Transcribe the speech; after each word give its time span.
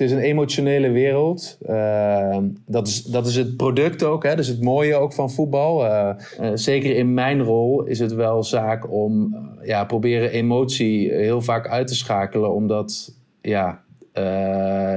het 0.00 0.10
is 0.10 0.16
een 0.16 0.22
emotionele 0.22 0.90
wereld. 0.90 1.58
Uh, 1.68 2.36
dat, 2.66 2.86
is, 2.86 3.02
dat 3.02 3.26
is 3.26 3.36
het 3.36 3.56
product 3.56 4.02
ook, 4.02 4.22
hè? 4.22 4.36
dus 4.36 4.46
het 4.46 4.62
mooie 4.62 4.94
ook 4.94 5.12
van 5.12 5.30
voetbal. 5.30 5.84
Uh, 5.84 6.10
uh, 6.40 6.50
zeker 6.54 6.96
in 6.96 7.14
mijn 7.14 7.42
rol 7.42 7.84
is 7.84 7.98
het 7.98 8.14
wel 8.14 8.42
zaak 8.42 8.92
om 8.92 9.36
ja, 9.62 9.84
proberen 9.84 10.30
emotie 10.30 11.12
heel 11.12 11.42
vaak 11.42 11.68
uit 11.68 11.86
te 11.86 11.94
schakelen. 11.94 12.54
Omdat 12.54 13.14
ja, 13.42 13.82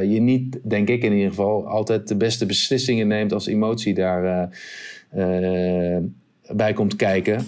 je 0.01 0.17
niet, 0.21 0.59
denk 0.63 0.89
ik 0.89 1.03
in 1.03 1.13
ieder 1.13 1.29
geval, 1.29 1.67
altijd 1.67 2.07
de 2.07 2.17
beste 2.17 2.45
beslissingen 2.45 3.07
neemt 3.07 3.33
als 3.33 3.47
emotie 3.47 3.93
daar 3.93 4.49
bij 6.51 6.73
komt 6.73 6.95
kijken. 6.95 7.45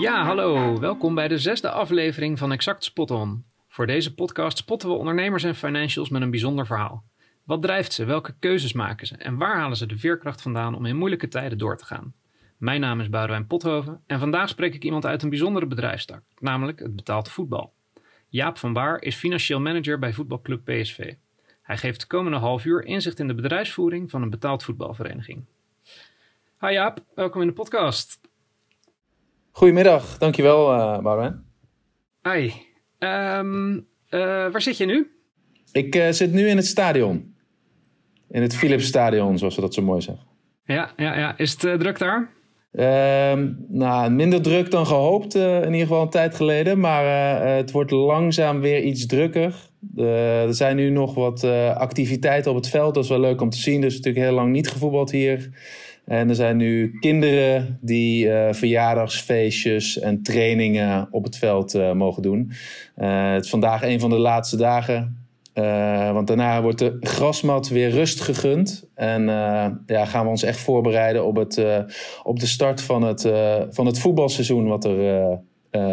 Ja, 0.00 0.24
hallo. 0.24 0.78
Welkom 0.78 1.14
bij 1.14 1.28
de 1.28 1.38
zesde 1.38 1.70
aflevering 1.70 2.38
van 2.38 2.52
Exact 2.52 2.84
Spot 2.84 3.10
On. 3.10 3.44
Voor 3.68 3.86
deze 3.86 4.14
podcast 4.14 4.58
spotten 4.58 4.88
we 4.88 4.94
ondernemers 4.94 5.44
en 5.44 5.54
financials 5.54 6.08
met 6.08 6.22
een 6.22 6.30
bijzonder 6.30 6.66
verhaal. 6.66 7.04
Wat 7.44 7.62
drijft 7.62 7.92
ze? 7.92 8.04
Welke 8.04 8.34
keuzes 8.38 8.72
maken 8.72 9.06
ze? 9.06 9.16
En 9.16 9.36
waar 9.36 9.56
halen 9.56 9.76
ze 9.76 9.86
de 9.86 9.98
veerkracht 9.98 10.42
vandaan 10.42 10.74
om 10.74 10.86
in 10.86 10.96
moeilijke 10.96 11.28
tijden 11.28 11.58
door 11.58 11.76
te 11.76 11.84
gaan? 11.84 12.14
Mijn 12.56 12.80
naam 12.80 13.00
is 13.00 13.08
Boudewijn 13.08 13.46
Pothoven 13.46 14.02
en 14.06 14.18
vandaag 14.18 14.48
spreek 14.48 14.74
ik 14.74 14.84
iemand 14.84 15.06
uit 15.06 15.22
een 15.22 15.28
bijzondere 15.28 15.66
bedrijfstak, 15.66 16.22
namelijk 16.38 16.78
het 16.78 16.96
betaald 16.96 17.28
voetbal. 17.28 17.72
Jaap 18.28 18.58
van 18.58 18.72
Baar 18.72 19.02
is 19.02 19.16
financieel 19.16 19.60
manager 19.60 19.98
bij 19.98 20.12
voetbalclub 20.12 20.64
PSV. 20.64 21.14
Hij 21.62 21.76
geeft 21.76 22.00
de 22.00 22.06
komende 22.06 22.38
half 22.38 22.64
uur 22.64 22.84
inzicht 22.84 23.18
in 23.18 23.26
de 23.26 23.34
bedrijfsvoering 23.34 24.10
van 24.10 24.22
een 24.22 24.30
betaald 24.30 24.64
voetbalvereniging. 24.64 25.44
Hi 26.60 26.72
Jaap, 26.72 27.04
welkom 27.14 27.40
in 27.40 27.46
de 27.46 27.52
podcast. 27.52 28.19
Goedemiddag, 29.52 30.18
dankjewel 30.18 30.74
uh. 30.74 31.26
Hi, 32.22 32.50
um, 32.98 33.74
uh, 33.74 34.20
waar 34.50 34.62
zit 34.62 34.76
je 34.76 34.86
nu? 34.86 35.10
Ik 35.72 35.94
uh, 35.94 36.10
zit 36.10 36.32
nu 36.32 36.48
in 36.48 36.56
het 36.56 36.66
stadion. 36.66 37.34
In 38.28 38.42
het 38.42 38.56
Philips 38.56 38.86
Stadion, 38.86 39.38
zoals 39.38 39.54
we 39.54 39.60
dat 39.60 39.74
zo 39.74 39.82
mooi 39.82 40.00
zeggen. 40.00 40.26
Ja, 40.64 40.92
ja, 40.96 41.18
ja. 41.18 41.38
is 41.38 41.50
het 41.50 41.80
druk 41.80 41.98
daar? 41.98 42.30
Uh, 42.72 43.46
nou, 43.68 44.10
minder 44.10 44.42
druk 44.42 44.70
dan 44.70 44.86
gehoopt, 44.86 45.34
in 45.34 45.72
ieder 45.72 45.80
geval 45.80 46.02
een 46.02 46.10
tijd 46.10 46.34
geleden. 46.34 46.80
Maar 46.80 47.04
het 47.46 47.70
wordt 47.70 47.90
langzaam 47.90 48.60
weer 48.60 48.82
iets 48.82 49.06
drukker. 49.06 49.54
er 49.96 50.54
zijn 50.54 50.76
nu 50.76 50.90
nog 50.90 51.14
wat 51.14 51.44
activiteiten 51.74 52.50
op 52.50 52.56
het 52.56 52.68
veld. 52.68 52.94
Dat 52.94 53.04
is 53.04 53.10
wel 53.10 53.20
leuk 53.20 53.40
om 53.40 53.50
te 53.50 53.58
zien. 53.58 53.80
Dus 53.80 53.96
natuurlijk 53.96 54.24
heel 54.24 54.34
lang 54.34 54.52
niet 54.52 54.68
gevoetbald 54.68 55.10
hier. 55.10 55.50
En 56.10 56.28
er 56.28 56.34
zijn 56.34 56.56
nu 56.56 56.98
kinderen 56.98 57.78
die 57.80 58.26
uh, 58.26 58.52
verjaardagsfeestjes 58.52 59.98
en 59.98 60.22
trainingen 60.22 61.08
op 61.10 61.24
het 61.24 61.36
veld 61.36 61.74
uh, 61.74 61.92
mogen 61.92 62.22
doen. 62.22 62.52
Uh, 62.96 63.32
het 63.32 63.44
is 63.44 63.50
vandaag 63.50 63.82
een 63.82 64.00
van 64.00 64.10
de 64.10 64.18
laatste 64.18 64.56
dagen. 64.56 65.28
want 66.12 66.26
daarna 66.26 66.62
wordt 66.62 66.78
de 66.78 66.96
grasmat 67.00 67.68
weer 67.68 67.90
rust 67.90 68.20
gegund. 68.20 68.88
En 68.94 69.24
ja, 69.86 70.04
gaan 70.04 70.24
we 70.24 70.30
ons 70.30 70.42
echt 70.42 70.60
voorbereiden 70.60 71.24
op, 71.24 71.36
het, 71.36 71.64
op 72.22 72.40
de 72.40 72.46
start 72.46 72.82
van 72.82 73.02
het, 73.02 73.20
van 73.70 73.86
het 73.86 73.98
voetbalseizoen, 73.98 74.66
wat 74.66 74.84
er 74.84 75.38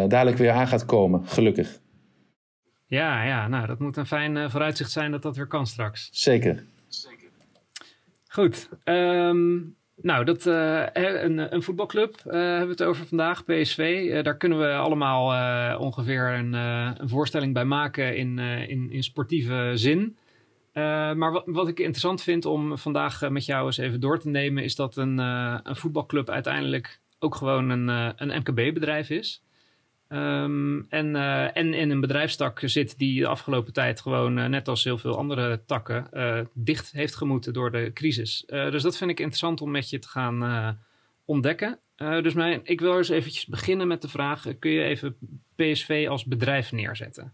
dadelijk 0.08 0.36
weer 0.36 0.50
aan 0.50 0.68
gaat 0.68 0.84
komen, 0.84 1.26
gelukkig. 1.26 1.80
Ja, 2.86 3.24
ja, 3.24 3.48
nou, 3.48 3.66
dat 3.66 3.78
moet 3.78 3.96
een 3.96 4.06
fijn 4.06 4.50
vooruitzicht 4.50 4.90
zijn 4.90 5.10
dat 5.10 5.22
dat 5.22 5.36
weer 5.36 5.46
kan 5.46 5.66
straks. 5.66 6.08
Zeker. 6.12 6.64
Zeker. 6.88 7.28
Goed. 8.28 8.68
Um, 8.84 9.76
nou, 10.02 10.24
dat, 10.24 10.46
uh, 10.46 10.86
een, 10.92 11.54
een, 11.54 11.62
voetbalclub 11.62 12.14
uh, 12.26 12.32
hebben 12.32 12.64
we 12.64 12.70
het 12.70 12.82
over 12.82 13.06
vandaag, 13.06 13.44
PSV. 13.44 13.78
Uh, 13.78 14.22
daar 14.22 14.36
kunnen 14.36 14.58
we 14.58 14.72
allemaal 14.72 15.78
ongeveer 15.78 16.32
een, 16.32 16.52
een, 16.52 17.08
voorstelling 17.08 17.54
bij 17.54 17.64
maken 17.64 18.16
in, 18.16 18.38
in, 18.38 18.90
in 18.90 19.02
sportieve 19.02 19.72
zin. 19.74 20.16
maar 20.72 21.32
wat, 21.32 21.42
wat, 21.46 21.68
ik 21.68 21.78
interessant 21.78 22.22
vind 22.22 22.44
om 22.44 22.78
vandaag 22.78 23.30
met 23.30 23.44
jou 23.44 23.66
eens 23.66 23.78
even 23.78 24.00
door 24.00 24.18
te 24.18 24.28
nemen, 24.28 24.64
is 24.64 24.76
dat 24.76 24.96
een, 24.96 25.18
een 25.18 25.76
voetbalclub 25.76 26.30
uiteindelijk 26.30 27.00
ook 27.18 27.34
gewoon 27.34 27.70
een, 27.70 27.88
een 28.16 28.38
MKB-bedrijf 28.38 29.10
is. 29.10 29.42
Um, 30.08 30.86
en, 30.88 31.14
uh, 31.14 31.56
en 31.56 31.74
in 31.74 31.90
een 31.90 32.00
bedrijfstak 32.00 32.60
zit 32.64 32.98
die 32.98 33.20
de 33.20 33.26
afgelopen 33.26 33.72
tijd 33.72 34.00
gewoon, 34.00 34.38
uh, 34.38 34.46
net 34.46 34.68
als 34.68 34.84
heel 34.84 34.98
veel 34.98 35.16
andere 35.16 35.60
takken, 35.66 36.06
uh, 36.12 36.40
dicht 36.54 36.92
heeft 36.92 37.14
gemoeten 37.14 37.52
door 37.52 37.70
de 37.70 37.90
crisis. 37.92 38.44
dus 38.46 38.82
dat 38.82 38.96
vind 38.96 39.10
ik 39.10 39.18
interessant 39.18 39.60
om 39.60 39.70
met 39.70 39.90
je 39.90 39.98
te 39.98 40.08
gaan 40.08 40.78
ontdekken. 41.24 41.78
dus 41.96 42.34
mijn, 42.34 42.60
ik 42.62 42.80
wil 42.80 42.96
eens 42.96 43.08
eventjes 43.08 43.46
beginnen 43.46 43.88
met 43.88 44.02
de 44.02 44.08
vraag, 44.08 44.44
kun 44.58 44.70
je 44.70 44.82
even 44.82 45.16
PSV 45.56 46.06
als 46.10 46.24
bedrijf 46.24 46.72
neerzetten? 46.72 47.32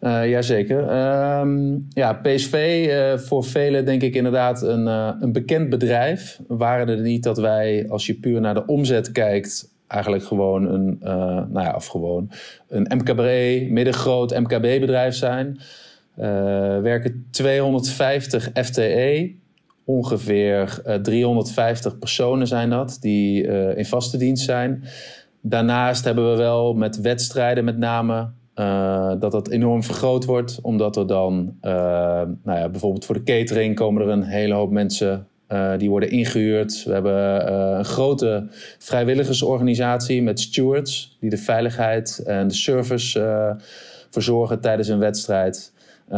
Jazeker. 0.00 0.80
Um, 1.40 1.86
ja, 1.88 2.12
PSV 2.12 2.90
voor 3.20 3.44
velen 3.44 3.84
denk 3.84 4.02
ik 4.02 4.14
inderdaad 4.14 4.62
een, 4.62 4.86
een 5.22 5.32
bekend 5.32 5.68
bedrijf. 5.68 6.40
Waren 6.48 6.88
er 6.88 7.00
niet 7.00 7.22
dat 7.22 7.38
wij, 7.38 7.88
als 7.88 8.06
je 8.06 8.14
puur 8.14 8.40
naar 8.40 8.54
de 8.54 8.66
omzet 8.66 9.12
kijkt, 9.12 9.76
eigenlijk 9.88 10.24
gewoon 10.24 10.68
een, 10.72 11.00
uh, 11.02 11.08
nou 11.48 11.60
ja, 11.60 11.72
of 11.74 11.86
gewoon 11.86 12.30
een 12.68 12.90
MKB, 12.96 13.20
middengroot 13.70 14.38
MKB-bedrijf 14.38 15.14
zijn. 15.14 15.60
Uh, 16.18 16.24
werken 16.80 17.26
250 17.30 18.50
FTE, 18.54 19.34
ongeveer 19.84 20.82
uh, 20.86 20.94
eh, 20.94 21.00
350 21.00 21.98
personen 21.98 22.46
zijn 22.46 22.70
dat, 22.70 22.96
die 23.00 23.46
in 23.76 23.84
vaste 23.84 24.16
dienst 24.16 24.44
zijn. 24.44 24.84
Daarnaast 25.40 26.04
hebben 26.04 26.30
we 26.30 26.36
wel 26.36 26.74
met 26.74 27.00
wedstrijden 27.00 27.64
met 27.64 27.78
name 27.78 28.30
dat 29.18 29.32
dat 29.32 29.48
enorm 29.48 29.82
vergroot 29.82 30.24
wordt, 30.24 30.58
omdat 30.62 30.96
er 30.96 31.06
dan, 31.06 31.56
nou 31.60 32.58
ja, 32.58 32.68
bijvoorbeeld 32.68 33.04
voor 33.04 33.14
de 33.14 33.22
catering 33.22 33.74
komen 33.74 34.02
er 34.02 34.08
een 34.08 34.22
hele 34.22 34.54
hoop 34.54 34.70
mensen 34.70 35.26
uh, 35.52 35.72
die 35.78 35.90
worden 35.90 36.10
ingehuurd. 36.10 36.84
We 36.84 36.92
hebben 36.92 37.48
uh, 37.50 37.76
een 37.78 37.84
grote 37.84 38.46
vrijwilligersorganisatie 38.78 40.22
met 40.22 40.40
stewards 40.40 41.16
die 41.20 41.30
de 41.30 41.36
veiligheid 41.36 42.22
en 42.26 42.48
de 42.48 42.54
service 42.54 43.20
uh, 43.20 43.64
verzorgen 44.10 44.60
tijdens 44.60 44.88
een 44.88 44.98
wedstrijd. 44.98 45.72
Um, 46.12 46.16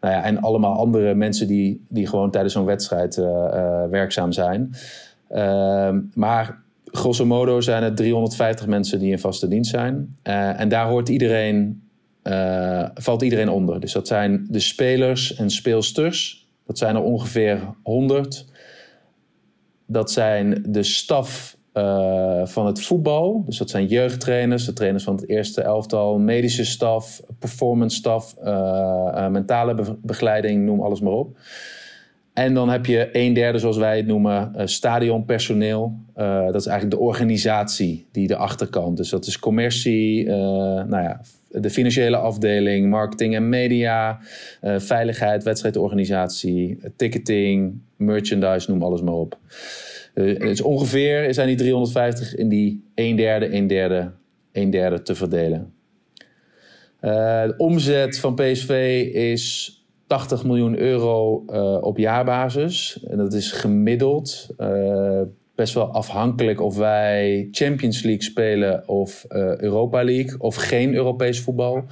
nou 0.00 0.14
ja, 0.14 0.24
en 0.24 0.40
allemaal 0.40 0.78
andere 0.78 1.14
mensen 1.14 1.46
die, 1.46 1.84
die 1.88 2.06
gewoon 2.06 2.30
tijdens 2.30 2.52
zo'n 2.52 2.64
wedstrijd 2.64 3.16
werkzaam 3.90 4.32
zijn. 4.32 4.74
Ehm, 5.28 6.00
maar 6.14 6.62
grosso 6.84 7.26
modo 7.26 7.60
zijn 7.60 7.82
het 7.82 7.96
350 7.96 8.66
mensen 8.66 8.98
die 8.98 9.10
in 9.10 9.18
vaste 9.18 9.48
dienst 9.48 9.70
zijn. 9.70 10.16
en 10.56 10.68
daar 10.68 10.86
hoort 10.88 11.08
iedereen, 11.08 11.82
valt 12.94 13.22
iedereen 13.22 13.48
onder. 13.48 13.80
Dus 13.80 13.92
dat 13.92 14.06
zijn 14.06 14.46
de 14.50 14.60
spelers 14.60 15.34
en 15.34 15.50
speelsters. 15.50 16.46
Dat 16.66 16.78
zijn 16.78 16.96
er 16.96 17.02
ongeveer 17.02 17.60
100. 17.82 18.46
Dat 19.92 20.10
zijn 20.10 20.64
de 20.68 20.82
staf 20.82 21.56
uh, 21.74 22.46
van 22.46 22.66
het 22.66 22.82
voetbal. 22.84 23.42
Dus 23.46 23.58
dat 23.58 23.70
zijn 23.70 23.86
jeugdtrainers, 23.86 24.64
de 24.64 24.72
trainers 24.72 25.04
van 25.04 25.14
het 25.14 25.28
eerste 25.28 25.62
elftal, 25.62 26.18
medische 26.18 26.64
staf, 26.64 27.20
performance 27.38 27.96
staf, 27.96 28.36
uh, 28.44 28.48
uh, 29.14 29.28
mentale 29.28 29.96
begeleiding, 30.02 30.64
noem 30.64 30.80
alles 30.80 31.00
maar 31.00 31.12
op. 31.12 31.36
En 32.32 32.54
dan 32.54 32.68
heb 32.68 32.86
je 32.86 33.08
een 33.12 33.32
derde, 33.32 33.58
zoals 33.58 33.76
wij 33.76 33.96
het 33.96 34.06
noemen, 34.06 34.52
stadionpersoneel. 34.68 35.92
dat 36.14 36.54
is 36.54 36.66
eigenlijk 36.66 37.00
de 37.00 37.06
organisatie 37.06 38.06
die 38.12 38.26
de 38.26 38.36
achterkant. 38.36 38.96
Dus 38.96 39.08
dat 39.08 39.26
is 39.26 39.38
commercie, 39.38 40.26
nou 40.26 41.02
ja, 41.02 41.20
de 41.48 41.70
financiële 41.70 42.16
afdeling, 42.16 42.90
marketing 42.90 43.34
en 43.34 43.48
media, 43.48 44.18
veiligheid, 44.76 45.44
wedstrijdorganisatie, 45.44 46.78
ticketing, 46.96 47.80
merchandise, 47.96 48.70
noem 48.70 48.82
alles 48.82 49.02
maar 49.02 49.14
op. 49.14 49.38
Uh, 50.14 50.40
dus 50.40 50.60
ongeveer 50.60 51.34
zijn 51.34 51.46
die 51.46 51.56
350 51.56 52.34
in 52.34 52.48
die 52.48 52.84
1 52.94 53.16
derde, 53.16 53.46
1 53.46 53.66
derde, 53.66 54.10
1 54.52 54.70
derde 54.70 55.02
te 55.02 55.14
verdelen. 55.14 55.72
Uh, 57.00 57.42
de 57.42 57.54
omzet 57.56 58.18
van 58.18 58.34
PSV 58.34 58.70
is 59.12 59.76
80 60.12 60.44
miljoen 60.44 60.78
euro 60.78 61.44
uh, 61.46 61.78
op 61.80 61.98
jaarbasis. 61.98 63.04
En 63.04 63.16
dat 63.16 63.32
is 63.32 63.52
gemiddeld. 63.52 64.48
best 65.54 65.74
wel 65.74 65.92
afhankelijk 65.92 66.60
of 66.60 66.76
wij 66.76 67.48
Champions 67.50 68.02
League 68.02 68.22
spelen 68.22 68.88
of 68.88 69.24
Europa 69.58 70.04
League 70.04 70.38
of 70.38 70.54
geen 70.54 70.94
Europees 70.94 71.40
voetbal. 71.40 71.84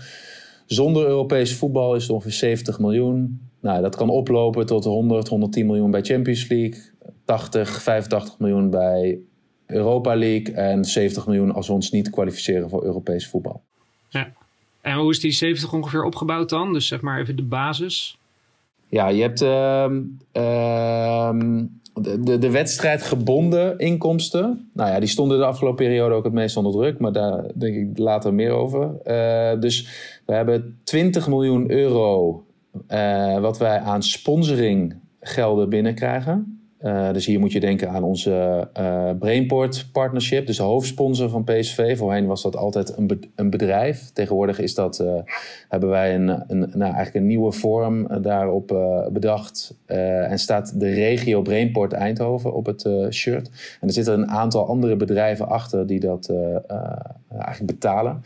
Zonder 0.66 1.06
Europees 1.06 1.56
voetbal 1.56 1.94
is 1.94 2.02
het 2.02 2.10
ongeveer 2.10 2.32
70 2.32 2.78
miljoen. 2.78 3.40
Nou, 3.60 3.82
dat 3.82 3.96
kan 3.96 4.08
oplopen 4.08 4.66
tot 4.66 4.84
100, 4.84 5.28
110 5.28 5.66
miljoen 5.66 5.90
bij 5.90 6.02
Champions 6.02 6.48
League. 6.48 6.80
80, 7.24 7.82
85 7.82 8.38
miljoen 8.38 8.70
bij 8.70 9.18
Europa 9.66 10.16
League 10.16 10.54
en 10.54 10.84
70 10.84 11.26
miljoen 11.26 11.52
als 11.52 11.66
we 11.66 11.72
ons 11.72 11.90
niet 11.90 12.10
kwalificeren 12.10 12.70
voor 12.70 12.84
Europees 12.84 13.28
voetbal. 13.28 13.62
Ja. 14.08 14.32
En 14.80 14.94
hoe 14.96 15.10
is 15.10 15.20
die 15.20 15.32
70 15.32 15.72
ongeveer 15.72 16.04
opgebouwd 16.04 16.48
dan? 16.48 16.72
Dus 16.72 16.86
zeg 16.86 17.00
maar 17.00 17.20
even 17.20 17.36
de 17.36 17.42
basis. 17.42 18.18
Ja, 18.88 19.08
je 19.08 19.22
hebt 19.22 19.42
uh, 19.42 19.86
uh, 20.32 21.30
de, 21.94 22.20
de, 22.20 22.38
de 22.38 22.50
wedstrijdgebonden 22.50 23.78
inkomsten, 23.78 24.70
nou 24.74 24.90
ja, 24.90 24.98
die 24.98 25.08
stonden 25.08 25.38
de 25.38 25.44
afgelopen 25.44 25.84
periode 25.84 26.14
ook 26.14 26.24
het 26.24 26.32
meest 26.32 26.56
onder 26.56 26.72
druk, 26.72 26.98
maar 26.98 27.12
daar 27.12 27.44
denk 27.54 27.76
ik 27.76 27.98
later 27.98 28.34
meer 28.34 28.50
over. 28.50 28.90
Uh, 29.06 29.60
dus 29.60 29.88
we 30.26 30.32
hebben 30.32 30.78
20 30.84 31.28
miljoen 31.28 31.70
euro 31.70 32.44
uh, 32.88 33.38
wat 33.38 33.58
wij 33.58 33.78
aan 33.78 34.02
sponsoring 34.02 34.94
gelden 35.20 35.68
binnenkrijgen. 35.68 36.59
Uh, 36.82 37.12
dus 37.12 37.26
hier 37.26 37.40
moet 37.40 37.52
je 37.52 37.60
denken 37.60 37.90
aan 37.90 38.02
onze 38.02 38.68
uh, 38.80 39.10
Brainport 39.18 39.88
partnership, 39.92 40.46
dus 40.46 40.56
de 40.56 40.62
hoofdsponsor 40.62 41.28
van 41.28 41.44
PSV. 41.44 41.98
Voorheen 41.98 42.26
was 42.26 42.42
dat 42.42 42.56
altijd 42.56 42.96
een, 42.96 43.30
een 43.34 43.50
bedrijf. 43.50 44.10
Tegenwoordig 44.12 44.58
is 44.60 44.74
dat, 44.74 45.00
uh, 45.00 45.14
hebben 45.68 45.88
wij 45.88 46.14
een, 46.14 46.28
een, 46.28 46.58
nou, 46.58 46.82
eigenlijk 46.82 47.14
een 47.14 47.26
nieuwe 47.26 47.52
vorm 47.52 48.22
daarop 48.22 48.66
bedacht. 49.12 49.74
en 49.86 50.38
staat 50.38 50.80
de 50.80 50.90
regio 50.90 51.42
Brainport 51.42 51.92
Eindhoven 51.92 52.54
op 52.54 52.66
het 52.66 52.88
shirt. 53.10 53.50
En 53.80 53.88
er 53.88 53.94
zitten 53.94 54.14
een 54.14 54.30
aantal 54.30 54.66
andere 54.66 54.96
bedrijven 54.96 55.48
achter 55.48 55.86
die 55.86 56.00
dat 56.00 56.32
eigenlijk 57.28 57.66
betalen. 57.66 58.22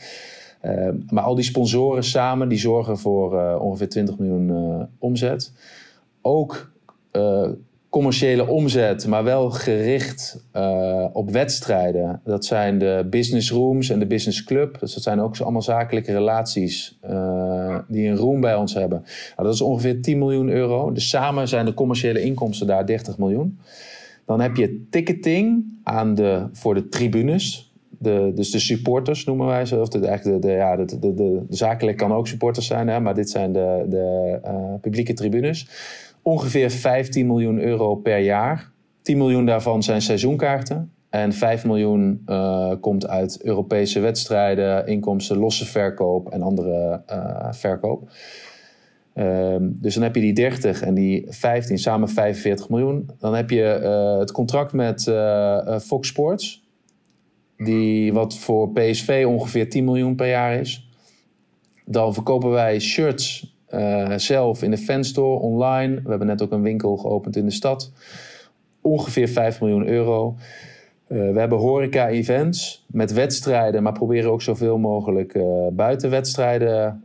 maar 1.10 1.24
al 1.24 1.34
die 1.34 1.44
sponsoren 1.44 2.04
samen 2.04 2.48
die 2.48 2.58
zorgen 2.58 2.98
voor 2.98 3.58
ongeveer 3.58 3.88
20 3.88 4.18
miljoen 4.18 4.88
omzet. 4.98 5.52
Ook 6.22 6.72
commerciële 7.94 8.46
omzet, 8.46 9.06
maar 9.06 9.24
wel 9.24 9.50
gericht 9.50 10.44
uh, 10.56 11.06
op 11.12 11.30
wedstrijden. 11.30 12.20
Dat 12.24 12.44
zijn 12.44 12.78
de 12.78 13.06
business 13.10 13.50
rooms 13.50 13.90
en 13.90 13.98
de 13.98 14.06
business 14.06 14.44
club. 14.44 14.80
Dus 14.80 14.94
dat 14.94 15.02
zijn 15.02 15.20
ook 15.20 15.38
allemaal 15.38 15.62
zakelijke 15.62 16.12
relaties 16.12 16.98
uh, 17.10 17.78
die 17.88 18.08
een 18.08 18.16
room 18.16 18.40
bij 18.40 18.54
ons 18.54 18.74
hebben. 18.74 18.98
Nou, 19.36 19.48
dat 19.48 19.54
is 19.54 19.60
ongeveer 19.60 20.02
10 20.02 20.18
miljoen 20.18 20.48
euro. 20.48 20.92
Dus 20.92 21.08
samen 21.08 21.48
zijn 21.48 21.64
de 21.64 21.74
commerciële 21.74 22.22
inkomsten 22.22 22.66
daar 22.66 22.86
30 22.86 23.18
miljoen. 23.18 23.58
Dan 24.26 24.40
heb 24.40 24.56
je 24.56 24.86
ticketing 24.90 25.64
aan 25.82 26.14
de, 26.14 26.46
voor 26.52 26.74
de 26.74 26.88
tribunes. 26.88 27.72
De, 27.98 28.32
dus 28.34 28.50
de 28.50 28.58
supporters 28.58 29.24
noemen 29.24 29.46
wij 29.46 29.66
ze. 29.66 29.80
Of 29.80 29.88
de, 29.88 30.06
eigenlijk 30.06 30.42
de, 30.42 30.50
ja, 30.50 30.76
de, 30.76 31.14
de, 31.14 31.42
zakelijk 31.48 31.96
kan 31.96 32.12
ook 32.12 32.28
supporters 32.28 32.66
zijn, 32.66 32.88
hè, 32.88 33.00
maar 33.00 33.14
dit 33.14 33.30
zijn 33.30 33.52
de, 33.52 33.86
de 33.88 34.38
uh, 34.44 34.74
publieke 34.80 35.12
tribunes 35.12 35.66
ongeveer 36.24 36.70
15 36.70 37.26
miljoen 37.26 37.58
euro 37.58 37.94
per 37.94 38.18
jaar. 38.18 38.72
10 39.02 39.16
miljoen 39.16 39.46
daarvan 39.46 39.82
zijn 39.82 40.02
seizoenkaarten. 40.02 40.92
En 41.10 41.32
5 41.32 41.64
miljoen 41.64 42.22
uh, 42.26 42.72
komt 42.80 43.06
uit 43.06 43.42
Europese 43.42 44.00
wedstrijden, 44.00 44.86
inkomsten, 44.86 45.36
losse 45.36 45.66
verkoop 45.66 46.28
en 46.28 46.42
andere 46.42 47.02
uh, 47.10 47.52
verkoop. 47.52 48.10
Uh, 49.14 49.56
dus 49.60 49.94
dan 49.94 50.02
heb 50.02 50.14
je 50.14 50.20
die 50.20 50.32
30 50.32 50.82
en 50.82 50.94
die 50.94 51.26
15, 51.28 51.78
samen 51.78 52.08
45 52.08 52.68
miljoen. 52.68 53.10
Dan 53.18 53.34
heb 53.34 53.50
je 53.50 53.80
uh, 53.82 54.18
het 54.18 54.32
contract 54.32 54.72
met 54.72 55.02
Fox 55.82 56.08
Sports, 56.08 56.68
die 57.56 58.12
wat 58.12 58.38
voor 58.38 58.72
PSV 58.72 59.24
ongeveer 59.28 59.68
10 59.70 59.84
miljoen 59.84 60.14
per 60.14 60.28
jaar 60.28 60.54
is. 60.60 60.88
Dan 61.84 62.14
verkopen 62.14 62.50
wij 62.50 62.78
shirts 62.78 63.53
uh, 63.78 64.12
zelf 64.16 64.62
in 64.62 64.70
de 64.70 64.78
fanstore, 64.78 65.38
online. 65.38 66.00
We 66.02 66.08
hebben 66.08 66.26
net 66.26 66.42
ook 66.42 66.52
een 66.52 66.62
winkel 66.62 66.96
geopend 66.96 67.36
in 67.36 67.44
de 67.44 67.50
stad. 67.50 67.92
Ongeveer 68.80 69.28
5 69.28 69.60
miljoen 69.60 69.86
euro. 69.86 70.36
Uh, 71.08 71.32
we 71.32 71.38
hebben 71.38 71.58
horeca-events 71.58 72.84
met 72.86 73.12
wedstrijden, 73.12 73.82
maar 73.82 73.92
proberen 73.92 74.30
ook 74.30 74.42
zoveel 74.42 74.78
mogelijk 74.78 75.34
uh, 75.34 75.44
buiten 75.72 76.10
wedstrijden 76.10 76.98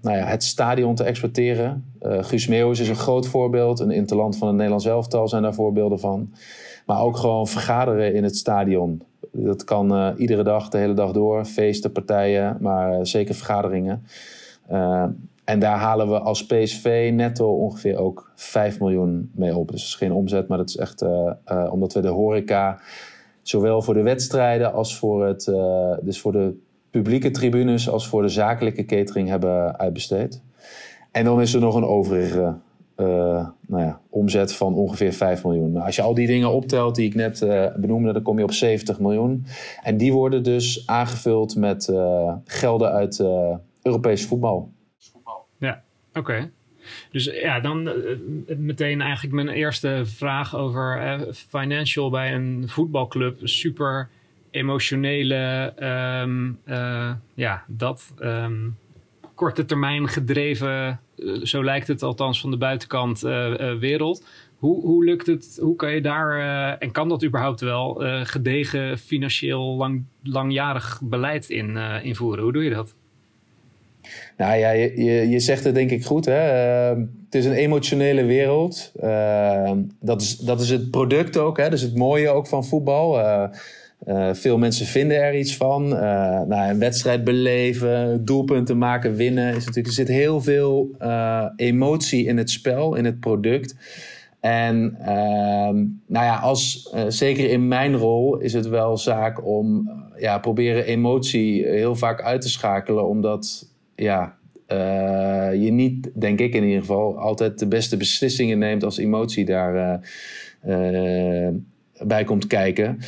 nou 0.00 0.16
ja, 0.16 0.24
het 0.24 0.44
stadion 0.44 0.94
te 0.94 1.04
exporteren. 1.04 1.84
Guus 2.00 2.46
Meeuwis 2.46 2.80
is 2.80 2.88
een 2.88 2.94
groot 2.94 3.26
voorbeeld. 3.26 3.80
Een 3.80 3.90
interland 3.90 4.36
van 4.36 4.46
het 4.46 4.56
Nederlands 4.56 4.86
elftal 4.86 5.28
zijn 5.28 5.42
daar 5.42 5.54
voorbeelden 5.54 6.00
van. 6.00 6.32
Maar 6.86 7.00
ook 7.00 7.16
gewoon 7.16 7.46
vergaderen 7.46 8.14
in 8.14 8.24
het 8.24 8.36
stadion. 8.36 9.02
Dat 9.32 9.64
kan 9.64 10.14
iedere 10.16 10.42
dag, 10.42 10.68
de 10.68 10.78
hele 10.78 10.94
dag 10.94 11.12
door. 11.12 11.44
Feesten, 11.44 11.92
partijen, 11.92 12.56
maar 12.60 13.06
zeker 13.06 13.34
vergaderingen. 13.34 14.06
En 15.44 15.58
daar 15.58 15.78
halen 15.78 16.08
we 16.08 16.18
als 16.18 16.46
PSV 16.46 17.10
netto 17.14 17.56
ongeveer 17.56 17.96
ook 17.96 18.32
5 18.34 18.80
miljoen 18.80 19.30
mee 19.34 19.56
op. 19.56 19.70
Dus 19.70 19.80
dat 19.80 19.88
is 19.88 19.94
geen 19.94 20.12
omzet, 20.12 20.48
maar 20.48 20.58
dat 20.58 20.68
is 20.68 20.76
echt 20.76 21.02
uh, 21.02 21.32
uh, 21.52 21.68
omdat 21.72 21.92
we 21.92 22.00
de 22.00 22.08
horeca 22.08 22.80
zowel 23.42 23.82
voor 23.82 23.94
de 23.94 24.02
wedstrijden 24.02 24.72
als 24.72 24.98
voor, 24.98 25.26
het, 25.26 25.46
uh, 25.46 25.92
dus 26.02 26.20
voor 26.20 26.32
de 26.32 26.54
publieke 26.90 27.30
tribunes 27.30 27.88
als 27.88 28.08
voor 28.08 28.22
de 28.22 28.28
zakelijke 28.28 28.84
catering 28.84 29.28
hebben 29.28 29.78
uitbesteed. 29.78 30.42
En 31.10 31.24
dan 31.24 31.40
is 31.40 31.54
er 31.54 31.60
nog 31.60 31.74
een 31.74 31.84
overige 31.84 32.54
nou 33.66 33.84
ja, 33.84 34.00
omzet 34.10 34.52
van 34.52 34.74
ongeveer 34.74 35.12
5 35.12 35.44
miljoen. 35.44 35.72
Nou, 35.72 35.86
als 35.86 35.96
je 35.96 36.02
al 36.02 36.14
die 36.14 36.26
dingen 36.26 36.52
optelt 36.52 36.94
die 36.94 37.06
ik 37.06 37.14
net 37.14 37.38
benoemde, 37.76 38.12
dan 38.12 38.22
kom 38.22 38.38
je 38.38 38.44
op 38.44 38.52
70 38.52 39.00
miljoen. 39.00 39.44
En 39.82 39.96
die 39.96 40.12
worden 40.12 40.42
dus 40.42 40.86
aangevuld 40.86 41.56
met 41.56 41.92
gelden 42.44 42.92
uit 42.92 43.24
Europees 43.82 44.26
voetbal. 44.26 44.70
Oké. 46.14 46.50
Dus 47.10 47.24
ja, 47.24 47.60
dan 47.60 47.88
uh, 47.88 47.94
meteen 48.56 49.00
eigenlijk 49.00 49.34
mijn 49.34 49.48
eerste 49.48 50.02
vraag 50.04 50.56
over 50.56 51.18
financial 51.32 52.10
bij 52.10 52.34
een 52.34 52.68
voetbalclub. 52.68 53.38
Super 53.42 54.08
emotionele, 54.50 55.72
uh, 56.66 57.12
ja, 57.34 57.64
dat 57.66 58.14
um, 58.20 58.76
korte 59.34 59.64
termijn 59.64 60.08
gedreven, 60.08 61.00
zo 61.42 61.64
lijkt 61.64 61.86
het 61.88 62.02
althans 62.02 62.40
van 62.40 62.50
de 62.50 62.56
buitenkant, 62.56 63.20
wereld. 63.78 64.26
Hoe, 64.56 64.80
hoe 64.80 65.04
lukt 65.04 65.26
het, 65.26 65.58
hoe 65.60 65.76
kan 65.76 65.92
je 65.94 66.00
daar, 66.00 66.38
en 66.78 66.92
kan 66.92 67.08
dat 67.08 67.24
überhaupt 67.24 67.60
wel, 67.60 67.94
gedegen 68.24 68.98
financieel 68.98 69.76
lang, 69.76 70.04
langjarig 70.22 71.00
beleid 71.04 71.50
in 71.50 71.76
invoeren? 72.02 72.42
Hoe 72.42 72.52
doe 72.52 72.64
je 72.64 72.74
dat? 72.74 72.94
Nou 74.36 74.58
ja, 74.58 74.70
je, 74.70 75.02
je, 75.04 75.28
je, 75.28 75.40
zegt 75.40 75.64
het 75.64 75.74
denk 75.74 75.90
ik 75.90 76.04
goed. 76.04 76.24
Hè? 76.24 76.92
Uh, 76.92 77.02
het 77.24 77.34
is 77.34 77.44
een 77.44 77.52
emotionele 77.52 78.24
wereld. 78.24 78.92
Uh, 79.02 79.72
dat, 80.00 80.22
is, 80.22 80.36
dat 80.36 80.60
is 80.60 80.70
het 80.70 80.90
product 80.90 81.36
ook. 81.36 81.56
Hè? 81.56 81.64
Dat 81.64 81.72
is 81.72 81.82
het 81.82 81.96
mooie 81.96 82.30
ook 82.30 82.46
van 82.46 82.64
voetbal. 82.64 83.18
Uh, 83.18 83.48
veel 84.32 84.58
mensen 84.58 84.86
vinden 84.86 85.22
er 85.22 85.38
iets 85.38 85.56
van. 85.56 85.88
nou, 85.88 86.70
een 86.70 86.78
wedstrijd 86.78 87.24
beleven, 87.24 88.24
doelpunten 88.24 88.78
maken, 88.78 89.14
winnen. 89.14 89.48
Is 89.48 89.64
natuurlijk, 89.64 89.86
er 89.86 89.92
zit 89.92 90.08
heel 90.08 90.40
veel 90.40 90.90
emotie 91.56 92.26
in 92.26 92.36
het 92.36 92.50
spel, 92.50 92.94
in 92.94 93.04
het 93.04 93.20
product. 93.20 93.74
En 94.40 94.96
ehm, 95.00 95.76
nou 96.06 96.24
ja, 96.26 96.36
als, 96.36 96.92
zeker 97.08 97.50
in 97.50 97.68
mijn 97.68 97.96
rol 97.96 98.38
is 98.38 98.52
het 98.52 98.68
wel 98.68 98.96
zaak 98.96 99.46
om 99.46 99.90
ja, 100.16 100.38
proberen 100.38 100.84
emotie 100.84 101.66
heel 101.66 101.96
vaak 101.96 102.22
uit 102.22 102.40
te 102.40 102.48
schakelen. 102.48 103.08
Omdat 103.08 103.71
ja, 104.02 104.36
uh, 104.72 105.62
je 105.62 105.70
niet, 105.72 106.10
denk 106.14 106.40
ik 106.40 106.54
in 106.54 106.64
ieder 106.64 106.80
geval, 106.80 107.18
altijd 107.18 107.58
de 107.58 107.68
beste 107.68 107.96
beslissingen 107.96 108.58
neemt 108.58 108.84
als 108.84 108.98
emotie 108.98 109.48
uh, 109.50 109.94
uh, 110.66 111.48
bij 112.02 112.24
komt 112.24 112.46
kijken. 112.46 112.98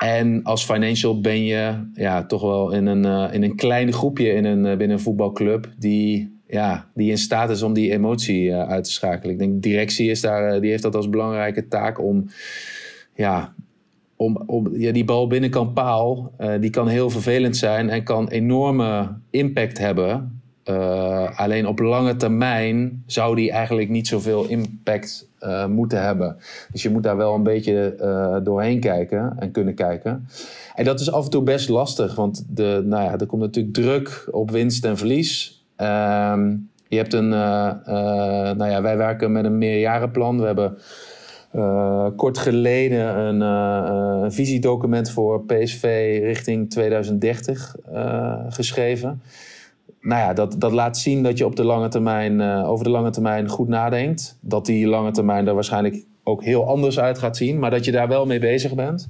En 0.00 0.42
als 0.42 0.64
financial 0.64 1.20
ben 1.20 1.44
je 1.44 1.90
ja, 1.94 2.24
toch 2.24 2.42
wel 2.42 2.72
in 2.72 2.86
een, 2.86 3.32
in 3.32 3.42
een 3.42 3.56
klein 3.56 3.92
groepje 3.92 4.32
in 4.32 4.44
een, 4.44 4.62
binnen 4.62 4.90
een 4.96 5.02
voetbalclub 5.02 5.72
die, 5.78 6.38
ja, 6.46 6.88
die 6.94 7.10
in 7.10 7.18
staat 7.18 7.50
is 7.50 7.62
om 7.62 7.72
die 7.72 7.92
emotie 7.92 8.54
uit 8.54 8.84
te 8.84 8.92
schakelen. 8.92 9.32
Ik 9.32 9.38
denk 9.38 9.62
directie 9.62 10.10
is 10.10 10.20
daar, 10.20 10.60
die 10.60 10.70
heeft 10.70 10.82
dat 10.82 10.94
als 10.94 11.08
belangrijke 11.08 11.68
taak 11.68 12.00
om 12.00 12.26
ja, 13.14 13.53
om, 14.16 14.42
om, 14.46 14.76
ja, 14.76 14.92
die 14.92 15.04
bal 15.04 15.26
binnenkant 15.26 15.74
paal, 15.74 16.32
uh, 16.40 16.52
die 16.60 16.70
kan 16.70 16.88
heel 16.88 17.10
vervelend 17.10 17.56
zijn 17.56 17.90
en 17.90 18.02
kan 18.02 18.28
enorme 18.28 19.08
impact 19.30 19.78
hebben. 19.78 20.42
Uh, 20.70 21.38
alleen 21.38 21.66
op 21.66 21.78
lange 21.78 22.16
termijn 22.16 23.02
zou 23.06 23.36
die 23.36 23.50
eigenlijk 23.50 23.88
niet 23.88 24.08
zoveel 24.08 24.44
impact 24.44 25.28
uh, 25.40 25.66
moeten 25.66 26.02
hebben. 26.02 26.36
Dus 26.72 26.82
je 26.82 26.90
moet 26.90 27.02
daar 27.02 27.16
wel 27.16 27.34
een 27.34 27.42
beetje 27.42 27.94
doorheen 28.44 28.80
kijken 28.80 29.34
en 29.38 29.50
kunnen 29.50 29.74
kijken. 29.74 30.26
En 30.74 30.84
dat 30.84 31.00
is 31.00 31.12
af 31.12 31.24
en 31.24 31.30
toe 31.30 31.42
best 31.42 31.68
lastig, 31.68 32.14
want 32.14 32.44
de, 32.48 32.82
nou 32.84 33.04
ja, 33.04 33.18
er 33.18 33.26
komt 33.26 33.42
natuurlijk 33.42 33.74
druk 33.74 34.28
op 34.30 34.50
winst 34.50 34.84
en 34.84 34.96
verlies. 34.96 35.64
Ehm, 35.76 36.56
je 36.88 36.96
hebt 36.96 37.12
een, 37.12 37.28
nou 37.28 38.70
ja, 38.70 38.82
wij 38.82 38.96
werken 38.96 39.32
met 39.32 39.44
een 39.44 39.58
meerjarenplan. 39.58 40.40
We 40.40 40.46
hebben 40.46 40.78
uh, 41.56 42.06
kort 42.16 42.38
geleden 42.38 43.18
een, 43.18 43.40
uh, 43.40 44.22
een, 44.22 44.32
visiedocument 44.32 45.10
voor 45.10 45.44
PSV 45.44 46.18
richting 46.22 46.70
2030 46.70 47.76
uh, 47.92 48.34
geschreven. 48.48 49.22
Nou 50.00 50.20
ja, 50.20 50.32
dat, 50.32 50.54
dat 50.58 50.72
laat 50.72 50.98
zien 50.98 51.22
dat 51.22 51.38
je 51.38 51.46
op 51.46 51.56
de 51.56 51.64
lange 51.64 51.88
termijn, 51.88 52.40
over 52.64 52.84
de 52.84 52.90
lange 52.90 53.10
termijn 53.10 53.48
goed 53.48 53.68
nadenkt. 53.68 54.38
Dat 54.40 54.66
die 54.66 54.86
lange 54.86 55.10
termijn 55.10 55.46
er 55.46 55.54
waarschijnlijk 55.54 56.04
ook 56.22 56.44
heel 56.44 56.66
anders 56.66 56.98
uit 56.98 57.18
gaat 57.18 57.36
zien, 57.36 57.58
maar 57.58 57.70
dat 57.70 57.84
je 57.84 57.92
daar 57.92 58.08
wel 58.08 58.26
mee 58.26 58.38
bezig 58.38 58.74
bent. 58.74 59.08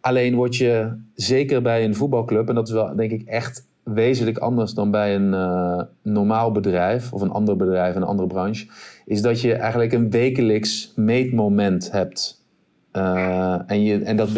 Alleen 0.00 0.34
word 0.34 0.56
je 0.56 0.96
zeker 1.14 1.62
bij 1.62 1.84
een 1.84 1.94
voetbalclub, 1.94 2.48
en 2.48 2.54
dat 2.54 2.68
is 2.68 2.74
wel 2.74 2.96
denk 2.96 3.10
ik 3.10 3.22
echt 3.22 3.68
wezenlijk 3.92 4.38
anders 4.38 4.74
dan 4.74 4.90
bij 4.90 5.14
een 5.14 5.32
uh, 5.32 5.82
normaal 6.02 6.52
bedrijf 6.52 7.12
of 7.12 7.20
een 7.20 7.30
ander 7.30 7.56
bedrijf, 7.56 7.94
een 7.94 8.02
andere 8.02 8.28
branche, 8.28 8.66
is 9.06 9.22
dat 9.22 9.40
je 9.40 9.54
eigenlijk 9.54 9.92
een 9.92 10.10
wekelijks 10.10 10.92
meetmoment 10.96 11.90
hebt. 11.90 12.44
en 13.66 13.82
je, 13.82 14.02
en, 14.02 14.16
dat, 14.16 14.28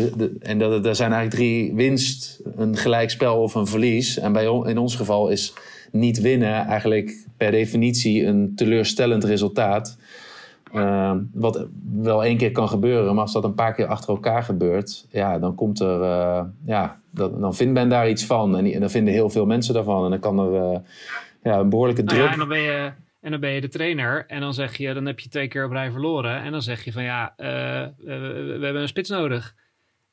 en 0.40 0.58
dat, 0.58 0.86
er 0.86 0.94
zijn 0.94 1.12
eigenlijk 1.12 1.42
drie 1.42 1.74
winst, 1.74 2.42
een 2.56 2.76
gelijkspel 2.76 3.42
of 3.42 3.54
een 3.54 3.66
verlies. 3.66 4.18
En 4.18 4.32
bij, 4.32 4.44
in 4.44 4.78
ons 4.78 4.96
geval 4.96 5.28
is 5.28 5.54
niet 5.92 6.20
winnen 6.20 6.66
eigenlijk 6.66 7.26
per 7.36 7.50
definitie 7.50 8.26
een 8.26 8.52
teleurstellend 8.54 9.24
resultaat. 9.24 9.96
Uh, 10.74 11.12
wat 11.32 11.66
wel 11.96 12.24
één 12.24 12.36
keer 12.36 12.52
kan 12.52 12.68
gebeuren, 12.68 13.14
maar 13.14 13.22
als 13.22 13.32
dat 13.32 13.44
een 13.44 13.54
paar 13.54 13.74
keer 13.74 13.86
achter 13.86 14.08
elkaar 14.08 14.42
gebeurt, 14.42 15.06
ja, 15.10 15.38
dan 15.38 15.54
komt 15.54 15.80
er, 15.80 16.00
ja, 16.64 17.01
dan, 17.12 17.40
dan 17.40 17.54
vindt 17.54 17.72
men 17.72 17.88
daar 17.88 18.08
iets 18.08 18.24
van. 18.24 18.56
En, 18.56 18.72
en, 18.72 18.80
dan 18.80 18.90
vinden 18.90 19.14
heel 19.14 19.30
veel 19.30 19.46
mensen 19.46 19.74
daarvan. 19.74 20.04
En 20.04 20.10
dan 20.10 20.20
kan 20.20 20.38
er 20.38 20.72
uh, 20.72 20.78
ja, 21.42 21.58
een 21.58 21.68
behoorlijke 21.68 22.04
druk. 22.04 22.18
Nou 22.18 22.28
ja, 22.28 22.32
en, 22.32 22.38
dan 22.38 22.48
ben 22.48 22.60
je, 22.60 22.92
en 23.20 23.30
dan 23.30 23.40
ben 23.40 23.50
je 23.50 23.60
de 23.60 23.68
trainer. 23.68 24.24
En 24.26 24.40
dan 24.40 24.54
zeg 24.54 24.76
je, 24.76 24.94
dan 24.94 25.06
heb 25.06 25.20
je 25.20 25.28
twee 25.28 25.48
keer 25.48 25.64
op 25.64 25.72
rij 25.72 25.90
verloren. 25.90 26.42
En 26.42 26.52
dan 26.52 26.62
zeg 26.62 26.84
je 26.84 26.92
van 26.92 27.02
ja, 27.02 27.34
uh, 27.36 27.46
we 27.98 28.58
hebben 28.60 28.82
een 28.82 28.88
spits 28.88 29.10
nodig. 29.10 29.54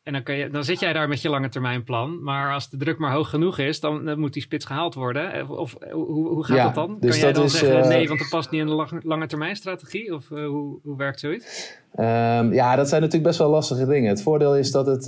En 0.10 0.24
dan, 0.24 0.36
je, 0.36 0.50
dan 0.50 0.64
zit 0.64 0.80
jij 0.80 0.94
daar 0.94 1.08
met 1.08 1.22
je 1.22 1.30
lange 1.30 1.50
termijn 1.50 1.84
plan. 1.84 2.24
Maar 2.24 2.54
als 2.54 2.70
de 2.70 2.78
druk 2.78 2.98
maar 2.98 3.12
hoog 3.12 3.30
genoeg 3.30 3.58
is, 3.58 3.80
dan, 3.80 4.20
moet 4.20 4.34
die 4.34 4.42
spits 4.42 4.66
gehaald 4.66 4.96
worden. 4.96 5.34
Eh, 5.34 5.52
of, 5.52 5.76
hoe, 5.92 6.28
hoe 6.28 6.46
gaat 6.46 6.64
dat 6.64 6.76
dan? 6.76 6.98
Dus 7.00 7.12
kan 7.12 7.20
jij 7.20 7.34
dan 7.34 7.44
is, 7.44 7.58
zeggen, 7.58 7.80
uh, 7.80 7.88
nee, 7.88 8.08
want 8.08 8.20
dat 8.20 8.30
past 8.30 8.52
niet 8.52 8.62
in 8.62 8.68
de 8.68 8.74
lange, 8.74 9.02
lange 9.04 9.28
termijn 9.28 9.56
strategie? 9.56 10.14
Of 10.14 10.30
uh, 10.30 10.48
hoe, 10.48 10.80
hoe 10.84 10.98
werkt 10.98 11.20
zoiets? 11.20 11.78
Um, 12.00 12.54
ja, 12.54 12.76
dat 12.76 12.90
zijn 12.90 13.02
natuurlijk 13.02 13.28
best 13.28 13.40
wel 13.40 13.50
lastige 13.50 13.86
dingen. 13.86 14.10
Het 14.10 14.22
voordeel 14.22 14.58
is 14.58 14.72
dat 14.72 14.86
het 14.86 15.08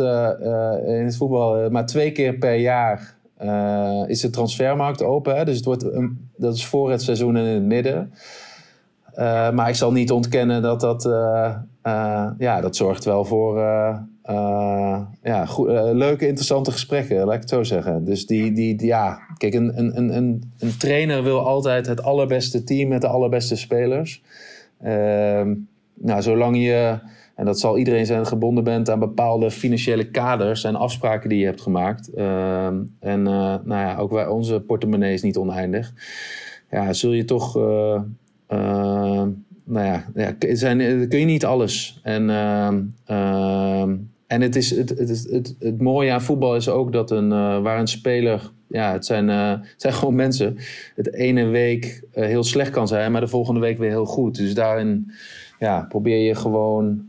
in 0.88 1.05
het 1.05 1.17
voetbal 1.17 1.70
maar 1.70 1.86
twee 1.86 2.12
keer 2.12 2.34
per 2.34 2.55
jaar 2.55 3.15
is 4.08 4.22
de 4.22 4.29
transfermarkt 4.29 5.03
open. 5.03 5.36
Hè? 5.36 5.46
Dus 5.46 5.55
het 5.55 5.65
wordt, 5.65 5.86
dat 6.38 6.55
is 6.55 6.65
voor 6.65 6.91
het 6.91 7.01
seizoen 7.01 7.36
en 7.36 7.46
in 7.46 7.53
het 7.53 7.63
midden. 7.63 8.13
maar 9.53 9.70
ik 9.70 9.75
zal 9.75 9.91
niet 9.91 10.12
ontkennen 10.12 10.62
dat 10.62 10.81
dat, 10.81 11.03
ja, 12.38 12.62
dat 12.62 12.75
zorgt 12.75 13.03
wel 13.03 13.25
voor 13.25 13.60
uh, 14.30 15.01
ja, 15.24 15.48
uh, 15.60 15.90
leuke, 15.92 16.28
interessante 16.28 16.72
gesprekken, 16.72 17.25
laat 17.25 17.34
ik 17.34 17.40
het 17.40 17.50
zo 17.50 17.63
zeggen. 17.63 18.06
Dus 18.06 18.25
die, 18.25 18.51
die, 18.51 18.86
ja, 18.86 19.20
kijk, 19.38 19.54
een, 19.54 19.78
een, 19.78 20.16
een, 20.16 20.54
een 20.60 20.78
trainer 20.78 21.24
wil 21.24 21.48
altijd 21.48 21.88
het 21.88 22.04
allerbeste 22.04 22.63
team 22.63 22.90
met 22.90 23.01
de 23.01 23.08
allerbeste 23.08 23.56
spelers. 23.56 24.24
Uh, 24.84 25.42
nou, 25.94 26.22
zolang 26.22 26.58
je, 26.58 27.00
en 27.36 27.46
dat 27.46 27.60
zal 27.60 27.78
iedereen 27.78 28.06
zijn, 28.06 28.25
gebonden 28.25 28.63
bent 28.63 28.90
aan 28.90 29.00
bepaalde 29.00 29.51
financiële 29.51 30.10
kaders 30.10 30.63
en 30.63 30.75
afspraken 30.75 31.30
die 31.30 31.40
je 31.40 31.46
hebt 31.46 31.62
gemaakt. 31.62 32.13
Ehm, 32.13 32.82
en 33.00 33.28
eh, 33.28 33.56
nou 33.63 33.66
ja, 33.66 33.98
ook 33.98 34.12
wij, 34.12 34.28
onze 34.28 34.60
portemonnee 34.60 35.13
is 35.13 35.22
niet 35.22 35.38
oneindig. 35.38 35.94
Ja, 36.72 36.94
zul 36.94 37.12
je 37.12 37.25
toch 37.25 37.56
nou 39.63 39.86
ja, 39.86 40.06
ja 40.16 40.36
zijn, 40.56 41.08
kun 41.08 41.20
je 41.20 41.25
niet 41.25 41.46
alles. 41.46 42.00
En, 42.04 42.30
uh, 43.08 43.84
en 44.31 44.41
het, 44.41 44.55
is, 44.55 44.69
het, 44.69 44.89
het, 44.89 45.27
het, 45.29 45.55
het, 45.59 45.81
mooie 45.81 46.11
aan 46.11 46.21
voetbal 46.21 46.55
is 46.55 46.69
ook 46.69 46.91
dat 46.91 47.11
een, 47.11 47.31
uh, 47.31 47.61
waar 47.61 47.79
een 47.79 47.88
speler, 47.88 48.51
ja, 48.67 48.91
het 48.91 49.05
zijn, 49.05 49.29
uh, 49.29 49.50
het 49.50 49.81
zijn 49.81 49.93
gewoon 50.00 50.15
mensen, 50.15 50.57
het 50.95 51.13
ene 51.13 51.45
week 51.45 52.03
uh, 52.15 52.25
heel 52.25 52.43
slecht 52.43 52.69
kan 52.69 52.88
zijn, 52.88 53.11
maar 53.11 53.21
de 53.21 53.27
volgende 53.27 53.59
week 53.59 53.77
weer 53.77 53.89
heel 53.89 54.05
goed. 54.05 54.38
Dus 54.38 54.53
daarin 54.53 55.11
ja, 55.59 55.85
probeer 55.89 56.17
je 56.17 56.35
gewoon 56.35 57.05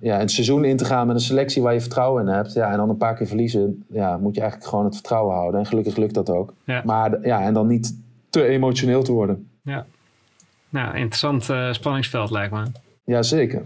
ja, 0.00 0.20
een 0.20 0.28
seizoen 0.28 0.64
in 0.64 0.76
te 0.76 0.84
gaan 0.84 1.06
met 1.06 1.16
een 1.16 1.22
selectie 1.22 1.62
waar 1.62 1.72
je 1.72 1.80
vertrouwen 1.80 2.26
in 2.26 2.34
hebt. 2.34 2.52
Ja, 2.52 2.70
en 2.70 2.76
dan 2.76 2.88
een 2.88 2.96
paar 2.96 3.16
keer 3.16 3.26
verliezen, 3.26 3.84
ja, 3.88 4.16
moet 4.16 4.34
je 4.34 4.40
eigenlijk 4.40 4.70
gewoon 4.70 4.84
het 4.84 4.94
vertrouwen 4.94 5.34
houden. 5.34 5.60
En 5.60 5.66
gelukkig 5.66 5.96
lukt 5.96 6.14
dat 6.14 6.30
ook. 6.30 6.54
Ja. 6.64 6.82
Maar 6.84 7.26
ja, 7.26 7.42
en 7.42 7.54
dan 7.54 7.66
niet 7.66 7.98
te 8.30 8.44
emotioneel 8.44 9.02
te 9.02 9.12
worden. 9.12 9.48
Ja. 9.62 9.86
Nou, 10.68 10.96
interessant 10.96 11.74
spanningsveld 11.74 12.30
lijkt 12.30 12.52
me. 12.52 12.62
Ja, 13.04 13.22
zeker. 13.22 13.62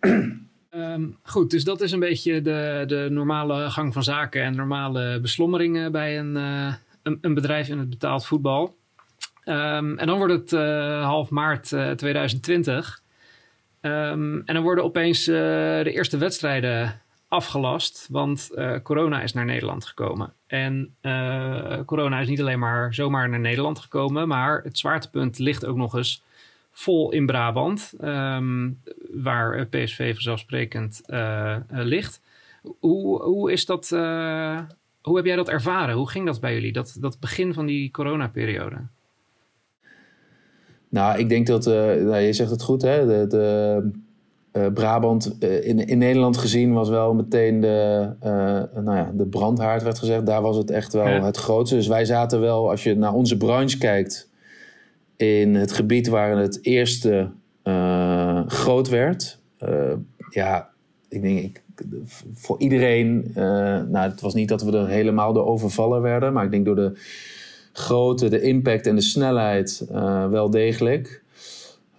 Um, 0.76 1.18
goed, 1.22 1.50
dus 1.50 1.64
dat 1.64 1.80
is 1.80 1.92
een 1.92 2.00
beetje 2.00 2.42
de, 2.42 2.84
de 2.86 3.06
normale 3.10 3.70
gang 3.70 3.92
van 3.92 4.02
zaken 4.02 4.42
en 4.42 4.56
normale 4.56 5.20
beslommeringen 5.20 5.92
bij 5.92 6.18
een, 6.18 6.36
uh, 6.36 6.74
een, 7.02 7.18
een, 7.20 7.34
bedrijf 7.34 7.68
in 7.68 7.78
het 7.78 7.90
betaald 7.90 8.26
voetbal. 8.26 8.76
Um, 9.44 9.98
en 9.98 10.06
dan 10.06 10.18
wordt 10.18 10.32
het 10.32 10.52
uh, 10.52 11.04
half 11.04 11.30
maart 11.30 11.66
2020. 11.96 13.02
Um, 13.80 14.42
en 14.46 14.54
dan 14.54 14.62
worden 14.62 14.84
opeens 14.84 15.24
de 15.24 15.90
eerste 15.92 16.16
wedstrijden 16.16 17.00
afgelast, 17.28 18.08
want 18.10 18.50
corona 18.82 19.22
is 19.22 19.32
naar 19.32 19.44
Nederland 19.44 19.86
gekomen. 19.86 20.32
En 20.46 20.96
corona 21.86 22.20
is 22.20 22.28
niet 22.28 22.40
alleen 22.40 22.58
maar 22.58 22.94
zomaar 22.94 23.28
naar 23.28 23.40
Nederland 23.40 23.78
gekomen, 23.78 24.28
maar 24.28 24.62
het 24.62 24.78
zwaartepunt 24.78 25.38
ligt 25.38 25.66
ook 25.66 25.76
nog 25.76 25.96
eens 25.96 26.22
vol 26.74 27.12
in 27.12 27.26
Brabant, 27.26 27.92
ehm, 28.00 28.70
waar 29.12 29.66
PSV 29.66 30.12
vanzelfsprekend 30.12 31.02
uh, 31.06 31.56
ligt. 31.68 32.20
Hoe, 32.78 33.22
hoe 33.22 33.52
is 33.52 33.66
dat, 33.66 33.90
uh, 33.94 34.58
hoe 35.02 35.16
heb 35.16 35.24
jij 35.24 35.36
dat 35.36 35.48
ervaren? 35.48 35.94
Hoe 35.94 36.10
ging 36.10 36.26
dat 36.26 36.40
bij 36.40 36.54
jullie, 36.54 36.72
dat, 36.72 36.96
dat 37.00 37.20
begin 37.20 37.54
van 37.54 37.66
die 37.66 37.90
coronaperiode? 37.90 38.76
Nou, 40.88 41.18
ik 41.18 41.28
denk 41.28 41.46
dat, 41.46 41.66
uh, 41.66 41.74
nou, 41.74 42.16
je 42.16 42.32
zegt 42.32 42.50
het 42.50 42.62
goed, 42.62 42.82
hè? 42.82 43.06
De, 43.06 43.26
de 43.26 44.70
Brabant 44.74 45.36
in, 45.40 45.86
in 45.86 45.98
Nederland 45.98 46.36
gezien 46.36 46.72
was 46.72 46.88
wel 46.88 47.14
meteen 47.14 47.60
de, 47.60 48.10
nou 48.74 48.96
ja, 48.96 49.10
de 49.14 49.26
brandhaard, 49.26 49.82
werd 49.82 49.98
gezegd. 49.98 50.26
Daar 50.26 50.42
was 50.42 50.56
het 50.56 50.70
echt 50.70 50.92
wel 50.92 51.22
het 51.22 51.36
grootste. 51.36 51.76
Dus 51.76 51.86
wij 51.86 52.04
zaten 52.04 52.40
wel, 52.40 52.70
als 52.70 52.82
je 52.82 52.96
naar 52.96 53.12
onze 53.12 53.36
branche 53.36 53.78
kijkt, 53.78 54.32
in 55.16 55.54
het 55.54 55.72
gebied 55.72 56.08
waar 56.08 56.36
het 56.36 56.58
eerste 56.62 57.30
uh, 57.64 58.46
groot 58.46 58.88
werd. 58.88 59.38
Uh, 59.68 59.92
ja, 60.30 60.70
ik 61.08 61.22
denk 61.22 61.38
ik, 61.38 61.62
voor 62.34 62.60
iedereen. 62.60 63.24
Uh, 63.28 63.34
nou, 63.82 64.10
het 64.10 64.20
was 64.20 64.34
niet 64.34 64.48
dat 64.48 64.62
we 64.62 64.78
er 64.78 64.88
helemaal 64.88 65.32
door 65.32 65.46
overvallen 65.46 66.02
werden, 66.02 66.32
maar 66.32 66.44
ik 66.44 66.50
denk 66.50 66.64
door 66.64 66.74
de 66.74 66.92
grootte, 67.72 68.28
de 68.28 68.40
impact 68.40 68.86
en 68.86 68.94
de 68.94 69.02
snelheid 69.02 69.86
wel 70.30 70.50
degelijk. 70.50 71.22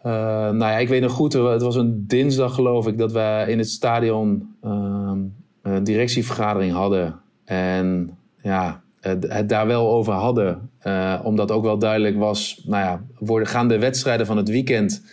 nou 0.04 0.58
ja, 0.58 0.78
ik 0.78 0.88
weet 0.88 1.02
nog 1.02 1.12
goed, 1.12 1.34
het 1.34 1.62
was 1.62 1.76
een 1.76 2.08
dinsdag 2.08 2.54
geloof 2.54 2.88
ik 2.88 2.98
dat 2.98 3.12
we 3.12 3.46
in 3.48 3.58
het 3.58 3.70
stadion 3.70 4.56
ehm, 4.62 5.20
een 5.62 5.84
directievergadering 5.84 6.74
hadden. 6.74 7.20
En 7.46 8.18
ja, 8.42 8.84
het 9.06 9.50
daar 9.50 9.68
wel 9.68 9.90
over 9.90 10.14
hadden. 10.14 10.70
Uh, 10.84 11.20
omdat 11.24 11.52
ook 11.52 11.64
wel 11.64 11.78
duidelijk 11.78 12.18
was, 12.18 12.64
nou 12.66 12.84
ja, 12.84 13.02
worden, 13.20 13.48
gaan 13.48 13.68
de 13.68 13.80
wedstrijden 13.80 14.26
van 14.26 14.38
het 14.38 14.50
weekend 14.50 15.04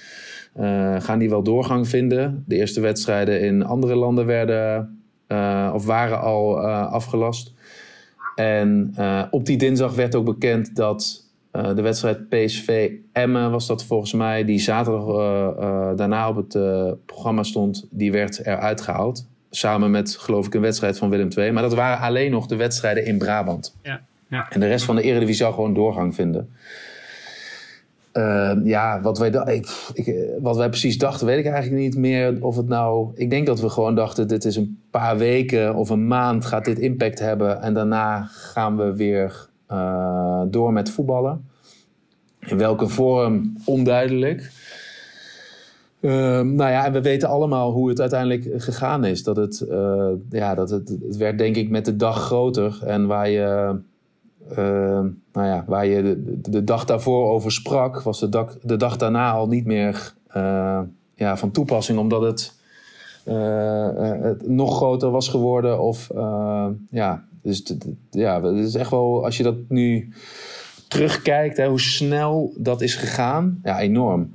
uh, 0.61 1.01
gaan 1.01 1.19
die 1.19 1.31
wel 1.31 1.43
doorgang 1.43 1.89
vinden. 1.89 2.45
De 2.47 2.57
eerste 2.57 2.81
wedstrijden 2.81 3.41
in 3.41 3.65
andere 3.65 3.95
landen 3.95 4.27
werden 4.27 4.97
of 5.73 5.87
waren 5.87 6.21
al 6.21 6.61
afgelast. 6.69 7.53
En 8.35 8.95
op 9.31 9.47
die 9.47 9.57
dinsdag 9.57 9.95
werd 9.95 10.15
ook 10.15 10.25
bekend 10.25 10.77
dat 10.77 11.31
de 11.51 11.83
wedstrijd 11.83 12.29
PSV 12.29 12.91
Emmen 13.13 13.51
was 13.51 13.67
dat 13.67 13.85
volgens 13.85 14.13
mij, 14.13 14.45
die 14.45 14.59
zaterdag 14.59 15.05
daarna 15.97 16.29
op 16.29 16.37
het 16.37 16.59
programma 17.07 17.43
stond, 17.43 17.87
die 17.91 18.13
werd 18.13 18.47
eruit 18.47 18.81
gehaald. 18.81 19.27
Samen 19.54 19.90
met, 19.90 20.16
geloof 20.16 20.47
ik, 20.47 20.54
een 20.54 20.61
wedstrijd 20.61 20.99
van 20.99 21.11
Willem 21.11 21.28
II. 21.37 21.52
Maar 21.52 21.62
dat 21.62 21.75
waren 21.75 21.99
alleen 21.99 22.30
nog 22.30 22.47
de 22.47 22.56
wedstrijden 22.56 23.04
in 23.04 23.18
Brabant. 23.18 23.76
Ja, 23.82 24.00
ja. 24.28 24.47
En 24.50 24.61
de 24.61 24.66
rest 24.66 24.85
van 24.85 24.97
de 24.97 25.02
Eredivisie 25.02 25.35
zou 25.35 25.54
gewoon 25.54 25.75
doorgang 25.75 26.14
vinden. 26.14 26.50
Uh, 28.12 28.52
ja, 28.64 29.00
wat 29.00 29.18
wij, 29.18 29.28
ik, 29.28 29.68
ik, 29.94 30.14
wat 30.40 30.56
wij 30.56 30.68
precies 30.68 30.99
dachten, 30.99 31.26
weet 31.26 31.38
ik 31.38 31.52
eigenlijk 31.52 31.82
niet 31.82 31.97
meer. 31.97 32.37
Of 32.40 32.56
het 32.56 32.68
nou. 32.68 33.11
Ik 33.14 33.30
denk 33.30 33.47
dat 33.47 33.61
we 33.61 33.68
gewoon 33.68 33.94
dachten: 33.94 34.28
dit 34.28 34.44
is 34.44 34.56
een 34.56 34.80
paar 34.90 35.18
weken 35.18 35.75
of 35.75 35.90
een 35.90 36.06
maand 36.06 36.44
gaat 36.44 36.64
dit 36.64 36.78
impact 36.78 37.18
hebben. 37.18 37.62
En 37.62 37.75
daarna 37.75 38.23
gaan 38.30 38.76
we 38.76 38.97
weer 38.97 39.49
uh, 39.71 40.42
door 40.47 40.73
met 40.73 40.90
voetballen. 40.90 41.49
In 42.38 42.59
welke 42.59 42.88
vorm, 42.88 43.56
onduidelijk. 43.64 44.50
Ehm, 46.02 46.54
nou 46.54 46.71
ja, 46.71 46.85
en 46.85 46.92
we 46.92 47.00
weten 47.00 47.28
allemaal 47.28 47.73
hoe 47.73 47.88
het 47.88 48.00
uiteindelijk 48.00 48.62
gegaan 48.62 49.04
is. 49.04 49.23
Dat 49.23 49.37
het, 49.37 49.64
uh, 49.68 50.09
ja, 50.30 50.54
dat 50.54 50.71
het, 50.71 50.88
het 50.88 51.16
werd 51.16 51.38
denk 51.38 51.56
ik 51.56 51.71
met 51.71 51.85
de 51.85 51.97
dag 51.97 52.23
groter. 52.25 52.78
En 52.85 53.06
waar 53.06 53.28
je, 53.28 53.76
uh, 54.50 54.56
nou 55.32 55.47
ja, 55.47 55.64
waar 55.66 55.87
je 55.87 56.23
de, 56.42 56.64
dag 56.64 56.85
daarvoor 56.85 57.28
over 57.28 57.52
sprak, 57.52 58.02
was 58.02 58.21
de, 58.21 58.28
dag, 58.28 58.59
de 58.62 58.76
dag 58.76 58.97
daarna 58.97 59.32
al 59.32 59.49
niet 59.49 59.64
meer 59.64 60.14
uh, 60.37 60.80
ja, 61.14 61.37
van 61.37 61.50
toepassing. 61.50 61.99
Omdat 61.99 62.23
het, 62.23 62.54
het, 64.23 64.49
nog 64.49 64.76
groter 64.76 65.11
was 65.11 65.28
geworden. 65.28 65.80
Of 65.80 66.11
ja, 66.90 67.25
dus 67.42 67.75
ja, 68.11 68.42
het 68.42 68.56
is 68.56 68.75
echt 68.75 68.90
wel, 68.90 69.25
als 69.25 69.37
je 69.37 69.42
dat 69.42 69.56
nu 69.68 70.12
terugkijkt, 70.88 71.56
hè, 71.56 71.68
hoe 71.68 71.80
snel 71.80 72.52
dat 72.56 72.80
is 72.80 72.94
gegaan, 72.94 73.61
ja, 73.62 73.80
enorm. 73.80 74.30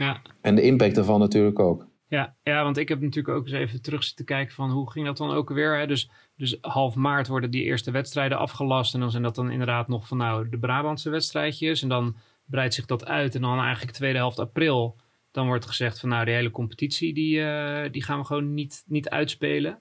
Ja. 0.00 0.22
En 0.40 0.54
de 0.54 0.62
impact 0.62 0.94
daarvan 0.94 1.20
natuurlijk 1.20 1.58
ook. 1.58 1.88
Ja, 2.08 2.34
ja, 2.42 2.62
want 2.62 2.76
ik 2.76 2.88
heb 2.88 3.00
natuurlijk 3.00 3.36
ook 3.36 3.44
eens 3.44 3.54
even 3.54 3.82
terug 3.82 4.04
zitten 4.04 4.24
kijken 4.24 4.54
van 4.54 4.70
hoe 4.70 4.90
ging 4.90 5.06
dat 5.06 5.16
dan 5.16 5.30
ook 5.30 5.48
weer. 5.48 5.78
Hè? 5.78 5.86
Dus, 5.86 6.10
dus 6.36 6.58
half 6.60 6.94
maart 6.94 7.28
worden 7.28 7.50
die 7.50 7.62
eerste 7.62 7.90
wedstrijden 7.90 8.38
afgelast. 8.38 8.94
En 8.94 9.00
dan 9.00 9.10
zijn 9.10 9.22
dat 9.22 9.34
dan 9.34 9.50
inderdaad 9.50 9.88
nog 9.88 10.06
van 10.06 10.16
nou 10.16 10.48
de 10.48 10.58
Brabantse 10.58 11.10
wedstrijdjes. 11.10 11.82
En 11.82 11.88
dan 11.88 12.16
breidt 12.44 12.74
zich 12.74 12.86
dat 12.86 13.06
uit. 13.06 13.34
En 13.34 13.40
dan 13.40 13.58
eigenlijk 13.58 13.96
tweede 13.96 14.18
helft 14.18 14.38
april 14.38 14.96
Dan 15.30 15.46
wordt 15.46 15.66
gezegd 15.66 16.00
van 16.00 16.08
nou, 16.08 16.24
die 16.24 16.34
hele 16.34 16.50
competitie 16.50 17.14
die, 17.14 17.42
die 17.90 18.02
gaan 18.02 18.18
we 18.18 18.24
gewoon 18.24 18.54
niet, 18.54 18.84
niet 18.86 19.08
uitspelen. 19.08 19.78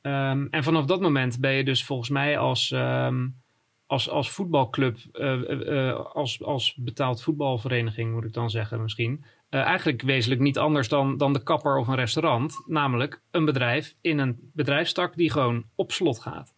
Ehm, 0.00 0.46
en 0.50 0.62
vanaf 0.62 0.84
dat 0.84 1.00
moment 1.00 1.40
ben 1.40 1.52
je 1.52 1.64
dus 1.64 1.84
volgens 1.84 2.08
mij 2.08 2.38
als, 2.38 2.70
ehm, 2.70 3.28
als, 3.86 4.10
als 4.10 4.30
voetbalclub, 4.30 4.98
als, 6.12 6.42
als 6.42 6.74
betaald 6.74 7.22
voetbalvereniging 7.22 8.12
moet 8.12 8.24
ik 8.24 8.32
dan 8.32 8.50
zeggen 8.50 8.82
misschien, 8.82 9.24
eigenlijk 9.60 10.02
wezenlijk 10.02 10.40
niet 10.40 10.58
anders 10.58 10.88
dan, 10.88 11.16
dan 11.16 11.32
de 11.32 11.42
kapper 11.42 11.76
of 11.76 11.88
een 11.88 11.94
restaurant. 11.94 12.62
Namelijk 12.66 13.20
een 13.30 13.44
bedrijf 13.44 13.94
in 14.00 14.18
een 14.18 14.50
bedrijfstak 14.52 15.16
die 15.16 15.30
gewoon 15.30 15.64
op 15.74 15.92
slot 15.92 16.20
gaat. 16.20 16.54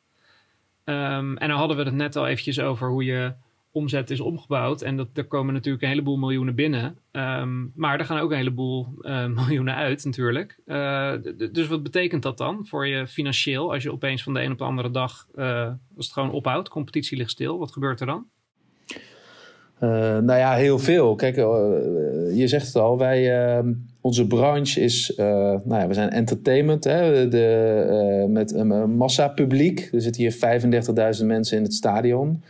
Ehm, 0.84 1.36
en 1.36 1.48
dan 1.48 1.58
hadden 1.58 1.76
we 1.76 1.82
het 1.82 1.94
net 1.94 2.16
al 2.16 2.26
eventjes 2.26 2.60
over 2.60 2.88
hoe 2.88 3.04
je 3.04 3.32
omzet 3.70 4.10
is 4.10 4.20
omgebouwd. 4.20 4.82
En 4.82 4.96
dat, 4.96 5.08
er 5.14 5.24
komen 5.24 5.54
natuurlijk 5.54 5.82
een 5.82 5.88
heleboel 5.88 6.16
miljoenen 6.16 6.54
binnen. 6.54 6.98
Ehm, 7.10 7.66
maar 7.74 7.98
er 7.98 8.04
gaan 8.04 8.18
ook 8.18 8.30
een 8.30 8.36
heleboel 8.36 8.88
uh, 9.00 9.26
miljoenen 9.38 9.74
uit 9.74 10.04
natuurlijk. 10.04 10.58
Uh, 10.66 11.12
dus 11.52 11.66
wat 11.66 11.82
betekent 11.82 12.22
dat 12.22 12.38
dan 12.38 12.66
voor 12.66 12.86
je 12.86 13.06
financieel? 13.06 13.72
Als 13.72 13.82
je 13.82 13.92
opeens 13.92 14.22
van 14.22 14.34
de 14.34 14.42
een 14.42 14.52
op 14.52 14.58
de 14.58 14.64
andere 14.64 14.90
dag, 14.90 15.26
als 15.96 16.06
het 16.06 16.12
gewoon 16.12 16.30
ophoudt, 16.30 16.68
competitie 16.68 17.16
ligt 17.16 17.30
stil. 17.30 17.58
Wat 17.58 17.72
gebeurt 17.72 18.00
er 18.00 18.06
dan? 18.06 18.26
Nou 19.80 20.38
ja, 20.38 20.54
heel 20.54 20.78
veel. 20.78 21.14
Kijk, 21.14 21.36
je 22.34 22.44
zegt 22.44 22.66
het 22.66 22.76
al, 22.76 22.98
wij, 22.98 23.46
ehm, 23.46 23.72
onze 24.00 24.26
branche 24.26 24.80
is, 24.80 25.12
nou 25.16 25.60
ja, 25.68 25.86
we 25.86 25.94
zijn 25.94 26.10
entertainment, 26.10 26.84
hè, 26.84 27.28
de, 27.28 28.26
met 28.28 28.54
een 28.54 28.96
massa 28.96 29.28
publiek. 29.28 29.88
Er 29.92 30.02
zitten 30.02 30.22
hier 30.22 30.32
35.000 31.18 31.26
mensen 31.26 31.56
in 31.56 31.62
het 31.62 31.74
stadion. 31.74 32.42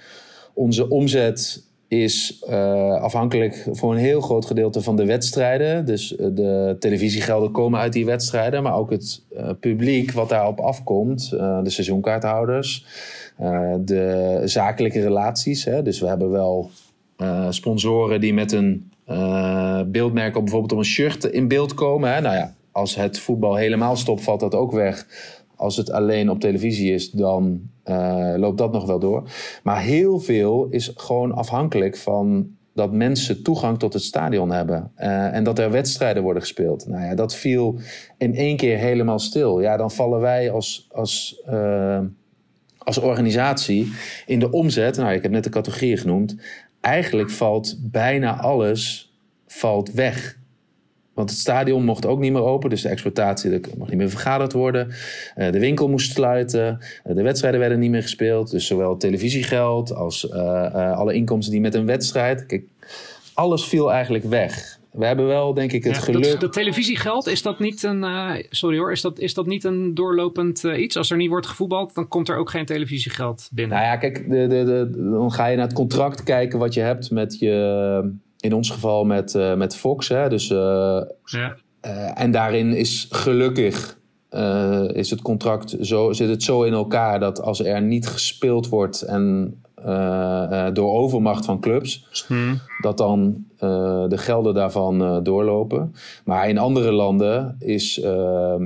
Onze 0.54 0.88
omzet 0.88 1.64
is 1.88 2.44
afhankelijk 3.00 3.66
voor 3.72 3.92
een 3.92 3.98
heel 3.98 4.20
groot 4.20 4.46
gedeelte 4.46 4.82
van 4.82 4.96
de 4.96 5.04
wedstrijden. 5.04 5.86
Dus 5.86 6.08
de 6.18 6.76
televisiegelden 6.78 7.50
komen 7.50 7.80
uit 7.80 7.92
die 7.92 8.04
wedstrijden, 8.04 8.62
maar 8.62 8.76
ook 8.76 8.90
het 8.90 9.22
publiek 9.60 10.12
wat 10.12 10.28
daarop 10.28 10.60
afkomt, 10.60 11.30
de 11.62 11.70
seizoenkaarthouders, 11.70 12.86
de 13.80 14.40
zakelijke 14.44 15.00
relaties. 15.00 15.64
Hè. 15.64 15.82
Dus 15.82 16.00
we 16.00 16.06
hebben 16.06 16.30
wel 16.30 16.70
sponsoren 17.50 18.20
die 18.20 18.34
met 18.34 18.52
een 18.52 18.90
beeldmerk 19.86 20.36
op 20.36 20.42
bijvoorbeeld 20.42 20.72
op 20.72 20.78
een 20.78 20.84
shirt 20.84 21.24
in 21.24 21.48
beeld 21.48 21.74
komen. 21.74 22.14
Hè. 22.14 22.20
Nou 22.20 22.36
ja, 22.36 22.54
als 22.72 22.94
het 22.94 23.18
voetbal 23.18 23.54
helemaal 23.54 23.96
stopt, 23.96 24.22
valt 24.22 24.40
dat 24.40 24.54
ook 24.54 24.72
weg. 24.72 25.06
Als 25.56 25.76
het 25.76 25.90
alleen 25.90 26.30
op 26.30 26.40
televisie 26.40 26.92
is, 26.92 27.10
dan 27.10 27.60
uh, 27.84 28.34
loopt 28.36 28.58
dat 28.58 28.72
nog 28.72 28.86
wel 28.86 28.98
door. 28.98 29.22
Maar 29.62 29.80
heel 29.80 30.20
veel 30.20 30.66
is 30.70 30.92
gewoon 30.96 31.32
afhankelijk 31.32 31.96
van 31.96 32.48
dat 32.74 32.92
mensen 32.92 33.42
toegang 33.42 33.78
tot 33.78 33.92
het 33.92 34.02
stadion 34.02 34.50
hebben. 34.50 34.90
En 35.32 35.44
dat 35.44 35.58
er 35.58 35.70
wedstrijden 35.70 36.22
worden 36.22 36.42
gespeeld. 36.42 36.86
Nou 36.86 37.04
ja, 37.04 37.14
dat 37.14 37.34
viel 37.34 37.78
in 38.18 38.34
één 38.34 38.56
keer 38.56 38.78
helemaal 38.78 39.18
stil. 39.18 39.60
Ja, 39.60 39.76
dan 39.76 39.90
vallen 39.90 40.20
wij 40.20 40.50
als, 40.50 40.88
als, 40.92 41.42
als 42.78 42.98
organisatie 42.98 43.92
in 44.26 44.38
de 44.38 44.50
omzet. 44.50 44.96
Nou, 44.96 45.12
ik 45.12 45.22
heb 45.22 45.32
net 45.32 45.44
de 45.44 45.50
categorieën 45.50 45.98
genoemd. 45.98 46.36
Eigenlijk 46.86 47.30
valt 47.30 47.76
bijna 47.80 48.40
alles 48.40 49.12
valt 49.46 49.92
weg. 49.92 50.38
Want 51.14 51.30
het 51.30 51.38
stadion 51.38 51.84
mocht 51.84 52.06
ook 52.06 52.18
niet 52.18 52.32
meer 52.32 52.42
open, 52.42 52.70
dus 52.70 52.82
de 52.82 52.88
exploitatie 52.88 53.60
mocht 53.76 53.90
niet 53.90 53.98
meer 53.98 54.10
vergaderd 54.10 54.52
worden. 54.52 54.86
Uh, 55.36 55.52
de 55.52 55.58
winkel 55.58 55.88
moest 55.88 56.12
sluiten, 56.12 56.78
uh, 57.06 57.14
de 57.14 57.22
wedstrijden 57.22 57.60
werden 57.60 57.78
niet 57.78 57.90
meer 57.90 58.02
gespeeld. 58.02 58.50
Dus 58.50 58.66
zowel 58.66 58.96
televisiegeld 58.96 59.94
als 59.94 60.24
uh, 60.24 60.92
alle 60.92 61.14
inkomsten 61.14 61.52
die 61.52 61.60
met 61.60 61.74
een 61.74 61.86
wedstrijd. 61.86 62.46
Kijk, 62.46 62.64
alles 63.34 63.64
viel 63.64 63.92
eigenlijk 63.92 64.24
weg. 64.24 64.75
We 64.96 65.06
hebben 65.06 65.26
wel, 65.26 65.54
denk 65.54 65.72
ik, 65.72 65.84
het 65.84 65.94
ja, 65.94 66.00
geluk. 66.00 66.22
Dat, 66.22 66.40
dat, 66.40 66.52
televisiegeld, 66.52 67.26
is 67.26 67.42
dat 67.42 67.58
niet 67.58 67.82
een. 67.82 68.04
sorry 68.50 68.78
hoor, 68.78 68.92
is 68.92 69.00
dat, 69.00 69.18
is 69.18 69.34
dat 69.34 69.46
niet 69.46 69.64
een 69.64 69.94
doorlopend 69.94 70.62
iets? 70.62 70.96
Als 70.96 71.10
er 71.10 71.16
niet 71.16 71.28
wordt 71.28 71.46
gevoetbald, 71.46 71.94
dan 71.94 72.08
komt 72.08 72.28
er 72.28 72.36
ook 72.36 72.50
geen 72.50 72.66
televisiegeld 72.66 73.48
binnen. 73.52 73.76
Nou 73.76 73.88
ja, 73.88 73.96
kijk, 73.96 74.30
de, 74.30 74.46
de, 74.46 74.64
de, 74.64 75.10
dan 75.10 75.32
ga 75.32 75.46
je 75.46 75.56
naar 75.56 75.66
het 75.66 75.74
contract 75.74 76.22
kijken 76.22 76.58
wat 76.58 76.74
je 76.74 76.80
hebt 76.80 77.10
met 77.10 77.38
je 77.38 78.14
in 78.40 78.52
ons 78.52 78.70
geval 78.70 79.04
met, 79.04 79.34
uh, 79.34 79.54
met 79.54 79.76
Fox. 79.76 80.08
Hè, 80.08 80.28
dus, 80.28 80.48
ja. 80.48 81.56
en 82.14 82.30
daarin 82.30 82.72
is 82.72 83.06
gelukkig 83.10 83.98
is 84.92 85.10
het 85.10 85.22
contract 85.22 85.76
zo, 85.80 86.12
zit 86.12 86.28
het 86.28 86.42
zo 86.42 86.62
in 86.62 86.72
elkaar 86.72 87.20
dat 87.20 87.40
als 87.40 87.64
er 87.64 87.82
niet 87.82 88.06
gespeeld 88.06 88.68
wordt 88.68 89.02
en 89.02 89.54
door 90.72 90.92
overmacht 90.92 91.44
van 91.44 91.60
clubs, 91.60 92.24
hmm. 92.26 92.60
dat 92.80 92.98
dan 92.98 93.44
de 94.08 94.18
gelden 94.18 94.54
daarvan 94.54 95.22
doorlopen. 95.22 95.94
Maar 96.24 96.48
in 96.48 96.58
andere 96.58 96.92
landen 96.92 97.56
is 97.58 98.00
ehm, 98.00 98.64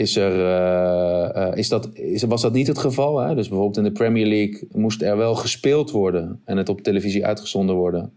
is 0.00 0.16
er, 0.16 0.32
uh, 0.32 1.42
uh, 1.42 1.56
is 1.56 1.68
dat, 1.68 1.88
is, 1.92 2.22
was 2.22 2.42
dat 2.42 2.52
niet 2.52 2.66
het 2.66 2.78
geval. 2.78 3.18
Hè? 3.18 3.34
Dus 3.34 3.48
bijvoorbeeld 3.48 3.76
in 3.76 3.84
de 3.84 3.92
Premier 3.92 4.26
League 4.26 4.68
moest 4.72 5.02
er 5.02 5.16
wel 5.16 5.34
gespeeld 5.34 5.90
worden 5.90 6.40
en 6.44 6.56
het 6.56 6.68
op 6.68 6.80
televisie 6.80 7.26
uitgezonden 7.26 7.76
worden 7.76 8.12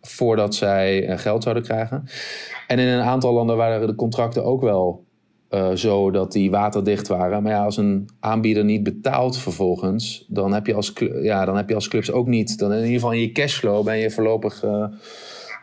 voordat 0.00 0.54
zij 0.54 1.06
eh, 1.06 1.18
geld 1.18 1.42
zouden 1.42 1.62
krijgen. 1.62 2.04
En 2.66 2.78
in 2.78 2.86
een 2.86 3.02
aantal 3.02 3.32
landen 3.32 3.56
waren 3.56 3.86
de 3.86 3.94
contracten 3.94 4.44
ook 4.44 4.60
wel 4.60 5.04
uh, 5.50 5.72
zo 5.72 6.10
dat 6.10 6.32
die 6.32 6.50
waterdicht 6.50 7.08
waren. 7.08 7.42
Maar 7.42 7.52
ja, 7.52 7.64
als 7.64 7.76
een 7.76 8.08
aanbieder 8.20 8.64
niet 8.64 8.82
betaalt 8.82 9.36
vervolgens, 9.36 10.24
dan 10.28 10.52
heb 10.52 10.66
je 10.66 10.74
als, 10.74 10.92
ja, 11.22 11.44
dan 11.44 11.56
heb 11.56 11.68
je 11.68 11.74
als 11.74 11.88
clubs 11.88 12.12
ook 12.12 12.26
niet. 12.26 12.58
Dan 12.58 12.72
in 12.72 12.78
ieder 12.78 12.94
geval 12.94 13.12
in 13.12 13.20
je 13.20 13.32
cashflow 13.32 13.84
ben 13.84 13.96
je 13.96 14.10
voorlopig. 14.10 14.64
Uh, 14.64 14.84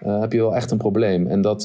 uh, 0.05 0.19
heb 0.19 0.31
je 0.31 0.37
wel 0.37 0.55
echt 0.55 0.71
een 0.71 0.77
probleem. 0.77 1.27
En 1.27 1.41
dat, 1.41 1.63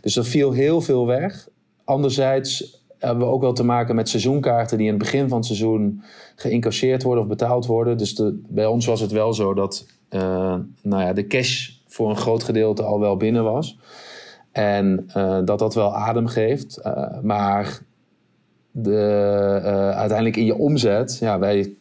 dus 0.00 0.16
er 0.16 0.24
viel 0.24 0.52
heel 0.52 0.80
veel 0.80 1.06
weg. 1.06 1.48
Anderzijds 1.84 2.82
hebben 2.98 3.26
we 3.26 3.32
ook 3.32 3.40
wel 3.40 3.52
te 3.52 3.64
maken 3.64 3.94
met 3.94 4.08
seizoenkaarten 4.08 4.78
die 4.78 4.86
in 4.86 4.92
het 4.92 5.02
begin 5.02 5.28
van 5.28 5.36
het 5.36 5.46
seizoen 5.46 6.02
geïncasseerd 6.34 7.02
worden 7.02 7.22
of 7.22 7.28
betaald 7.28 7.66
worden. 7.66 7.98
Dus 7.98 8.14
de, 8.14 8.42
bij 8.48 8.66
ons 8.66 8.86
was 8.86 9.00
het 9.00 9.10
wel 9.10 9.34
zo 9.34 9.54
dat 9.54 9.86
nou 10.82 11.02
ja, 11.02 11.12
de 11.12 11.26
cash 11.26 11.70
voor 11.86 12.10
een 12.10 12.16
groot 12.16 12.42
gedeelte 12.42 12.82
al 12.82 13.00
wel 13.00 13.16
binnen 13.16 13.44
was. 13.44 13.78
En 14.58 15.06
uh, 15.16 15.38
dat 15.44 15.58
dat 15.58 15.74
wel 15.74 15.94
adem 15.94 16.26
geeft. 16.26 16.80
Uh, 16.86 17.20
maar 17.22 17.80
de, 18.70 19.00
uiteindelijk 19.94 20.36
in 20.36 20.44
je 20.44 20.54
omzet, 20.54 21.18
ja, 21.20 21.38
wij, 21.38 21.74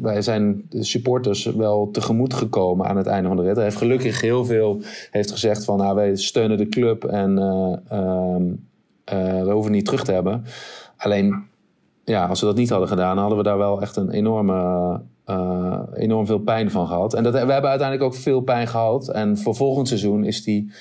wij 0.00 0.22
zijn 0.22 0.62
de 0.68 0.84
supporters 0.84 1.44
wel 1.44 1.90
tegemoet 1.90 2.34
gekomen 2.34 2.86
aan 2.86 2.96
het 2.96 3.06
einde 3.06 3.28
van 3.28 3.36
de 3.36 3.42
rit. 3.42 3.54
Hij 3.54 3.64
heeft 3.64 3.76
gelukkig 3.76 4.20
heel 4.20 4.44
veel 4.44 4.80
heeft 5.10 5.30
gezegd 5.30 5.64
van 5.64 5.78
nou, 5.78 5.94
wij 5.94 6.16
steunen 6.16 6.56
de 6.56 6.68
club 6.68 7.04
en 7.04 7.38
ehm, 7.88 8.44
we 9.44 9.52
hoeven 9.52 9.72
niet 9.72 9.84
terug 9.84 10.04
te 10.04 10.12
hebben. 10.12 10.44
Alleen 10.96 11.44
ja, 12.04 12.26
als 12.26 12.40
we 12.40 12.46
dat 12.46 12.56
niet 12.56 12.70
hadden 12.70 12.88
gedaan, 12.88 13.18
hadden 13.18 13.38
we 13.38 13.44
daar 13.44 13.58
wel 13.58 13.80
echt 13.82 13.96
een 13.96 14.10
enorme 14.10 15.00
enorm 15.94 16.26
veel 16.26 16.38
pijn 16.38 16.70
van 16.70 16.86
gehad. 16.86 17.14
En 17.14 17.22
dat, 17.22 17.32
we 17.32 17.38
hebben 17.38 17.70
uiteindelijk 17.70 18.02
ook 18.02 18.14
veel 18.14 18.40
pijn 18.40 18.66
gehad. 18.66 19.08
En 19.08 19.38
voor 19.38 19.54
volgend 19.54 19.88
seizoen 19.88 20.24
is 20.24 20.44
die. 20.44 20.72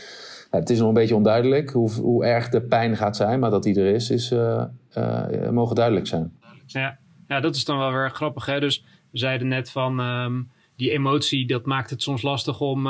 Het 0.50 0.70
is 0.70 0.80
nog 0.80 0.88
een 0.88 0.94
beetje 0.94 1.16
onduidelijk 1.16 1.70
hoe, 1.70 1.92
hoe 1.92 2.26
erg 2.26 2.50
de 2.50 2.62
pijn 2.62 2.98
gaat 2.98 3.16
zijn, 3.16 3.40
maar 3.40 3.50
dat 3.50 3.64
die 3.64 3.80
er 3.80 3.94
is, 3.94 4.10
is 4.10 4.32
uh, 4.32 4.64
uh, 4.98 5.50
mogen 5.50 5.76
duidelijk 5.76 6.08
zijn. 6.08 6.34
Ja. 6.66 6.98
ja, 7.28 7.40
dat 7.40 7.56
is 7.56 7.66
dan 7.66 7.78
wel 7.78 7.92
weer 7.92 8.12
grappig. 8.12 8.46
Hè? 8.46 8.60
Dus 8.60 8.86
we 9.12 9.18
zeiden 9.18 9.48
net 9.48 9.72
van 9.72 10.00
um, 10.00 10.50
die 10.76 10.92
emotie, 10.92 11.48
dat 11.48 11.66
maakt 11.66 11.90
het 11.90 12.02
soms 12.02 12.22
lastig 12.22 12.62
om. 12.62 12.88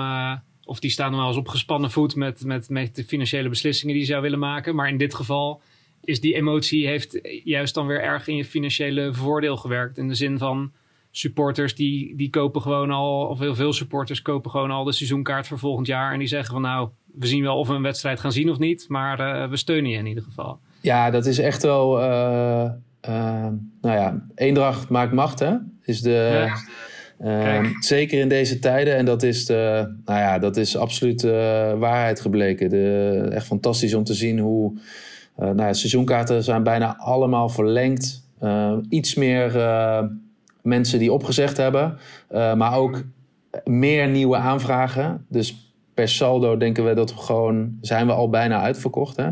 of 0.63 0.79
die 0.79 0.89
staan 0.89 1.11
nog 1.11 1.19
wel 1.19 1.27
eens 1.27 1.37
op 1.37 1.47
gespannen 1.47 1.91
voet 1.91 2.15
met, 2.15 2.43
met, 2.45 2.69
met 2.69 2.95
de 2.95 3.03
financiële 3.03 3.49
beslissingen 3.49 3.95
die 3.95 4.03
ze 4.03 4.11
zou 4.11 4.21
willen 4.21 4.39
maken. 4.39 4.75
Maar 4.75 4.89
in 4.89 4.97
dit 4.97 5.13
geval 5.13 5.61
is 6.03 6.21
die 6.21 6.35
emotie 6.35 6.87
heeft 6.87 7.19
juist 7.43 7.73
dan 7.73 7.87
weer 7.87 8.01
erg 8.01 8.27
in 8.27 8.35
je 8.35 8.45
financiële 8.45 9.13
voordeel 9.13 9.57
gewerkt. 9.57 9.97
In 9.97 10.07
de 10.07 10.15
zin 10.15 10.37
van 10.37 10.71
supporters 11.11 11.75
die, 11.75 12.15
die 12.15 12.29
kopen 12.29 12.61
gewoon 12.61 12.91
al, 12.91 13.27
of 13.27 13.39
heel 13.39 13.55
veel 13.55 13.73
supporters 13.73 14.21
kopen 14.21 14.51
gewoon 14.51 14.71
al 14.71 14.83
de 14.83 14.91
seizoenkaart 14.91 15.47
voor 15.47 15.59
volgend 15.59 15.87
jaar. 15.87 16.13
En 16.13 16.19
die 16.19 16.27
zeggen 16.27 16.53
van 16.53 16.61
nou, 16.61 16.89
we 17.17 17.27
zien 17.27 17.43
wel 17.43 17.57
of 17.57 17.67
we 17.67 17.73
een 17.73 17.81
wedstrijd 17.81 18.19
gaan 18.19 18.31
zien 18.31 18.49
of 18.49 18.59
niet, 18.59 18.85
maar 18.87 19.19
uh, 19.19 19.49
we 19.49 19.57
steunen 19.57 19.91
je 19.91 19.97
in 19.97 20.05
ieder 20.05 20.23
geval. 20.23 20.59
Ja, 20.81 21.09
dat 21.09 21.25
is 21.25 21.39
echt 21.39 21.63
wel, 21.63 21.99
uh, 22.01 22.71
uh, 23.09 23.47
nou 23.81 23.95
ja, 23.95 24.25
eendracht 24.35 24.89
maakt 24.89 25.13
macht 25.13 25.39
hè, 25.39 25.55
is 25.81 26.01
de... 26.01 26.47
Ja. 27.17 27.63
zeker 27.79 28.19
in 28.19 28.29
deze 28.29 28.59
tijden. 28.59 28.95
En 28.95 29.05
dat 29.05 29.23
is, 29.23 29.45
de, 29.45 29.93
nou 30.05 30.19
ja, 30.19 30.39
dat 30.39 30.57
is 30.57 30.77
absoluut 30.77 31.21
waarheid 31.77 32.21
gebleken. 32.21 32.69
De, 32.69 33.27
echt 33.31 33.45
fantastisch 33.45 33.93
om 33.93 34.03
te 34.03 34.13
zien 34.13 34.39
hoe. 34.39 34.79
nou 35.35 35.61
ja, 35.61 35.73
seizoenkaarten 35.73 36.43
zijn 36.43 36.63
bijna 36.63 36.97
allemaal 36.97 37.49
verlengd. 37.49 38.27
iets 38.89 39.15
meer 39.15 39.51
mensen 40.61 40.99
die 40.99 41.11
opgezegd 41.13 41.57
hebben, 41.57 41.97
maar 42.31 42.75
ook 42.77 43.03
meer 43.63 44.07
nieuwe 44.07 44.37
aanvragen. 44.37 45.25
Dus 45.29 45.65
per 45.95 46.09
saldo 46.09 46.57
denken 46.57 46.85
we 46.85 46.93
dat 46.93 47.13
we 47.13 47.19
gewoon 47.19 47.77
zijn 47.81 48.07
we 48.07 48.13
al 48.13 48.29
bijna 48.29 48.61
uitverkocht. 48.61 49.15
Hè? 49.15 49.29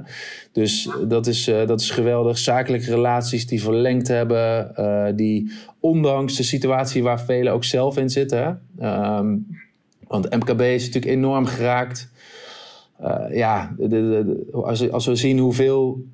Dus 0.51 0.89
dat 1.07 1.27
is, 1.27 1.47
uh, 1.47 1.67
dat 1.67 1.81
is 1.81 1.89
geweldig. 1.89 2.37
Zakelijke 2.37 2.89
relaties 2.89 3.47
die 3.47 3.61
verlengd 3.61 4.07
hebben, 4.07 4.73
uh, 4.79 5.05
die 5.15 5.51
ondanks 5.79 6.35
de 6.35 6.43
situatie 6.43 7.03
waar 7.03 7.21
velen 7.21 7.53
ook 7.53 7.63
zelf 7.63 7.97
in 7.97 8.09
zitten. 8.09 8.61
Hè? 8.77 9.17
Um, 9.17 9.47
want 10.07 10.35
MKB 10.35 10.61
is 10.61 10.85
natuurlijk 10.85 11.13
enorm 11.13 11.45
geraakt. 11.45 12.11
ja, 13.31 13.75
de, 13.77 14.49
als, 14.51 14.91
als, 14.91 15.05
we 15.05 15.15
zien 15.15 15.37
hoeveel 15.37 16.05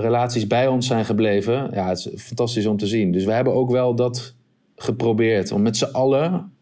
relaties 0.00 0.46
bij 0.46 0.66
ons 0.66 0.86
zijn 0.86 1.04
gebleven, 1.04 1.70
ja, 1.72 1.88
het 1.88 1.98
is 1.98 2.22
fantastisch 2.22 2.66
om 2.66 2.76
te 2.76 2.86
zien. 2.86 3.12
Dus 3.12 3.24
we 3.24 3.32
hebben 3.32 3.54
ook 3.54 3.70
wel 3.70 3.94
dat 3.94 4.34
geprobeerd 4.76 5.52
om 5.52 5.62
met 5.62 5.76
z'n 5.76 5.92
allen 5.92 6.52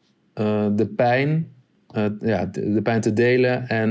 de 0.75 0.93
pijn, 0.97 1.53
ja, 2.21 2.47
de, 2.47 2.81
pijn 2.83 3.01
te 3.01 3.13
delen 3.13 3.69
en 3.69 3.91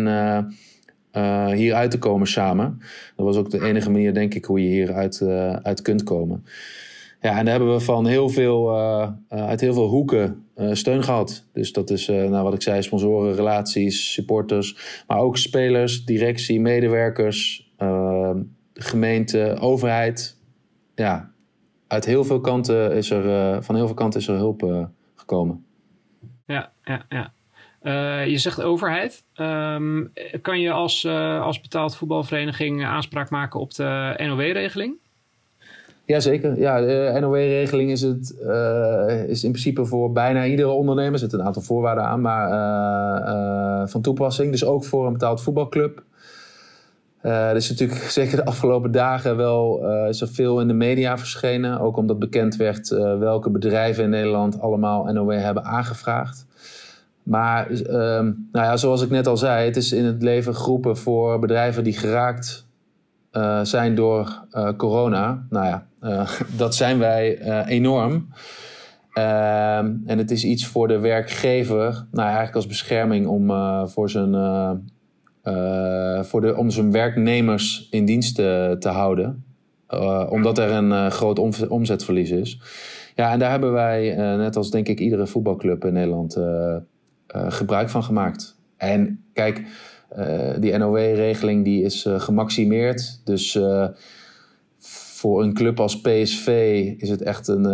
uh, 1.16 1.48
hier 1.48 1.74
uit 1.74 1.92
te 1.92 2.00
komen 2.00 2.28
samen. 2.28 2.80
Dat 3.16 3.26
was 3.26 3.38
ook 3.38 3.50
de 3.50 3.64
enige 3.64 3.90
manier, 3.90 4.14
denk 4.14 4.34
ik, 4.34 4.46
hoe 4.46 4.64
je 4.64 4.70
hieruit 4.70 5.22
uit 5.64 5.82
kunt 5.82 6.04
komen. 6.04 6.46
Ja, 7.22 7.38
en 7.38 7.46
daar 7.46 7.54
hebben 7.54 7.74
we 7.74 7.80
van 7.80 8.06
heel 8.06 8.30
veel, 8.30 8.76
uit 9.30 9.62
heel 9.62 9.74
veel 9.74 9.88
hoeken 9.88 10.46
steun 10.72 11.04
gehad. 11.04 11.48
Dus 11.54 11.72
dat 11.72 11.90
is, 11.90 12.08
nou, 12.08 12.44
wat 12.44 12.54
ik 12.54 12.62
zei, 12.62 12.82
sponsoren, 12.82 13.36
relaties, 13.36 14.14
supporters. 14.14 15.04
Maar 15.08 15.18
ook 15.18 15.38
spelers, 15.38 16.06
directie, 16.06 16.62
medewerkers, 16.62 17.72
gemeente, 18.74 19.58
overheid. 19.60 20.38
Ja, 20.96 21.32
uit 21.88 22.06
heel 22.06 22.24
veel 22.24 22.42
kanten 22.42 22.92
is 22.96 23.10
er, 23.10 23.64
van 23.64 23.76
heel 23.76 23.86
veel 23.86 23.96
kanten 23.96 24.20
is 24.20 24.28
er 24.28 24.36
hulp 24.36 24.90
gekomen. 25.16 25.66
Ja, 26.46 26.72
ja, 26.84 27.06
ja. 27.10 27.34
Uh, 27.84 28.26
je 28.28 28.38
zegt 28.38 28.62
overheid. 28.62 29.24
Um, 29.36 30.12
kan 30.42 30.60
je 30.60 30.72
als, 30.72 31.04
uh, 31.04 31.42
als 31.42 31.62
betaald 31.62 31.96
voetbalvereniging 31.96 32.86
aanspraak 32.86 33.30
maken 33.30 33.60
op 33.60 33.74
de 33.74 34.14
NOW-regeling? 34.18 34.96
Jazeker. 36.06 36.60
Ja, 36.60 36.82
de 36.82 37.18
NOW-regeling 37.20 37.92
is, 37.92 38.02
het, 38.02 38.36
uh, 38.44 39.24
is 39.28 39.44
in 39.44 39.52
principe 39.52 39.86
voor 39.86 40.12
bijna 40.12 40.46
iedere 40.46 40.70
ondernemer. 40.70 41.14
Er 41.14 41.20
zitten 41.20 41.40
een 41.40 41.46
aantal 41.46 41.62
voorwaarden 41.62 42.04
aan, 42.04 42.22
maar 42.22 43.90
van 43.90 44.02
toepassing. 44.02 44.52
Dus 44.52 44.66
ook 44.66 44.86
voor 44.86 45.06
een 45.06 45.14
betaald 45.14 45.42
voetbalclub. 45.42 46.04
er 47.22 47.56
is 47.56 47.70
natuurlijk 47.70 48.00
zeker 48.20 48.36
de 48.36 48.46
afgelopen 48.46 48.92
dagen 48.92 49.38
wel 49.38 49.88
is 50.08 50.22
er 50.22 50.28
veel 50.28 50.62
in 50.62 50.68
de 50.68 50.74
media 50.74 51.18
verschenen. 51.18 51.80
Ook 51.80 51.98
omdat 51.98 52.20
bekend 52.20 52.56
werd 52.56 52.90
welke 53.20 53.50
bedrijven 53.50 54.04
in 54.04 54.10
Nederland 54.10 54.60
allemaal 54.60 55.14
NOW 55.14 55.32
hebben 55.32 55.64
aangevraagd. 55.64 56.46
Maar 57.24 57.70
ehm, 57.70 58.26
nou 58.52 58.66
ja, 58.66 58.78
zoals 58.78 59.02
ik 59.02 59.10
net 59.10 59.28
al 59.28 59.38
zei, 59.38 59.66
het 59.66 59.76
is 59.76 59.92
in 59.92 60.06
het 60.06 60.22
leven 60.22 60.56
geroepen 60.56 60.98
voor 60.98 61.40
bedrijven 61.40 61.84
die 61.84 61.98
geraakt 61.98 62.70
uh, 63.32 63.64
zijn 63.64 63.96
door 63.96 64.46
uh, 64.52 64.70
corona. 64.78 65.46
Nou 65.50 65.66
ja, 65.66 65.88
uh, 66.02 66.30
dat 66.58 66.76
zijn 66.76 67.00
wij 67.00 67.42
enorm. 67.66 68.28
Ehm, 69.14 69.96
en 70.06 70.18
het 70.18 70.32
is 70.32 70.44
iets 70.44 70.66
voor 70.66 70.88
de 70.88 71.00
werkgever, 71.00 72.06
nou 72.12 72.26
eigenlijk 72.26 72.56
als 72.56 72.68
bescherming 72.68 73.28
om, 73.28 73.48
voor 73.88 74.10
zijn, 74.10 74.32
voor 76.26 76.42
de, 76.42 76.56
om 76.58 76.70
zijn 76.70 76.92
werknemers 76.92 77.88
in 77.90 78.06
dienst 78.06 78.36
te, 78.36 78.76
te 78.80 78.90
houden. 78.90 79.44
omdat 80.30 80.58
er 80.58 80.72
een 80.72 81.12
groot 81.12 81.40
omzetverlies 81.70 82.30
is. 82.30 82.62
Ja, 83.16 83.32
en 83.32 83.40
daar 83.40 83.52
hebben 83.52 83.72
wij, 83.72 84.16
net 84.16 84.56
als 84.56 84.72
denk 84.72 84.88
ik 84.88 85.00
iedere 85.00 85.28
voetbalclub 85.28 85.86
in 85.86 85.94
Nederland, 85.94 86.38
gebruik 87.34 87.90
van 87.90 88.04
gemaakt. 88.04 88.56
En 88.78 89.24
kijk, 89.34 89.64
uh, 90.18 90.50
die 90.60 90.78
NOW-regeling 90.78 91.64
die 91.64 91.84
is 91.84 92.06
uh, 92.06 92.20
gemaximeerd. 92.20 93.22
Dus 93.24 93.60
voor 95.14 95.44
een 95.44 95.54
club 95.54 95.80
als 95.80 96.02
PSV 96.02 96.48
is 96.98 97.10
het 97.10 97.22
echt 97.22 97.48
een. 97.48 97.66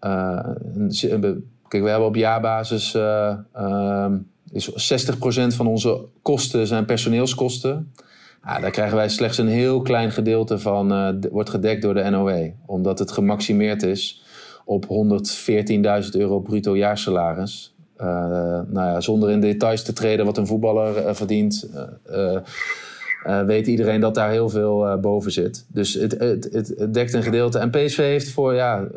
een 0.00 1.44
kijk, 1.68 1.82
we 1.82 1.88
hebben 1.88 2.08
op 2.08 2.16
jaarbasis. 2.16 2.94
Ehm, 2.94 4.18
is 4.52 4.92
60% 4.92 5.54
van 5.54 5.66
onze 5.66 6.04
kosten 6.22 6.66
zijn 6.66 6.84
personeelskosten. 6.84 7.92
Ja, 8.44 8.60
daar 8.60 8.70
krijgen 8.70 8.96
wij 8.96 9.08
slechts 9.08 9.38
een 9.38 9.48
heel 9.48 9.82
klein 9.82 10.10
gedeelte 10.10 10.58
van. 10.58 11.18
wordt 11.30 11.50
gedekt 11.50 11.82
door 11.82 11.94
de 11.94 12.10
NOW. 12.10 12.50
Omdat 12.66 12.98
het 12.98 13.12
gemaximeerd 13.12 13.82
is 13.82 14.22
op 14.64 14.86
114.000 16.04 16.10
euro 16.10 16.40
bruto 16.40 16.76
jaarsalaris. 16.76 17.74
Uh, 18.00 18.06
nou 18.66 18.86
ja, 18.86 19.00
zonder 19.00 19.30
in 19.30 19.40
details 19.40 19.82
te 19.82 19.92
treden 19.92 20.24
wat 20.24 20.38
een 20.38 20.46
voetballer 20.46 21.06
uh, 21.06 21.14
verdient, 21.14 21.68
uh, 22.10 22.40
weet 23.46 23.66
iedereen 23.66 24.00
dat 24.00 24.14
daar 24.14 24.30
heel 24.30 24.48
veel 24.48 24.98
boven 25.00 25.32
zit. 25.32 25.64
Dus 25.68 25.94
het, 25.94 26.18
het, 26.18 26.48
het, 26.52 26.94
dekt 26.94 27.12
een 27.12 27.22
gedeelte. 27.22 27.58
En 27.58 27.70
PSV 27.70 27.96
heeft 27.96 28.30
voor 28.30 28.54
ja, 28.54 28.86
80% 28.86 28.90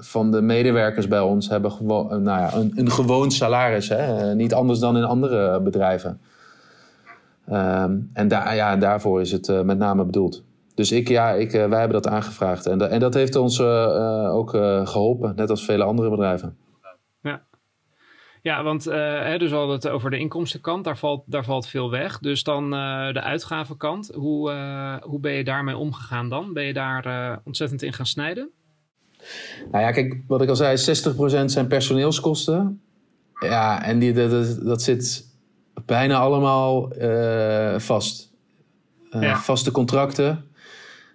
van 0.00 0.30
de 0.30 0.40
medewerkers 0.40 1.08
bij 1.08 1.20
ons 1.20 1.48
hebben 1.48 1.72
nou 1.82 2.24
ja, 2.24 2.54
een, 2.54 2.72
een 2.74 2.90
gewoon 2.90 3.30
salaris. 3.30 3.88
Hè? 3.88 4.34
niet 4.34 4.54
anders 4.54 4.78
dan 4.78 4.96
in 4.96 5.04
andere 5.04 5.60
bedrijven. 5.60 6.20
Um, 7.52 8.10
en 8.12 8.28
daar, 8.28 8.54
ja, 8.54 8.76
daarvoor 8.76 9.20
is 9.20 9.32
het 9.32 9.64
met 9.64 9.78
name 9.78 10.04
bedoeld. 10.04 10.42
Dus 10.80 10.92
ik, 10.92 11.08
ja, 11.08 11.32
ik, 11.32 11.52
eh, 11.52 11.68
wij 11.68 11.78
hebben 11.78 12.02
dat 12.02 12.12
aangevraagd. 12.12 12.66
En, 12.66 12.90
en 12.90 13.00
dat 13.00 13.14
heeft 13.14 13.36
ons 13.36 13.58
eh, 13.58 13.84
eh, 13.84 14.34
ook 14.34 14.50
geholpen, 14.84 15.32
net 15.36 15.50
als 15.50 15.64
vele 15.64 15.84
andere 15.84 16.10
bedrijven. 16.10 16.56
Ja, 17.22 17.42
ja 18.42 18.62
want 18.62 18.84
hè, 18.84 19.38
dus 19.38 19.50
we 19.50 19.56
hadden 19.56 19.74
het 19.74 19.88
over 19.88 20.10
de 20.10 20.18
inkomstenkant, 20.18 20.84
daar 20.84 20.98
valt, 20.98 21.22
daar 21.26 21.44
valt 21.44 21.66
veel 21.66 21.90
weg. 21.90 22.18
Dus 22.18 22.42
dan 22.42 22.70
de 22.70 23.20
uitgavenkant, 23.20 24.10
hoe, 24.14 24.50
hoe 25.02 25.20
ben 25.20 25.32
je 25.32 25.44
daarmee 25.44 25.76
omgegaan 25.76 26.28
dan? 26.28 26.52
Ben 26.52 26.64
je 26.64 26.72
daar 26.72 27.40
ontzettend 27.44 27.82
in 27.82 27.92
gaan 27.92 28.06
snijden? 28.06 28.50
Nou 29.70 29.84
ja, 29.84 29.90
kijk, 29.90 30.22
wat 30.26 30.42
ik 30.42 30.48
al 30.48 30.56
zei, 30.56 30.76
60% 31.42 31.44
zijn 31.44 31.66
personeelskosten. 31.66 32.80
Ja, 33.40 33.82
en 33.82 33.98
die, 33.98 34.12
dat, 34.12 34.60
dat 34.62 34.82
zit 34.82 35.26
bijna 35.86 36.18
allemaal 36.18 36.92
vast. 37.78 38.32
Vaste 39.34 39.70
contracten. 39.70 40.49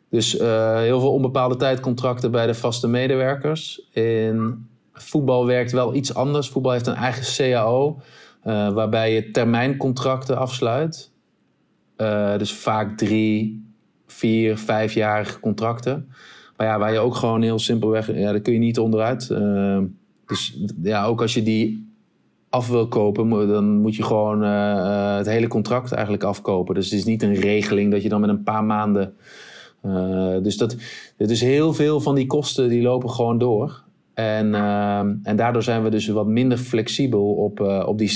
Dus 0.10 0.40
uh, 0.40 0.78
heel 0.78 1.00
veel 1.00 1.12
onbepaalde 1.12 1.56
tijdcontracten 1.56 2.32
bij 2.32 2.48
de 2.48 2.54
vaste 2.54 2.88
medewerkers. 2.88 3.88
In 3.92 4.68
voetbal 4.94 5.46
werkt 5.46 5.72
wel 5.72 5.96
iets 5.96 6.14
anders. 6.14 6.50
Voetbal 6.50 6.72
heeft 6.72 6.88
een 6.88 6.96
eigen 6.96 7.52
CAO, 7.52 8.00
eh, 8.42 8.74
waarbij 8.74 9.14
je 9.14 9.32
termijncontracten 9.32 10.38
afsluit. 10.38 11.12
Uh, 11.98 12.38
dus 12.38 12.54
vaak 12.54 12.98
drie, 12.98 13.66
vier, 14.08 14.58
vijfjarige 14.58 15.40
contracten. 15.40 16.10
Maar 16.58 16.68
ja, 16.68 16.80
waar 16.80 16.94
je 16.94 17.00
ook 17.00 17.16
gewoon 17.16 17.42
heel 17.42 17.60
simpelweg, 17.60 18.08
ja, 18.08 18.32
daar 18.32 18.40
kun 18.40 18.54
je 18.54 18.60
niet 18.60 18.80
onderuit. 18.80 19.28
dus 20.26 20.60
ja, 20.82 21.06
ook 21.06 21.22
als 21.22 21.34
je 21.34 21.44
die 21.44 21.94
af 22.50 22.68
wil 22.70 22.88
kopen, 22.88 23.48
dan 23.48 23.66
moet 23.66 23.96
je 23.96 24.04
gewoon 24.04 24.42
het 24.42 25.26
hele 25.26 25.48
contract 25.48 25.92
eigenlijk 25.92 26.24
afkopen. 26.24 26.76
Dus 26.76 26.86
het 26.86 27.00
is 27.00 27.06
niet 27.06 27.24
een 27.24 27.36
regeling 27.36 27.92
dat 27.92 28.04
je 28.04 28.10
dan 28.10 28.22
met 28.22 28.30
een 28.30 28.44
paar 28.44 28.64
maanden 28.64 29.16
uh, 29.86 30.44
dus 30.44 30.58
dat, 30.58 30.76
dus 31.18 31.42
heel 31.42 31.74
veel 31.74 32.02
van 32.02 32.16
die 32.16 32.26
kosten 32.26 32.70
die 32.70 32.82
lopen 32.82 33.10
gewoon 33.10 33.38
door. 33.38 33.84
En, 34.14 34.48
uh, 34.48 35.00
en 35.00 35.36
daardoor 35.36 35.64
zijn 35.64 35.84
we 35.84 35.90
dus 35.90 36.08
wat 36.08 36.28
minder 36.28 36.58
flexibel 36.58 37.34
op, 37.34 37.60
uh, 37.60 37.84
op 37.88 37.98
die 37.98 38.10
60%. 38.10 38.14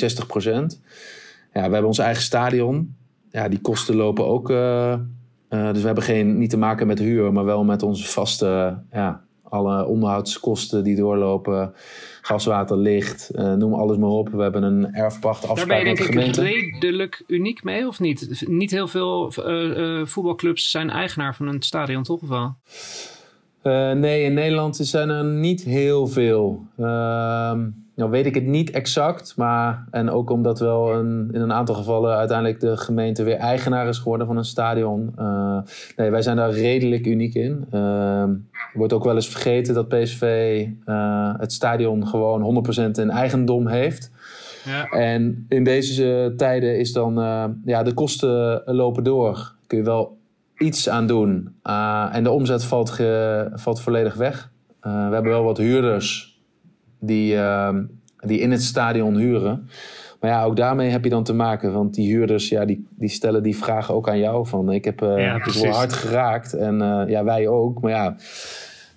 Ja, 1.54 1.66
we 1.68 1.74
hebben 1.74 1.86
ons 1.86 1.98
eigen 1.98 2.24
stadion. 2.24 2.96
Ja, 3.32 3.48
die 3.48 3.62
kosten 3.62 3.96
lopen 3.96 4.26
ook. 4.26 4.48
dus 4.48 5.82
we 5.82 5.86
hebben 5.86 6.04
geen, 6.04 6.38
niet 6.38 6.50
te 6.50 6.58
maken 6.58 6.88
met 6.88 7.00
huur, 7.00 7.34
maar 7.34 7.46
wel 7.46 7.64
met 7.64 7.84
onze 7.84 8.08
vaste 8.08 8.78
ja, 8.92 9.24
alle 9.50 9.86
onderhoudskosten 9.86 10.84
die 10.84 10.96
doorlopen, 10.96 11.74
gaswater, 12.22 12.78
licht, 12.78 13.32
uh, 13.36 13.54
noem 13.54 13.74
alles 13.74 13.98
maar 13.98 14.10
op. 14.10 14.30
We 14.30 14.42
hebben 14.42 14.64
een 14.64 14.94
erfpacht 14.94 15.48
afspraak 15.48 15.58
Daar 15.58 15.84
ben 15.84 15.90
je 15.90 16.12
denk 16.12 16.36
ik 16.36 16.36
redelijk 16.36 17.24
uniek 17.28 17.64
mee, 17.64 17.88
of 17.88 18.00
niet? 18.00 18.44
Niet 18.48 18.72
heel 18.72 18.88
veel 18.88 19.32
uh, 19.38 20.06
voetbalclubs 20.06 20.72
zijn 20.72 20.90
eigenaar 20.90 21.36
van 21.36 21.48
een 21.48 21.62
stadion, 21.62 22.04
toch? 22.04 22.22
Of 22.22 22.30
wel? 22.30 22.56
nee, 23.94 24.24
in 24.24 24.34
Nederland 24.34 24.76
zijn 24.76 25.10
er 25.10 25.26
niet 25.26 25.64
heel 25.64 26.08
veel. 26.08 26.66
Ehm, 26.78 27.68
nou 27.96 28.12
weet 28.12 28.26
ik 28.26 28.36
het 28.36 28.46
niet 28.46 28.72
exact, 28.72 29.34
maar 29.38 29.88
en 29.92 30.10
ook 30.10 30.30
omdat 30.30 30.60
wel 30.60 30.94
een, 30.94 31.30
in 31.32 31.42
een 31.42 31.54
aantal 31.54 31.76
gevallen 31.76 32.18
uiteindelijk 32.18 32.60
de 32.60 32.78
gemeente 32.78 33.24
weer 33.24 33.36
eigenaar 33.36 33.88
is 33.88 33.98
geworden 33.98 34.28
van 34.28 34.38
een 34.38 34.46
stadion. 34.46 35.14
Nee, 35.96 36.10
wij 36.10 36.22
zijn 36.22 36.38
daar 36.38 36.52
redelijk 36.52 37.06
uniek 37.06 37.34
in. 37.34 37.66
Wordt 38.74 38.94
ook 38.94 39.04
wel 39.04 39.16
eens 39.16 39.30
vergeten 39.30 39.74
dat 39.74 39.88
PSV 39.88 40.66
uh, 40.86 41.34
het 41.38 41.54
stadion 41.54 42.08
gewoon 42.08 42.66
100% 42.98 43.00
in 43.00 43.10
eigendom 43.10 43.68
heeft. 43.68 44.12
Ja. 44.66 44.86
En 44.86 45.46
in 45.50 45.64
deze 45.64 46.34
tijden 46.38 46.80
is 46.80 46.94
dan, 46.94 47.14
ja, 47.66 47.84
de 47.84 47.94
kosten 47.94 48.62
lopen 48.66 49.04
door. 49.04 49.54
Kun 49.68 49.78
je 49.78 49.84
wel 49.84 50.18
iets 50.58 50.90
aan 50.90 51.08
doen. 51.08 51.56
en 52.12 52.24
de 52.24 52.32
omzet 52.32 52.64
valt, 52.64 52.90
ge, 52.90 53.52
valt 53.54 53.82
volledig 53.82 54.14
weg. 54.14 54.52
we 54.82 54.90
hebben 54.90 55.32
wel 55.32 55.44
wat 55.44 55.58
huurders 55.58 56.40
die, 57.00 57.38
die 58.18 58.40
in 58.40 58.52
het 58.52 58.64
stadion 58.64 59.16
huren. 59.16 59.70
Maar 60.20 60.30
ja, 60.30 60.44
ook 60.44 60.56
daarmee 60.56 60.90
heb 60.90 61.04
je 61.04 61.10
dan 61.10 61.24
te 61.24 61.34
maken. 61.34 61.74
Want 61.74 61.94
die 61.94 62.08
huurders, 62.08 62.50
ja, 62.50 62.66
die, 62.66 62.88
die 62.90 63.10
stellen 63.10 63.44
die 63.44 63.58
vragen 63.58 63.94
ook 63.94 64.10
aan 64.10 64.20
jou. 64.20 64.48
Van 64.48 64.72
ik 64.72 64.86
heb, 64.86 65.02
uh, 65.02 65.18
ja, 65.18 65.42
wel 65.62 65.72
hard 65.72 65.94
geraakt. 65.94 66.54
En 66.54 66.82
uh, 66.82 67.04
ja, 67.08 67.24
wij 67.24 67.48
ook. 67.48 67.82
Maar 67.82 67.92
ja, 67.92 68.16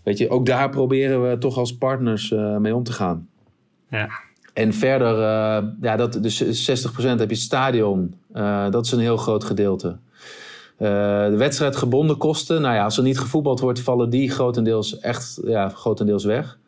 weet 0.02 0.18
je, 0.18 0.30
ook 0.30 0.46
daar 0.46 0.68
proberen 0.68 1.30
we 1.30 1.38
toch 1.38 1.58
als 1.58 1.76
partners 1.76 2.30
uh, 2.30 2.56
mee 2.56 2.74
om 2.74 2.82
te 2.82 2.92
gaan. 2.92 3.28
Ja. 3.88 4.08
en 4.52 4.72
verder, 4.72 5.16
ja, 5.80 5.96
dat, 5.96 6.18
dus 6.22 6.70
60% 6.70 6.94
heb 6.94 7.18
je 7.18 7.26
het 7.26 7.36
stadion. 7.38 8.14
dat 8.70 8.84
is 8.84 8.92
een 8.92 8.98
heel 8.98 9.16
groot 9.16 9.44
gedeelte. 9.44 9.96
de 10.78 11.34
wedstrijdgebonden 11.36 12.16
kosten, 12.16 12.62
nou 12.62 12.74
ja, 12.74 12.84
als 12.84 12.96
er 12.96 13.02
niet 13.02 13.18
gevoetbald 13.18 13.60
wordt, 13.60 13.80
vallen 13.80 14.10
die 14.10 14.30
grotendeels 14.30 14.98
echt 14.98 15.40
ja, 15.44 15.68
grotendeels 15.68 16.24
weg. 16.24 16.58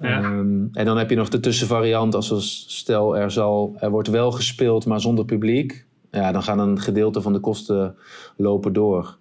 Ehm, 0.00 0.66
en 0.72 0.84
dan 0.84 0.98
heb 0.98 1.10
je 1.10 1.16
nog 1.16 1.28
de 1.28 1.40
tussenvariant 1.40 2.14
als 2.14 2.64
stel 2.68 3.16
er, 3.16 3.30
zal, 3.30 3.76
er 3.78 3.90
wordt 3.90 4.08
wel 4.08 4.32
gespeeld, 4.32 4.86
maar 4.86 5.00
zonder 5.00 5.24
publiek. 5.24 5.86
Ja, 6.10 6.32
dan 6.32 6.42
gaan 6.42 6.58
een 6.58 6.80
gedeelte 6.80 7.22
van 7.22 7.32
de 7.32 7.40
kosten 7.40 7.96
lopen 8.36 8.72
door. 8.72 9.18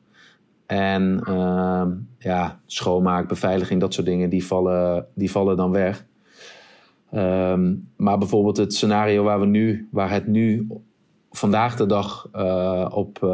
En 0.66 1.22
uh, 1.30 1.86
ja, 2.18 2.60
schoonmaak, 2.66 3.28
beveiliging, 3.28 3.82
dat 3.82 3.94
soort 3.94 4.06
dingen, 4.06 4.30
die 4.30 4.46
vallen, 4.46 5.06
die 5.14 5.32
vallen 5.32 5.58
dan 5.58 5.72
weg. 5.72 6.06
Ehm, 7.12 7.76
maar 7.96 8.18
bijvoorbeeld 8.18 8.58
het 8.58 8.74
scenario 8.74 9.24
waar, 9.24 9.40
we 9.40 9.46
nu, 9.46 9.88
waar 9.92 10.12
het 10.12 10.28
nu 10.28 10.68
vandaag 11.32 11.76
de 11.76 11.86
dag 11.86 12.30
uh, 12.36 12.86
op, 12.94 13.20
uh, 13.24 13.30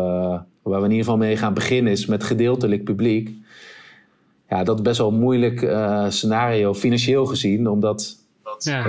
waar 0.62 0.80
we 0.80 0.86
in 0.86 0.92
ieder 0.92 0.98
geval 0.98 1.18
mee 1.18 1.38
gaan 1.38 1.54
beginnen, 1.54 1.92
is 1.92 2.06
met 2.06 2.24
gedeeltelijk 2.24 2.84
publiek. 2.84 3.32
Ja, 4.50 4.64
dat 4.64 4.76
is 4.76 4.82
best 4.82 4.98
wel 4.98 5.08
een 5.08 5.20
moeilijk 5.20 5.62
uh, 5.62 6.06
scenario, 6.10 6.74
financieel 6.74 7.26
gezien, 7.26 7.68
omdat 7.68 8.24
ja. 8.60 8.88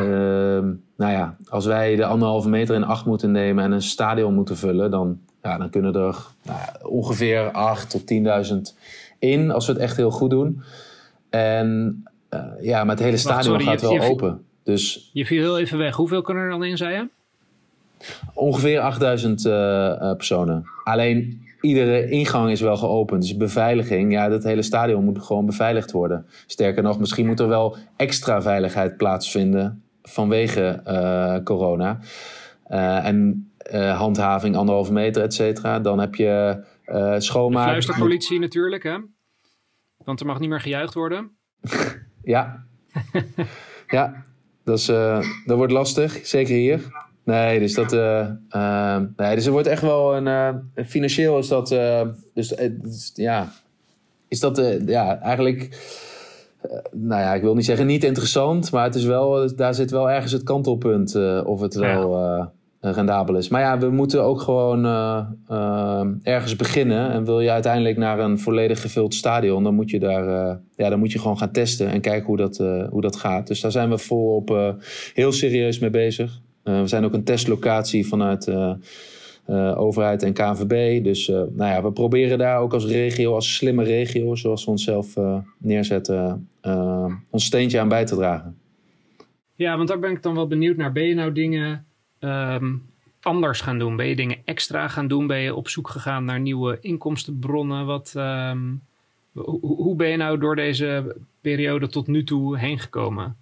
nou 0.97 1.13
ja, 1.13 1.37
als 1.49 1.67
wij 1.67 1.97
de 1.97 2.05
anderhalve 2.05 2.49
meter 2.49 2.75
in 2.75 2.85
acht 2.85 3.07
moeten 3.07 3.31
nemen 3.31 3.65
en 3.65 3.73
een 3.73 3.83
stadion 3.83 4.35
moeten 4.35 4.57
vullen, 4.57 4.91
dan 4.91 5.19
ja, 5.43 5.59
dan 5.59 5.71
kunnen 5.71 5.95
er 5.95 6.17
nou, 6.43 6.59
ongeveer 6.83 7.51
8 7.51 7.91
tot 7.91 8.03
10.000 8.53 8.77
in 9.19 9.51
als 9.51 9.67
we 9.67 9.73
het 9.73 9.83
echt 9.83 9.97
heel 9.97 10.11
goed 10.11 10.31
doen. 10.31 10.63
En 11.31 12.03
uh, 12.31 12.41
ja, 12.61 12.85
maar 12.85 12.95
het 12.95 13.05
hele 13.05 13.17
stadion 13.17 13.61
gaat 13.61 13.81
wel 13.81 14.01
open. 14.01 14.45
Dus, 14.63 15.11
je 15.13 15.27
viel 15.27 15.43
heel 15.43 15.59
even 15.59 15.79
weg. 15.79 15.97
Hoeveel 15.97 16.23
kunnen 16.23 16.43
er 16.43 16.51
dan 16.51 16.65
in, 16.65 16.77
zei 16.77 16.95
je? 16.95 17.09
Ongeveer 18.35 18.81
8000 18.81 19.45
uh, 19.45 19.53
uh, 19.53 19.99
personen. 19.99 20.65
Alleen 20.85 21.46
iedere 21.67 22.09
ingang 22.09 22.51
is 22.51 22.61
wel 22.61 22.77
geopend. 22.77 23.23
Dus 23.23 23.37
beveiliging, 23.37 24.13
ja, 24.13 24.29
dat 24.29 24.45
hele 24.45 24.63
stadion 24.63 25.05
moet 25.05 25.23
gewoon 25.23 25.47
beveiligd 25.47 25.93
worden. 25.93 26.27
Sterker 26.47 26.83
nog, 26.83 26.99
misschien 26.99 27.27
moet 27.27 27.41
er 27.41 27.49
wel 27.49 27.77
extra 27.97 28.43
veiligheid 28.43 28.97
plaatsvinden 28.97 29.83
vanwege 30.03 30.83
uh, 30.87 31.45
corona. 31.45 31.99
Uh, 32.71 33.07
en 33.07 33.51
uh, 33.75 33.99
handhaving 33.99 34.57
anderhalve 34.57 34.93
meter, 34.93 35.23
et 35.23 35.35
cetera. 35.35 35.81
Dan 35.81 35.99
heb 35.99 36.15
je 36.15 36.65
schoonmaak. 37.19 37.65
De 37.65 37.69
fluisterpolitie 37.69 38.39
natuurlijk, 38.39 38.83
hè? 38.83 38.97
Want 39.97 40.21
er 40.21 40.27
mag 40.27 40.39
niet 40.39 40.49
meer 40.49 40.61
gejuicht 40.61 40.95
worden. 40.95 41.31
ja. 42.23 42.67
ja, 43.87 44.25
dat, 44.65 44.79
is, 44.79 44.87
dat 45.47 45.57
wordt 45.57 45.73
lastig, 45.73 46.27
zeker 46.27 46.55
hier. 46.55 47.06
Nee, 47.27 47.59
dus 47.59 47.75
dat. 47.75 47.91
nee, 49.17 49.35
dus 49.35 49.47
er 49.47 49.53
wordt 49.53 49.67
echt 49.67 49.83
wel 49.83 50.17
een. 50.17 50.61
financieel 50.87 51.39
is 51.39 51.49
dat. 51.49 51.69
dus 52.35 53.13
ja. 53.15 53.53
Is 54.29 54.41
dat 54.41 54.79
ja, 54.87 55.21
eigenlijk. 55.21 55.79
nou 56.93 57.23
ja, 57.23 57.35
ik 57.35 57.43
wil 57.43 57.55
niet 57.55 57.65
zeggen 57.65 57.87
niet 57.87 58.05
interessant, 58.05 58.73
maar 58.73 58.85
het 58.85 58.95
is 58.95 59.05
wel, 59.05 59.57
daar 59.57 59.75
zit 59.75 59.91
wel 59.91 60.11
ergens 60.11 60.33
het 60.33 60.43
kantelpunt 60.43 61.15
of 61.45 61.61
het 61.61 61.75
wel 61.75 62.51
rendabel 62.81 63.37
is. 63.37 63.49
Maar 63.49 63.61
ja, 63.61 63.79
we 63.79 63.91
moeten 63.91 64.23
ook 64.23 64.41
gewoon 64.41 64.85
ergens 66.23 66.57
beginnen. 66.57 67.11
En 67.11 67.25
wil 67.25 67.41
je 67.41 67.51
uiteindelijk 67.51 67.97
naar 67.97 68.19
een 68.19 68.39
volledig 68.39 68.81
gevuld 68.81 69.15
stadion, 69.15 69.63
dan 69.63 69.75
moet 69.75 69.91
je 69.91 69.99
daar 69.99 70.59
ja, 70.77 70.89
dan 70.89 70.99
moet 70.99 71.13
je 71.13 71.19
gewoon 71.19 71.39
gaan 71.39 71.53
testen 71.53 71.89
en 71.89 72.01
kijken 72.01 72.27
hoe 72.27 72.37
dat, 72.37 72.57
hoe 72.91 73.01
dat 73.01 73.17
gaat. 73.17 73.47
Dus 73.47 73.61
daar 73.61 73.71
zijn 73.71 73.91
we 73.91 73.99
volop 73.99 74.77
heel 75.15 75.33
serieus 75.33 75.79
mee 75.79 75.91
bezig. 75.91 76.45
We 76.67 76.87
zijn 76.87 77.05
ook 77.05 77.13
een 77.13 77.25
testlocatie 77.25 78.07
vanuit 78.07 78.51
overheid 79.77 80.23
en 80.23 80.33
KNVB. 80.33 81.05
Dus 81.05 81.27
nou 81.29 81.57
ja, 81.57 81.83
we 81.83 81.93
proberen 81.93 82.39
daar 82.39 82.61
ook 82.61 82.73
als 82.73 82.87
regio, 82.87 83.35
als 83.35 83.55
slimme 83.55 83.85
regio, 83.85 84.35
zoals 84.35 84.65
we 84.65 84.71
onszelf 84.71 85.15
neerzetten, 85.59 86.49
ons 87.31 87.45
steentje 87.45 87.81
aan 87.81 87.89
bij 87.89 88.07
te 88.07 88.15
dragen. 88.15 88.57
Ja, 89.55 89.77
want 89.77 89.89
daar 89.89 89.99
ben 89.99 90.11
ik 90.11 90.23
dan 90.23 90.35
wel 90.35 90.47
benieuwd 90.47 90.77
naar. 90.77 90.93
Ben 90.93 91.07
je 91.07 91.15
nou 91.15 91.33
dingen 91.33 91.87
um, 92.21 92.83
anders 93.21 93.61
gaan 93.61 93.79
doen? 93.79 93.97
Ben 93.97 94.07
je 94.07 94.17
dingen 94.17 94.39
extra 94.45 94.89
gaan 94.89 95.09
doen? 95.09 95.27
Ben 95.27 95.39
je 95.39 95.55
op 95.55 95.69
zoek 95.69 95.89
gegaan 95.89 96.25
naar 96.25 96.41
nieuwe 96.41 96.79
inkomstenbronnen? 96.81 97.87
Wat, 97.87 98.15
um, 98.17 98.83
hoe 99.61 99.97
ben 99.97 100.09
je 100.09 100.17
nou 100.17 100.39
door 100.39 100.57
deze 100.57 101.17
periode 101.41 101.89
tot 101.89 102.07
nu 102.07 102.25
toe 102.25 102.59
heen 102.59 102.79
gekomen? 102.79 103.37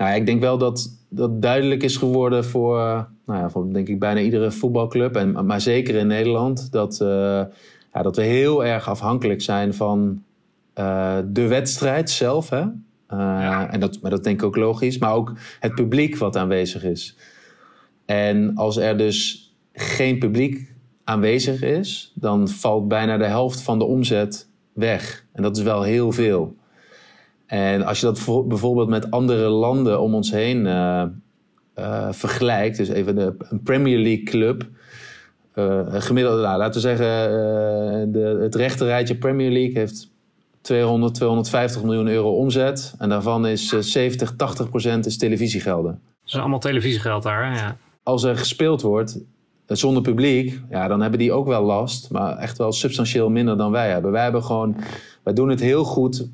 Nou, 0.00 0.14
ik 0.14 0.26
denk 0.26 0.40
wel 0.40 0.58
dat 0.58 0.98
dat 1.08 1.42
duidelijk 1.42 1.82
is 1.82 1.96
geworden 1.96 2.44
voor, 2.44 2.78
nou 3.26 3.38
ja, 3.38 3.50
voor 3.50 3.72
denk 3.72 3.88
ik 3.88 3.98
bijna 3.98 4.20
iedere 4.20 4.50
voetbalclub, 4.50 5.16
en, 5.16 5.46
maar 5.46 5.60
zeker 5.60 5.94
in 5.94 6.06
Nederland, 6.06 6.72
dat, 6.72 7.00
uh, 7.02 7.08
ja, 7.92 8.02
dat 8.02 8.16
we 8.16 8.22
heel 8.22 8.64
erg 8.64 8.88
afhankelijk 8.88 9.42
zijn 9.42 9.74
van 9.74 10.22
uh, 10.78 11.18
de 11.26 11.46
wedstrijd 11.46 12.10
zelf. 12.10 12.50
Hè? 12.50 12.64
Uh, 13.10 13.72
en 13.74 13.80
dat, 13.80 13.98
maar 14.02 14.10
dat 14.10 14.24
denk 14.24 14.40
ik 14.40 14.46
ook 14.46 14.56
logisch. 14.56 14.98
Maar 14.98 15.14
ook 15.14 15.32
het 15.60 15.74
publiek 15.74 16.16
wat 16.16 16.36
aanwezig 16.36 16.84
is. 16.84 17.16
En 18.04 18.54
als 18.54 18.76
er 18.76 18.98
dus 18.98 19.50
geen 19.72 20.18
publiek 20.18 20.74
aanwezig 21.04 21.62
is, 21.62 22.12
dan 22.14 22.48
valt 22.48 22.88
bijna 22.88 23.16
de 23.16 23.24
helft 23.24 23.62
van 23.62 23.78
de 23.78 23.84
omzet 23.84 24.48
weg. 24.72 25.24
En 25.32 25.42
dat 25.42 25.56
is 25.56 25.62
wel 25.62 25.82
heel 25.82 26.12
veel. 26.12 26.58
En 27.50 27.82
als 27.82 28.00
je 28.00 28.06
dat 28.06 28.46
bijvoorbeeld 28.48 28.88
met 28.88 29.10
andere 29.10 29.48
landen 29.48 30.00
om 30.00 30.14
ons 30.14 30.30
heen 30.30 30.66
uh, 30.66 31.02
uh, 31.78 32.08
vergelijkt, 32.10 32.76
dus 32.76 32.88
even 32.88 33.14
de, 33.14 33.34
een 33.38 33.62
Premier 33.62 33.98
League 33.98 34.22
club, 34.22 34.68
uh, 35.54 35.80
gemiddeld, 35.88 36.42
nou, 36.42 36.58
laten 36.58 36.74
we 36.74 36.88
zeggen, 36.88 37.06
de, 38.12 38.38
het 38.40 38.54
rechterrijtje 38.54 39.16
Premier 39.16 39.50
League 39.50 39.78
heeft 39.78 40.10
200, 40.60 41.14
250 41.14 41.82
miljoen 41.82 42.08
euro 42.08 42.36
omzet. 42.36 42.94
En 42.98 43.08
daarvan 43.08 43.46
is 43.46 43.68
70, 43.68 44.36
80 44.36 44.68
procent 44.68 45.06
is 45.06 45.18
televisiegelden. 45.18 45.92
Dat 45.92 46.34
is 46.34 46.36
allemaal 46.36 46.58
televisiegeld 46.58 47.22
daar, 47.22 47.54
ja. 47.54 47.76
Als 48.02 48.22
er 48.22 48.36
gespeeld 48.36 48.82
wordt 48.82 49.20
eh, 49.66 49.76
zonder 49.76 50.02
publiek, 50.02 50.60
ja, 50.70 50.88
dan 50.88 51.00
hebben 51.00 51.18
die 51.18 51.32
ook 51.32 51.46
wel 51.46 51.62
last. 51.62 52.10
Maar 52.10 52.36
echt 52.36 52.58
wel 52.58 52.72
substantieel 52.72 53.30
minder 53.30 53.56
dan 53.56 53.70
wij 53.70 53.90
hebben. 53.90 54.12
Wij 54.12 54.22
hebben 54.22 54.44
gewoon, 54.44 54.76
wij 55.22 55.34
doen 55.34 55.48
het 55.48 55.60
heel 55.60 55.84
goed 55.84 56.28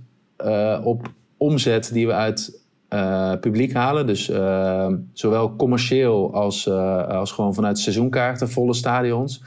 uh, 0.44 0.80
op 0.84 1.10
omzet 1.36 1.92
die 1.92 2.06
we 2.06 2.12
uit 2.12 2.60
uh, 2.90 3.32
publiek 3.40 3.72
halen. 3.72 4.06
Dus 4.06 4.30
uh, 4.30 4.92
zowel 5.12 5.56
commercieel 5.56 6.34
als, 6.34 6.68
als 7.08 7.32
gewoon 7.32 7.54
vanuit 7.54 7.78
seizoenkaarten, 7.78 8.50
volle 8.50 8.74
stadions. 8.74 9.42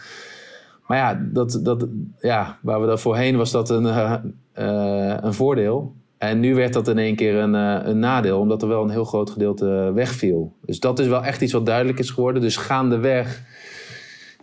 Maar 0.87 0.97
ja, 0.97 1.27
dat, 1.33 1.59
dat, 1.63 1.87
ja, 2.19 2.57
waar 2.61 2.81
we 2.81 2.87
daar 2.87 2.99
voorheen 2.99 3.37
was 3.37 3.51
dat 3.51 3.69
een, 3.69 3.85
een 5.25 5.33
voordeel. 5.33 5.93
En 6.17 6.39
nu 6.39 6.55
werd 6.55 6.73
dat 6.73 6.87
in 6.87 6.97
één 6.97 7.15
keer 7.15 7.35
een, 7.35 7.53
een 7.53 7.99
nadeel, 7.99 8.39
omdat 8.39 8.61
er 8.61 8.67
wel 8.67 8.83
een 8.83 8.89
heel 8.89 9.05
groot 9.05 9.29
gedeelte 9.29 9.91
wegviel. 9.93 10.53
Dus 10.65 10.79
dat 10.79 10.99
is 10.99 11.07
wel 11.07 11.23
echt 11.23 11.41
iets 11.41 11.53
wat 11.53 11.65
duidelijk 11.65 11.99
is 11.99 12.09
geworden. 12.09 12.41
Dus 12.41 12.57
gaandeweg, 12.57 13.41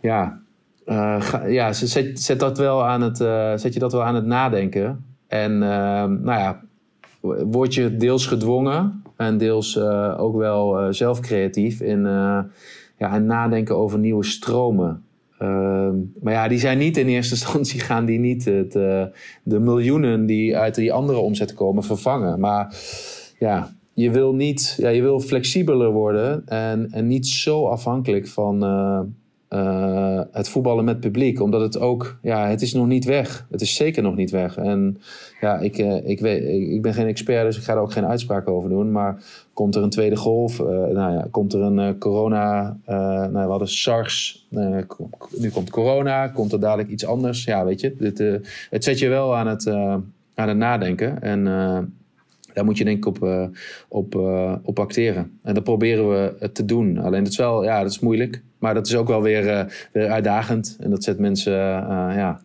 ja, 0.03 0.41
ga, 1.19 1.47
ja 1.47 1.73
zet, 1.73 2.21
zet, 2.21 2.41
dat 2.41 2.59
wel 2.59 2.85
aan 2.85 3.03
het, 3.03 3.17
zet 3.61 3.73
je 3.73 3.79
dat 3.79 3.93
wel 3.93 4.05
aan 4.05 4.15
het 4.15 4.27
nadenken. 4.27 5.16
En 5.27 5.59
nou 5.59 6.25
ja, 6.25 6.61
word 7.45 7.75
je 7.75 7.97
deels 7.97 8.27
gedwongen 8.27 9.03
en 9.17 9.39
deels 9.39 9.79
ook 10.17 10.37
wel 10.37 10.93
zelf 10.93 11.21
creatief 11.21 11.81
in 11.81 12.03
ja, 12.99 13.15
en 13.15 13.27
nadenken 13.27 13.77
over 13.77 13.99
nieuwe 13.99 14.25
stromen. 14.25 15.05
Uh, 15.43 15.89
maar 16.21 16.33
ja, 16.33 16.49
die 16.49 16.59
zijn 16.59 16.79
niet 16.79 16.97
in 16.97 17.07
eerste 17.07 17.35
instantie 17.39 17.81
gaan 17.81 18.05
die 18.05 18.19
niet 18.19 18.45
het, 18.45 18.73
de 18.73 19.61
miljoenen 19.61 20.27
die 20.27 20.57
uit 20.57 20.75
die 20.75 20.93
andere 20.93 21.19
omzet 21.19 21.55
komen 21.55 21.83
vervangen. 21.83 22.41
Maar 22.41 22.77
ja, 23.39 23.77
je 23.95 24.11
wil 24.11 24.35
niet, 24.35 24.75
ja, 24.79 24.89
je 24.89 25.03
wil 25.03 25.21
flexibeler 25.21 25.91
worden 25.91 26.47
en, 26.47 26.89
en 26.91 27.07
niet 27.07 27.27
zo 27.27 27.67
afhankelijk 27.67 28.29
van, 28.29 28.59
uh, 29.51 30.21
het 30.33 30.49
voetballen 30.49 30.85
met 30.85 31.01
publiek. 31.01 31.41
Omdat 31.41 31.61
het 31.61 31.79
ook, 31.79 32.19
ja, 32.23 32.49
het 32.49 32.63
is 32.63 32.73
nog 32.73 32.87
niet 32.87 33.05
weg. 33.05 33.47
Het 33.51 33.61
is 33.61 33.75
zeker 33.75 34.03
nog 34.03 34.17
niet 34.17 34.31
weg. 34.31 34.57
En 34.57 35.01
ja, 35.41 35.59
ik, 35.59 35.79
uh, 35.79 36.09
ik, 36.09 36.21
weet, 36.21 36.45
ik 36.71 36.83
ben 36.83 36.95
geen 36.95 37.07
expert, 37.07 37.45
dus 37.45 37.57
ik 37.57 37.63
ga 37.63 37.73
er 37.73 37.79
ook 37.79 37.93
geen 37.93 38.07
uitspraak 38.07 38.49
over 38.49 38.69
doen. 38.69 38.93
Maar 38.93 39.23
komt 39.53 39.75
er 39.75 39.83
een 39.83 39.91
tweede 39.91 40.17
golf? 40.17 40.59
Uh, 40.59 40.67
nou 40.67 41.13
ja, 41.13 41.27
komt 41.31 41.53
er 41.53 41.61
een 41.61 41.99
corona? 41.99 42.77
nou, 42.87 43.33
we 43.33 43.51
hadden 43.51 43.69
SARS. 43.69 44.47
nu 45.39 45.51
komt 45.53 45.71
corona. 45.71 46.29
Komt 46.29 46.53
er 46.53 46.61
dadelijk 46.61 46.89
iets 46.89 47.07
anders? 47.07 47.45
Ja, 47.45 47.65
weet 47.65 47.81
je, 47.81 47.95
het, 47.99 48.19
het 48.71 48.85
zet 48.85 48.99
je 48.99 49.09
wel 49.09 49.37
aan 49.37 49.47
het, 49.47 49.69
aan 50.35 50.49
het 50.49 50.57
nadenken. 50.57 51.23
En 51.23 51.47
daar 52.57 52.65
moet 52.65 52.79
je 52.79 52.85
denk 52.85 52.97
ik 52.97 53.07
op, 53.07 53.51
op, 53.89 54.15
op 54.63 54.79
acteren. 54.79 55.39
En 55.43 55.55
dat 55.55 55.65
proberen 55.65 56.09
we 56.09 56.53
te 56.53 56.65
doen. 56.65 56.99
Alleen 56.99 57.23
dat 57.23 57.33
is 57.33 57.39
wel, 57.39 57.65
ja, 57.65 57.83
dat 57.83 57.91
is 57.91 57.99
moeilijk. 58.01 58.43
Maar 58.59 58.75
dat 58.75 58.87
is 58.87 58.97
ook 58.97 59.09
wel 59.09 59.23
weer, 59.23 59.45
uh, 59.45 59.65
weer 59.93 60.11
uitdagend. 60.11 60.77
En 60.81 60.91
dat 60.91 61.05
zet 61.05 61.19
mensen 61.19 61.53
uh, 61.53 62.13
ja, 62.15 62.41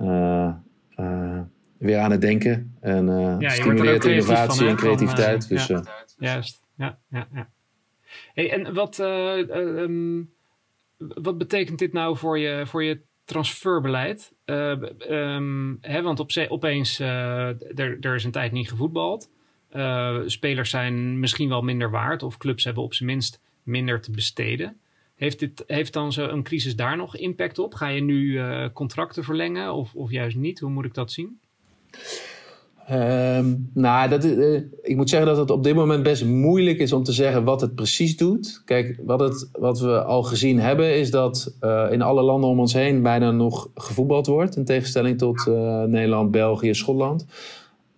uh, 0.00 1.40
weer 1.78 1.98
aan 1.98 2.10
het 2.10 2.20
denken. 2.20 2.76
En 2.80 3.06
ja, 3.38 3.50
stimuleert 3.50 4.04
innovatie 4.04 4.66
en 4.68 4.76
creativiteit. 4.76 5.48
dus, 5.48 5.66
Juist. 6.18 6.62
ja, 6.76 6.98
ja. 7.10 7.28
ja. 7.34 7.48
Hey, 8.34 8.52
en 8.52 8.74
wat, 8.74 8.98
um, 8.98 10.30
wat 10.98 11.38
betekent 11.38 11.78
dit 11.78 11.92
nou 11.92 12.16
voor 12.16 12.38
je, 12.38 12.66
voor 12.66 12.84
je 12.84 13.00
transferbeleid? 13.24 14.32
Uh, 14.50 14.82
um, 15.10 15.78
hè, 15.80 16.02
want 16.02 16.20
op, 16.20 16.30
opeens, 16.48 17.00
uh, 17.00 17.78
er, 17.78 18.14
is 18.14 18.24
een 18.24 18.30
tijd 18.30 18.52
niet 18.52 18.68
gevoetbald. 18.68 19.30
Uh, 19.72 20.18
spelers 20.26 20.70
zijn 20.70 21.20
misschien 21.20 21.48
wel 21.48 21.62
minder 21.62 21.90
waard 21.90 22.22
of 22.22 22.36
clubs 22.36 22.64
hebben 22.64 22.82
op 22.82 22.94
zijn 22.94 23.08
minst 23.08 23.40
minder 23.62 24.00
te 24.00 24.10
besteden. 24.10 24.76
Heeft, 25.14 25.38
dit, 25.38 25.64
heeft 25.66 25.92
dan 25.92 26.12
zo'n 26.12 26.42
crisis 26.42 26.76
daar 26.76 26.96
nog 26.96 27.16
impact 27.16 27.58
op? 27.58 27.74
Ga 27.74 27.88
je 27.88 28.00
nu 28.00 28.40
contracten 28.72 29.24
verlengen 29.24 29.74
of, 29.74 29.94
of 29.94 30.10
juist 30.10 30.36
niet? 30.36 30.60
Hoe 30.60 30.70
moet 30.70 30.84
ik 30.84 30.94
dat 30.94 31.12
zien? 31.12 31.40
Um, 32.92 33.70
nou, 33.74 34.08
dat, 34.08 34.24
uh, 34.24 34.60
ik 34.82 34.96
moet 34.96 35.10
zeggen 35.10 35.28
dat 35.28 35.36
het 35.36 35.50
op 35.50 35.64
dit 35.64 35.74
moment 35.74 36.02
best 36.02 36.24
moeilijk 36.24 36.78
is 36.78 36.92
om 36.92 37.02
te 37.02 37.12
zeggen 37.12 37.44
wat 37.44 37.60
het 37.60 37.74
precies 37.74 38.16
doet. 38.16 38.62
Kijk, 38.64 39.00
wat, 39.04 39.20
het, 39.20 39.48
wat 39.52 39.80
we 39.80 40.02
al 40.02 40.22
gezien 40.22 40.60
hebben 40.60 40.98
is 40.98 41.10
dat 41.10 41.54
uh, 41.60 41.86
in 41.90 42.02
alle 42.02 42.22
landen 42.22 42.50
om 42.50 42.60
ons 42.60 42.72
heen 42.72 43.02
bijna 43.02 43.30
nog 43.30 43.70
gevoetbald 43.74 44.26
wordt. 44.26 44.56
In 44.56 44.64
tegenstelling 44.64 45.18
tot 45.18 45.46
uh, 45.48 45.82
Nederland, 45.82 46.30
België, 46.30 46.74
Schotland. 46.74 47.26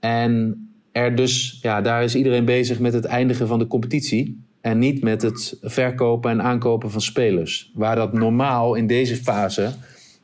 En 0.01 0.67
er 0.93 1.15
dus, 1.15 1.59
ja, 1.63 1.81
daar 1.81 2.05
is 2.05 2.15
iedereen 2.15 2.45
bezig 2.45 2.79
met 2.79 2.93
het 2.93 3.05
eindigen 3.05 3.47
van 3.47 3.59
de 3.59 3.67
competitie. 3.67 4.45
En 4.61 4.79
niet 4.79 5.03
met 5.03 5.23
het 5.23 5.59
verkopen 5.61 6.31
en 6.31 6.43
aankopen 6.43 6.91
van 6.91 7.01
spelers. 7.01 7.71
Waar 7.75 7.97
dat 7.97 8.13
normaal 8.13 8.75
in 8.75 8.87
deze 8.87 9.17
fase. 9.17 9.71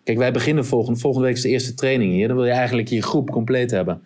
Kijk, 0.05 0.19
wij 0.19 0.33
beginnen 0.33 0.65
volgende, 0.67 1.01
volgende 1.01 1.27
week 1.27 1.37
is 1.37 1.43
de 1.43 1.49
eerste 1.49 1.75
training 1.75 2.13
hier. 2.13 2.29
Dan 2.29 2.37
wil 2.37 2.47
je 2.47 2.53
eigenlijk 2.53 2.89
je 2.89 3.03
groep 3.03 3.31
compleet 3.31 3.71
hebben. 3.71 4.03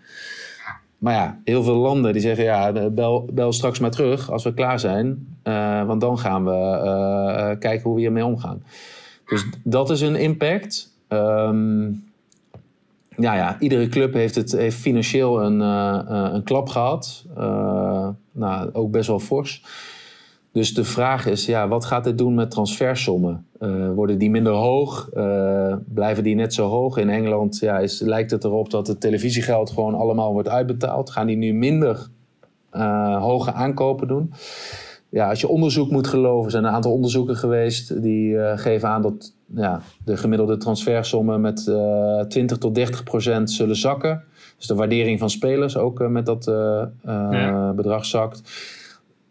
Maar 1.02 1.14
ja, 1.14 1.40
heel 1.44 1.62
veel 1.62 1.76
landen 1.76 2.12
die 2.12 2.22
zeggen: 2.22 2.44
ja, 2.44 2.72
bel, 2.90 3.28
bel 3.32 3.52
straks 3.52 3.78
maar 3.78 3.90
terug 3.90 4.30
als 4.30 4.44
we 4.44 4.54
klaar 4.54 4.80
zijn. 4.80 5.36
Uh, 5.44 5.86
want 5.86 6.00
dan 6.00 6.18
gaan 6.18 6.44
we 6.44 6.50
uh, 6.50 7.58
kijken 7.58 7.82
hoe 7.82 7.94
we 7.94 8.00
hiermee 8.00 8.24
omgaan. 8.24 8.62
Dus 9.26 9.46
dat 9.64 9.90
is 9.90 10.00
een 10.00 10.16
impact. 10.16 10.92
Um, 11.08 12.04
ja, 13.16 13.34
ja, 13.34 13.56
iedere 13.60 13.88
club 13.88 14.14
heeft, 14.14 14.34
het, 14.34 14.52
heeft 14.52 14.76
financieel 14.76 15.42
een, 15.42 15.60
een 16.34 16.42
klap 16.42 16.68
gehad. 16.68 17.24
nou, 18.32 18.72
ook 18.72 18.90
best 18.90 19.08
wel 19.08 19.18
fors. 19.20 19.64
Dus 20.52 20.74
de 20.74 20.84
vraag 20.84 21.26
is, 21.26 21.46
ja, 21.46 21.68
wat 21.68 21.84
gaat 21.84 22.04
dit 22.04 22.18
doen 22.18 22.34
met 22.34 22.50
transfersommen? 22.50 23.46
Uh, 23.60 23.92
worden 23.92 24.18
die 24.18 24.30
minder 24.30 24.52
hoog? 24.52 25.10
Uh, 25.14 25.74
blijven 25.84 26.24
die 26.24 26.34
net 26.34 26.54
zo 26.54 26.68
hoog? 26.68 26.96
In 26.96 27.10
Engeland 27.10 27.58
ja, 27.58 27.78
is, 27.78 28.00
lijkt 28.00 28.30
het 28.30 28.44
erop 28.44 28.70
dat 28.70 28.86
het 28.86 29.00
televisiegeld 29.00 29.70
gewoon 29.70 29.94
allemaal 29.94 30.32
wordt 30.32 30.48
uitbetaald. 30.48 31.10
Gaan 31.10 31.26
die 31.26 31.36
nu 31.36 31.52
minder 31.52 32.06
uh, 32.72 33.22
hoge 33.22 33.52
aankopen 33.52 34.08
doen? 34.08 34.32
Ja, 35.08 35.28
als 35.28 35.40
je 35.40 35.48
onderzoek 35.48 35.90
moet 35.90 36.06
geloven, 36.06 36.50
zijn 36.50 36.62
er 36.62 36.68
een 36.68 36.74
aantal 36.74 36.92
onderzoeken 36.92 37.36
geweest 37.36 38.02
die 38.02 38.38
geven 38.56 38.88
aan 38.88 39.02
dat 39.02 39.34
ja, 39.54 39.80
de 40.04 40.16
gemiddelde 40.16 40.56
transfersommen 40.56 41.40
met 41.40 41.72
20 42.28 42.58
tot 42.58 42.74
30 42.74 43.02
procent 43.02 43.50
zullen 43.50 43.76
zakken. 43.76 44.24
Dus 44.56 44.66
de 44.66 44.74
waardering 44.74 45.18
van 45.18 45.30
spelers 45.30 45.76
ook 45.76 46.08
met 46.08 46.26
dat 46.26 46.44
ja. 47.04 47.72
bedrag 47.72 48.04
zakt 48.04 48.42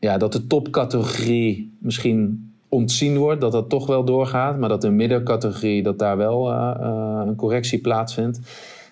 ja, 0.02 0.18
dat 0.18 0.32
de 0.32 0.48
topcategorie 0.48 1.74
misschien 1.80 2.52
ontzien 2.70 3.18
wordt, 3.18 3.42
dat 3.42 3.52
dat 3.52 3.70
toch 3.70 3.88
wel 3.88 4.04
doorgaat, 4.04 4.58
maar 4.58 4.70
dat 4.70 4.82
de 4.82 4.90
middencategorie, 4.90 5.84
dat 5.84 6.00
daar 6.00 6.18
wel 6.18 6.52
uh, 6.52 6.76
uh, 6.80 7.22
een 7.26 7.36
correctie 7.36 7.80
plaatsvindt. 7.80 8.40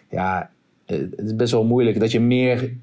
Ja, 0.10 0.50
het 0.86 1.14
is 1.18 1.36
best 1.36 1.52
wel 1.52 1.64
moeilijk 1.64 2.00
dat 2.00 2.12
je 2.12 2.20
meer 2.20 2.74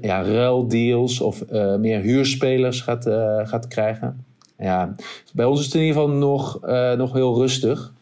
ja, 0.00 0.22
ruildeals 0.22 1.20
of 1.20 1.44
meer 1.78 2.00
huurspelers 2.00 2.80
gaat, 2.80 3.04
gaat 3.48 3.68
krijgen. 3.68 4.24
Ja, 4.58 4.94
bij 5.32 5.44
ons 5.44 5.58
is 5.58 5.64
het 5.64 5.74
in 5.74 5.80
ieder 5.80 6.00
geval 6.00 6.16
nog, 6.16 6.60
nog 6.96 7.12
heel 7.12 7.34
rustig. 7.34 7.92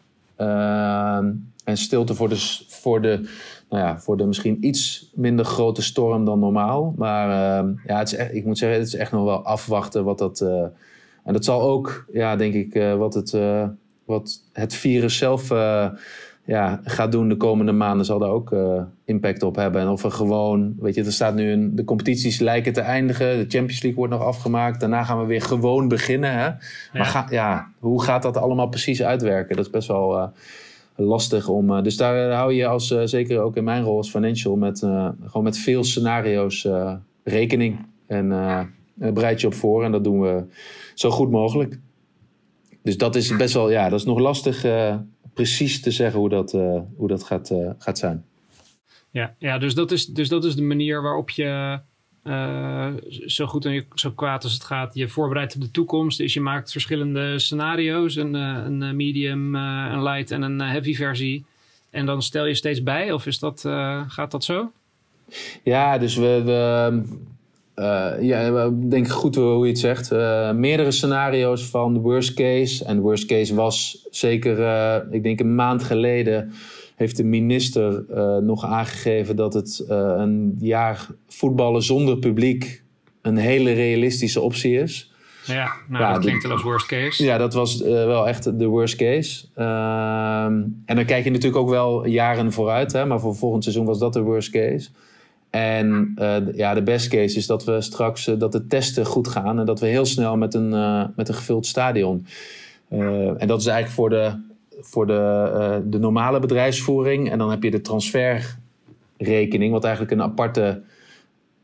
en 1.63 1.77
stilte 1.77 2.13
voor 2.13 2.29
de, 2.29 2.61
voor 2.67 3.01
de 3.01 3.29
nou 3.73 3.85
ja, 3.85 3.99
voor 3.99 4.17
de 4.17 4.25
misschien 4.25 4.65
iets 4.65 5.11
minder 5.13 5.45
grote 5.45 5.81
storm 5.81 6.25
dan 6.25 6.39
normaal. 6.39 6.93
Maar 6.97 7.27
uh, 7.27 7.69
ja, 7.85 7.97
het 7.97 8.07
is 8.07 8.15
echt, 8.15 8.33
ik 8.33 8.45
moet 8.45 8.57
zeggen, 8.57 8.79
het 8.79 8.87
is 8.87 8.95
echt 8.95 9.11
nog 9.11 9.23
wel 9.23 9.45
afwachten 9.45 10.03
wat 10.03 10.17
dat. 10.17 10.41
Uh, 10.41 10.61
en 11.23 11.33
dat 11.33 11.45
zal 11.45 11.61
ook, 11.61 12.05
ja, 12.11 12.35
denk 12.35 12.53
ik, 12.53 12.75
uh, 12.75 12.95
wat, 12.95 13.13
het, 13.13 13.37
wat 14.05 14.41
het 14.53 14.73
virus 14.73 15.17
zelf 15.17 15.49
ja, 16.45 16.81
gaat 16.83 17.11
doen 17.11 17.29
de 17.29 17.37
komende 17.37 17.71
maanden, 17.71 18.05
zal 18.05 18.19
daar 18.19 18.29
ook 18.29 18.55
impact 19.05 19.43
op 19.43 19.55
hebben. 19.55 19.81
En 19.81 19.87
of 19.87 20.03
er 20.03 20.11
gewoon, 20.11 20.75
weet 20.79 20.95
je, 20.95 21.03
er 21.03 21.11
staat 21.11 21.35
nu 21.35 21.51
een, 21.51 21.75
de 21.75 21.83
competities 21.83 22.39
lijken 22.39 22.73
te 22.73 22.81
eindigen. 22.81 23.37
De 23.37 23.45
Champions 23.47 23.81
League 23.81 23.99
wordt 23.99 24.13
nog 24.13 24.21
afgemaakt. 24.21 24.79
Daarna 24.79 25.03
gaan 25.03 25.19
we 25.19 25.25
weer 25.25 25.41
gewoon 25.41 25.87
beginnen. 25.87 26.31
Hè? 26.31 26.49
Maar 26.93 27.05
Ga, 27.05 27.27
ja, 27.29 27.67
hoe 27.79 28.03
gaat 28.03 28.21
dat 28.21 28.37
allemaal 28.37 28.67
precies 28.67 29.03
uitwerken? 29.03 29.55
Dat 29.55 29.65
is 29.65 29.71
best 29.71 29.87
wel 29.87 30.31
lastig 30.95 31.47
om. 31.47 31.71
Eh, 31.71 31.83
dus 31.83 31.97
daar 31.97 32.31
hou 32.31 32.53
je 32.53 32.67
als, 32.67 32.91
eh, 32.91 33.01
zeker 33.03 33.41
ook 33.41 33.55
in 33.55 33.63
mijn 33.63 33.83
rol 33.83 33.97
als 33.97 34.09
financial, 34.09 34.55
met, 34.55 34.81
eh, 34.81 35.09
gewoon 35.23 35.43
met 35.43 35.57
veel 35.57 35.83
scenario's 35.83 36.67
rekening. 37.23 37.85
En 38.07 38.27
bereid 38.95 39.41
je 39.41 39.47
op 39.47 39.53
voor 39.53 39.83
en 39.83 39.91
dat 39.91 40.03
doen 40.03 40.21
we 40.21 40.45
zo 40.93 41.09
goed 41.09 41.29
mogelijk. 41.29 41.79
Dus 42.83 42.97
dat 42.97 43.15
is 43.15 43.35
best 43.35 43.53
wel, 43.53 43.69
ja, 43.69 43.89
dat 43.89 43.99
is 43.99 44.05
nog 44.05 44.19
lastig 44.19 44.65
precies 45.33 45.81
te 45.81 45.91
zeggen 45.91 46.19
hoe 46.19 46.29
dat, 46.29 46.51
hoe 46.95 47.07
dat 47.07 47.23
gaat, 47.23 47.53
gaat 47.77 47.97
zijn. 47.97 48.25
Ja, 49.11 49.35
ja 49.39 49.57
dus, 49.57 49.75
dat 49.75 49.91
is, 49.91 50.05
dus 50.05 50.29
dat 50.29 50.45
is 50.45 50.55
de 50.55 50.61
manier 50.61 51.01
waarop 51.01 51.29
je 51.29 51.79
uh, 52.23 52.87
zo 53.25 53.45
goed 53.45 53.65
en 53.65 53.85
zo 53.93 54.11
kwaad 54.11 54.43
als 54.43 54.53
het 54.53 54.63
gaat, 54.63 54.95
je 54.95 55.07
voorbereidt 55.07 55.55
op 55.55 55.61
de 55.61 55.71
toekomst. 55.71 56.17
Dus 56.17 56.33
je 56.33 56.41
maakt 56.41 56.71
verschillende 56.71 57.39
scenario's: 57.39 58.15
een, 58.15 58.35
eh, 58.35 58.63
een 58.65 58.95
medium, 58.95 59.55
uh, 59.55 59.89
een 59.91 60.03
light 60.03 60.31
en 60.31 60.41
een 60.41 60.59
heavy 60.59 60.95
versie. 60.95 61.45
En 61.89 62.05
dan 62.05 62.21
stel 62.21 62.45
je 62.45 62.53
steeds 62.53 62.83
bij, 62.83 63.11
of 63.11 63.25
is 63.25 63.39
dat, 63.39 63.61
gaat 64.07 64.31
dat 64.31 64.43
zo? 64.43 64.71
Ja, 65.63 65.97
dus 65.97 66.15
we, 66.15 66.41
we 66.45 67.03
ja, 68.25 68.69
denk 68.69 69.07
goed 69.07 69.35
hoe 69.35 69.65
je 69.65 69.71
het 69.71 69.79
zegt. 69.79 70.11
meerdere 70.55 70.91
scenario's 70.91 71.65
van 71.65 71.93
de 71.93 71.99
worst 71.99 72.33
case. 72.33 72.85
En 72.85 72.95
de 72.95 73.01
worst 73.01 73.25
case 73.25 73.55
was 73.55 74.07
zeker, 74.11 74.57
ik 75.11 75.23
denk 75.23 75.39
een 75.39 75.55
maand 75.55 75.83
geleden 75.83 76.53
heeft 76.95 77.17
de 77.17 77.23
minister 77.23 78.05
uh, 78.09 78.37
nog 78.37 78.65
aangegeven 78.65 79.35
dat 79.35 79.53
het 79.53 79.85
uh, 79.89 80.13
een 80.17 80.55
jaar 80.59 81.07
voetballen 81.27 81.83
zonder 81.83 82.17
publiek 82.17 82.83
een 83.21 83.37
hele 83.37 83.71
realistische 83.71 84.41
optie 84.41 84.79
is. 84.79 85.11
Ja, 85.45 85.71
nou, 85.87 86.03
ja, 86.03 86.13
dat 86.13 86.21
klinkt 86.21 86.43
wel 86.43 86.51
als 86.51 86.63
worst 86.63 86.85
case. 86.85 87.23
Ja, 87.23 87.37
dat 87.37 87.53
was 87.53 87.81
uh, 87.81 87.87
wel 87.87 88.27
echt 88.27 88.59
de 88.59 88.65
worst 88.65 88.95
case. 88.95 89.45
Ehm, 89.55 90.61
en 90.85 90.95
dan 90.95 91.05
kijk 91.05 91.23
je 91.23 91.29
natuurlijk 91.29 91.61
ook 91.61 91.69
wel 91.69 92.05
jaren 92.05 92.51
vooruit, 92.51 92.91
hè, 92.91 93.05
maar 93.05 93.19
voor 93.19 93.35
volgend 93.35 93.63
seizoen 93.63 93.85
was 93.85 93.99
dat 93.99 94.13
de 94.13 94.21
worst 94.21 94.49
case. 94.49 94.89
En 95.49 96.13
ja, 96.55 96.73
de 96.73 96.83
best 96.83 97.07
case 97.07 97.37
is 97.37 97.47
dat 97.47 97.65
we 97.65 97.81
straks 97.81 98.25
dat 98.25 98.51
de 98.51 98.67
testen 98.67 99.05
goed 99.05 99.27
gaan 99.27 99.59
en 99.59 99.65
dat 99.65 99.79
we 99.79 99.87
heel 99.87 100.05
snel 100.05 100.37
met 100.37 100.53
een, 100.53 100.69
met 101.15 101.27
een 101.27 101.35
gevuld 101.35 101.65
stadion. 101.65 102.25
en 103.37 103.47
dat 103.47 103.59
is 103.59 103.65
eigenlijk 103.65 103.95
voor 103.95 104.09
de 104.09 104.31
voor 104.79 105.07
de, 105.07 105.51
uh, 105.53 105.75
de 105.91 105.99
normale 105.99 106.39
bedrijfsvoering. 106.39 107.31
En 107.31 107.37
dan 107.37 107.49
heb 107.49 107.63
je 107.63 107.71
de 107.71 107.81
transferrekening, 107.81 109.71
wat 109.71 109.83
eigenlijk 109.83 110.13
een 110.13 110.21
aparte 110.21 110.81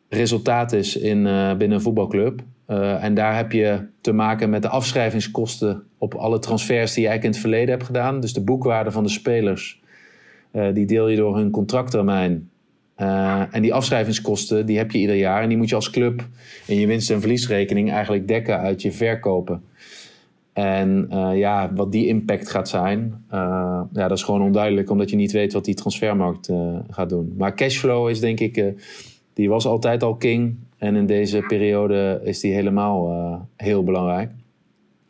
resultaat 0.10 0.72
is 0.72 0.98
in, 0.98 1.26
uh, 1.26 1.56
binnen 1.56 1.78
een 1.78 1.84
voetbalclub. 1.84 2.42
Uh, 2.68 3.04
en 3.04 3.14
daar 3.14 3.36
heb 3.36 3.52
je 3.52 3.86
te 4.02 4.12
maken 4.12 4.50
met 4.50 4.62
de 4.62 4.70
afschrijvingskosten 4.70 5.84
op 5.98 6.14
alle 6.14 6.40
transfers 6.40 6.94
die 6.94 7.04
je 7.04 7.10
eigenlijk 7.10 7.24
in 7.24 7.30
het 7.30 7.50
verleden 7.50 7.70
hebt 7.70 7.86
gedaan. 7.86 8.20
Dus 8.20 8.34
de 8.34 8.44
boekwaarde 8.44 8.92
van 8.92 9.04
de 9.04 9.10
spelers, 9.10 9.82
die 10.74 10.86
deel 10.86 11.08
je 11.08 11.18
door 11.18 11.36
hun 11.36 11.50
contracttermijn. 11.50 12.50
en 13.52 13.62
die 13.62 13.74
afschrijvingskosten 13.74 14.66
die 14.66 14.78
heb 14.78 14.92
je 14.92 14.98
ieder 14.98 15.16
jaar. 15.16 15.42
En 15.42 15.50
die 15.50 15.58
moet 15.58 15.70
je 15.70 15.76
als 15.76 15.90
club 15.90 16.24
in 16.66 16.80
je 16.80 16.88
winst- 16.88 17.12
en 17.12 17.20
verliesrekening 17.20 17.92
eigenlijk 17.92 18.28
dekken 18.28 18.60
uit 18.60 18.82
je 18.82 18.92
verkopen. 18.92 19.64
En 20.60 21.08
uh, 21.12 21.38
ja, 21.38 21.74
wat 21.74 21.92
die 21.92 22.08
impact 22.08 22.50
gaat 22.50 22.70
zijn, 22.70 23.26
uh, 23.34 23.82
ja, 23.94 24.08
dat 24.08 24.18
is 24.18 24.24
gewoon 24.24 24.42
onduidelijk, 24.42 24.90
omdat 24.90 25.10
je 25.10 25.16
niet 25.16 25.32
weet 25.32 25.54
wat 25.54 25.66
die 25.66 25.76
transfermarkt 25.76 26.50
uh, 26.50 26.80
gaat 26.90 27.10
doen. 27.10 27.34
Maar 27.38 27.56
cashflow 27.56 28.10
is 28.10 28.20
denk 28.20 28.40
ik, 28.40 28.74
die 29.34 29.50
was 29.50 29.66
altijd 29.66 30.04
al 30.04 30.16
king. 30.16 30.58
En 30.78 30.96
in 30.96 31.06
deze 31.06 31.44
periode 31.48 32.22
is 32.24 32.40
die 32.40 32.54
helemaal 32.54 33.48
heel 33.56 33.84
belangrijk. 33.84 34.32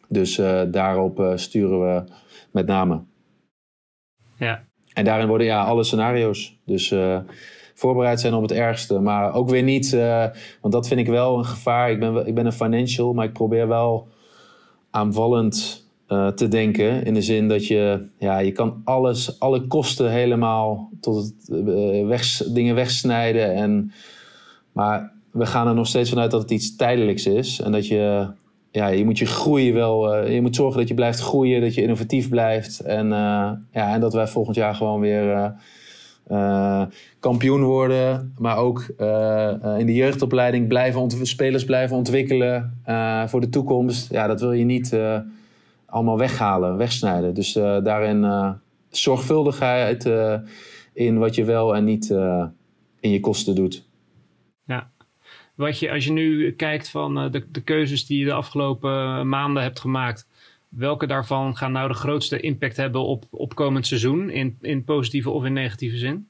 Dus 0.08 0.42
daarop 0.72 1.32
sturen 1.36 1.80
we 1.80 2.04
met 2.52 2.66
name. 2.66 3.02
Ja. 4.38 4.64
En 4.94 5.06
daarin 5.06 5.28
worden 5.28 5.48
ja, 5.48 5.64
alle 5.64 5.84
scenario's. 5.84 6.60
Dus 6.66 6.96
voorbereid 7.74 8.20
zijn 8.20 8.34
op 8.34 8.42
het 8.42 8.52
ergste. 8.52 9.00
Maar 9.00 9.34
ook 9.34 9.50
weer 9.50 9.64
niet, 9.64 9.92
want 10.62 10.74
dat 10.74 10.88
vind 10.88 11.00
ik 11.00 11.08
wel 11.08 11.38
een 11.38 11.46
gevaar. 11.46 11.92
Ik 11.92 12.00
ben, 12.00 12.28
ik 12.28 12.36
ben 12.36 12.46
een 12.46 12.52
financial, 12.52 13.14
maar 13.14 13.26
ik 13.26 13.34
probeer 13.34 13.68
wel 13.68 14.08
aanvallend 14.92 15.86
uh, 16.08 16.28
te 16.28 16.48
denken. 16.48 17.06
In 17.06 17.14
de 17.14 17.22
zin 17.22 17.48
dat 17.48 17.68
je, 17.68 18.06
ja, 18.18 18.40
je 18.40 18.52
kan 18.52 18.82
alles, 18.84 19.40
alle 19.40 19.68
kosten 19.68 20.12
helemaal 20.12 20.90
tot 21.02 21.16
het 21.16 21.50
uh, 21.50 22.08
weg, 22.08 22.44
dingen 22.54 22.76
wegsnijden. 22.76 23.54
En, 23.54 23.92
maar 24.72 25.12
we 25.32 25.46
gaan 25.46 25.68
er 25.68 25.76
nog 25.76 25.88
steeds 25.88 26.10
vanuit 26.10 26.32
dat 26.32 26.42
het 26.42 26.52
iets 26.52 26.76
tijdelijks 26.76 27.26
is. 27.26 27.62
En 27.62 27.72
dat 27.72 27.88
je, 27.88 28.28
ja, 28.72 28.88
je 28.88 29.06
moet 29.06 29.18
je 29.18 29.26
groeien 29.26 29.74
wel. 29.74 30.24
Uh, 30.24 30.34
je 30.34 30.42
moet 30.42 30.56
zorgen 30.56 30.80
dat 30.80 30.88
je 30.88 30.94
blijft 30.94 31.20
groeien, 31.20 31.62
dat 31.62 31.74
je 31.74 31.82
innovatief 31.82 32.30
blijft. 32.30 32.80
En, 32.80 33.08
ja, 33.72 33.94
en 33.94 34.00
dat 34.00 34.14
wij 34.14 34.28
volgend 34.28 34.56
jaar 34.56 34.76
gewoon 34.76 35.00
weer 35.00 35.54
uh, 36.30 36.86
kampioen 37.20 37.64
worden. 37.64 38.34
Maar 38.38 38.58
ook 38.58 38.86
in 39.78 39.86
de 39.86 39.94
jeugdopleiding 39.94 40.68
blijven 40.68 41.10
spelers 41.28 41.66
blijven 41.66 41.96
ontwikkelen 41.98 42.82
voor 43.26 43.42
de 43.42 43.50
toekomst. 43.50 44.12
Ja, 44.12 44.28
dat 44.28 44.42
wil 44.42 44.52
je 44.52 44.66
niet 44.66 45.00
allemaal 45.86 46.18
weghalen, 46.18 46.78
wegsnijden. 46.78 47.34
Dus 47.34 47.54
daarin 47.84 48.56
zorgvuldigheid 48.90 50.10
in 50.94 51.18
wat 51.18 51.36
je 51.36 51.44
wel 51.44 51.76
en 51.76 51.84
niet 51.84 52.10
in 53.00 53.12
je 53.12 53.20
kosten 53.20 53.56
doet. 53.56 53.88
Ja, 54.66 54.92
wat 55.60 55.80
je, 55.80 55.92
als 55.92 56.06
je 56.06 56.12
nu 56.12 56.52
kijkt 56.52 56.90
van 56.90 57.20
eh, 57.20 57.32
de, 57.32 57.46
de 57.52 57.62
keuzes 57.62 58.06
die 58.06 58.20
je 58.20 58.26
de 58.26 58.34
afgelopen 58.34 59.30
maanden 59.30 59.64
hebt 59.64 59.80
gemaakt, 59.80 60.28
welke 60.70 61.08
daarvan 61.08 61.58
gaan 61.58 61.72
nou 61.72 61.88
de 61.88 61.94
grootste 61.94 62.40
impact 62.40 62.78
hebben 62.78 63.06
op, 63.06 63.26
op 63.30 63.56
komend 63.56 63.88
seizoen, 63.88 64.30
in, 64.30 64.58
in 64.62 64.84
positieve 64.84 65.30
of 65.30 65.46
in 65.46 65.54
negatieve 65.54 65.98
zin? 65.98 66.30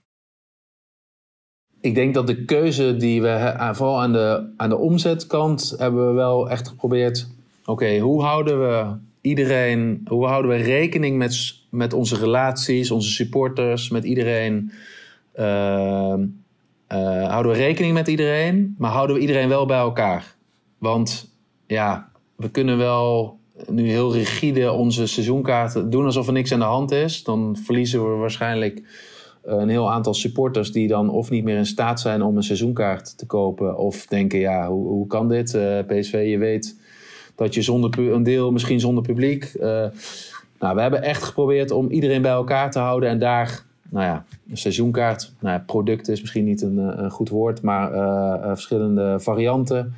Ik 1.81 1.95
denk 1.95 2.13
dat 2.13 2.27
de 2.27 2.45
keuze 2.45 2.95
die 2.97 3.21
we, 3.21 3.55
vooral 3.73 4.01
aan 4.01 4.11
de, 4.11 4.53
aan 4.57 4.69
de 4.69 4.77
omzetkant, 4.77 5.75
hebben 5.77 6.07
we 6.07 6.13
wel 6.13 6.49
echt 6.49 6.67
geprobeerd. 6.67 7.27
Oké, 7.65 7.97
hoe 7.97 8.23
houden 8.23 8.59
we 8.59 8.97
iedereen, 9.21 10.01
hoe 10.07 10.25
houden 10.25 10.51
we 10.51 10.57
rekening 10.57 11.17
met, 11.17 11.55
met 11.69 11.93
onze 11.93 12.15
relaties, 12.15 12.91
onze 12.91 13.09
supporters, 13.09 13.89
met 13.89 14.03
iedereen? 14.03 14.71
Uh, 15.35 16.13
uh, 16.93 17.27
houden 17.27 17.51
we 17.51 17.57
rekening 17.57 17.93
met 17.93 18.07
iedereen, 18.07 18.75
maar 18.77 18.91
houden 18.91 19.15
we 19.15 19.21
iedereen 19.21 19.49
wel 19.49 19.65
bij 19.65 19.77
elkaar. 19.77 20.35
Want 20.77 21.35
ja, 21.67 22.11
we 22.35 22.49
kunnen 22.49 22.77
wel 22.77 23.38
nu 23.67 23.89
heel 23.89 24.13
rigide 24.13 24.71
onze 24.71 25.07
seizoenkaarten 25.07 25.89
doen 25.89 26.05
alsof 26.05 26.27
er 26.27 26.33
niks 26.33 26.51
aan 26.51 26.59
de 26.59 26.65
hand 26.65 26.91
is. 26.91 27.23
Dan 27.23 27.57
verliezen 27.63 28.11
we 28.11 28.15
waarschijnlijk 28.15 28.81
een 29.43 29.69
heel 29.69 29.91
aantal 29.91 30.13
supporters 30.13 30.71
die 30.71 30.87
dan 30.87 31.09
of 31.09 31.29
niet 31.29 31.43
meer 31.43 31.57
in 31.57 31.65
staat 31.65 31.99
zijn 31.99 32.21
om 32.21 32.37
een 32.37 32.43
seizoenkaart 32.43 33.17
te 33.17 33.25
kopen. 33.25 33.77
Of 33.77 34.05
denken, 34.05 34.39
ja, 34.39 34.67
hoe, 34.69 34.87
hoe 34.87 35.07
kan 35.07 35.27
dit? 35.27 35.53
Eh, 35.53 35.79
PSV, 35.87 36.25
je 36.29 36.37
weet 36.37 36.79
dat 37.35 37.53
je 37.53 37.61
zonder 37.61 38.13
een 38.13 38.23
deel, 38.23 38.51
misschien 38.51 38.79
zonder 38.79 39.03
publiek. 39.03 39.53
Uh, 39.55 39.85
nou, 40.59 40.75
we 40.75 40.81
hebben 40.81 41.01
echt 41.01 41.23
geprobeerd 41.23 41.71
om 41.71 41.89
iedereen 41.89 42.21
bij 42.21 42.31
elkaar 42.31 42.71
te 42.71 42.79
houden 42.79 43.09
en 43.09 43.19
daar 43.19 43.65
nou 43.89 44.05
ja, 44.05 44.25
een 44.49 44.57
seizoenkaart. 44.57 45.33
Nou 45.39 45.55
ja, 45.55 45.63
product 45.65 46.07
is 46.07 46.21
misschien 46.21 46.45
niet 46.45 46.61
een, 46.61 46.79
eh, 46.79 47.03
een 47.03 47.11
goed 47.11 47.29
woord, 47.29 47.61
maar 47.61 47.91
verschillende 48.47 49.19
varianten. 49.19 49.93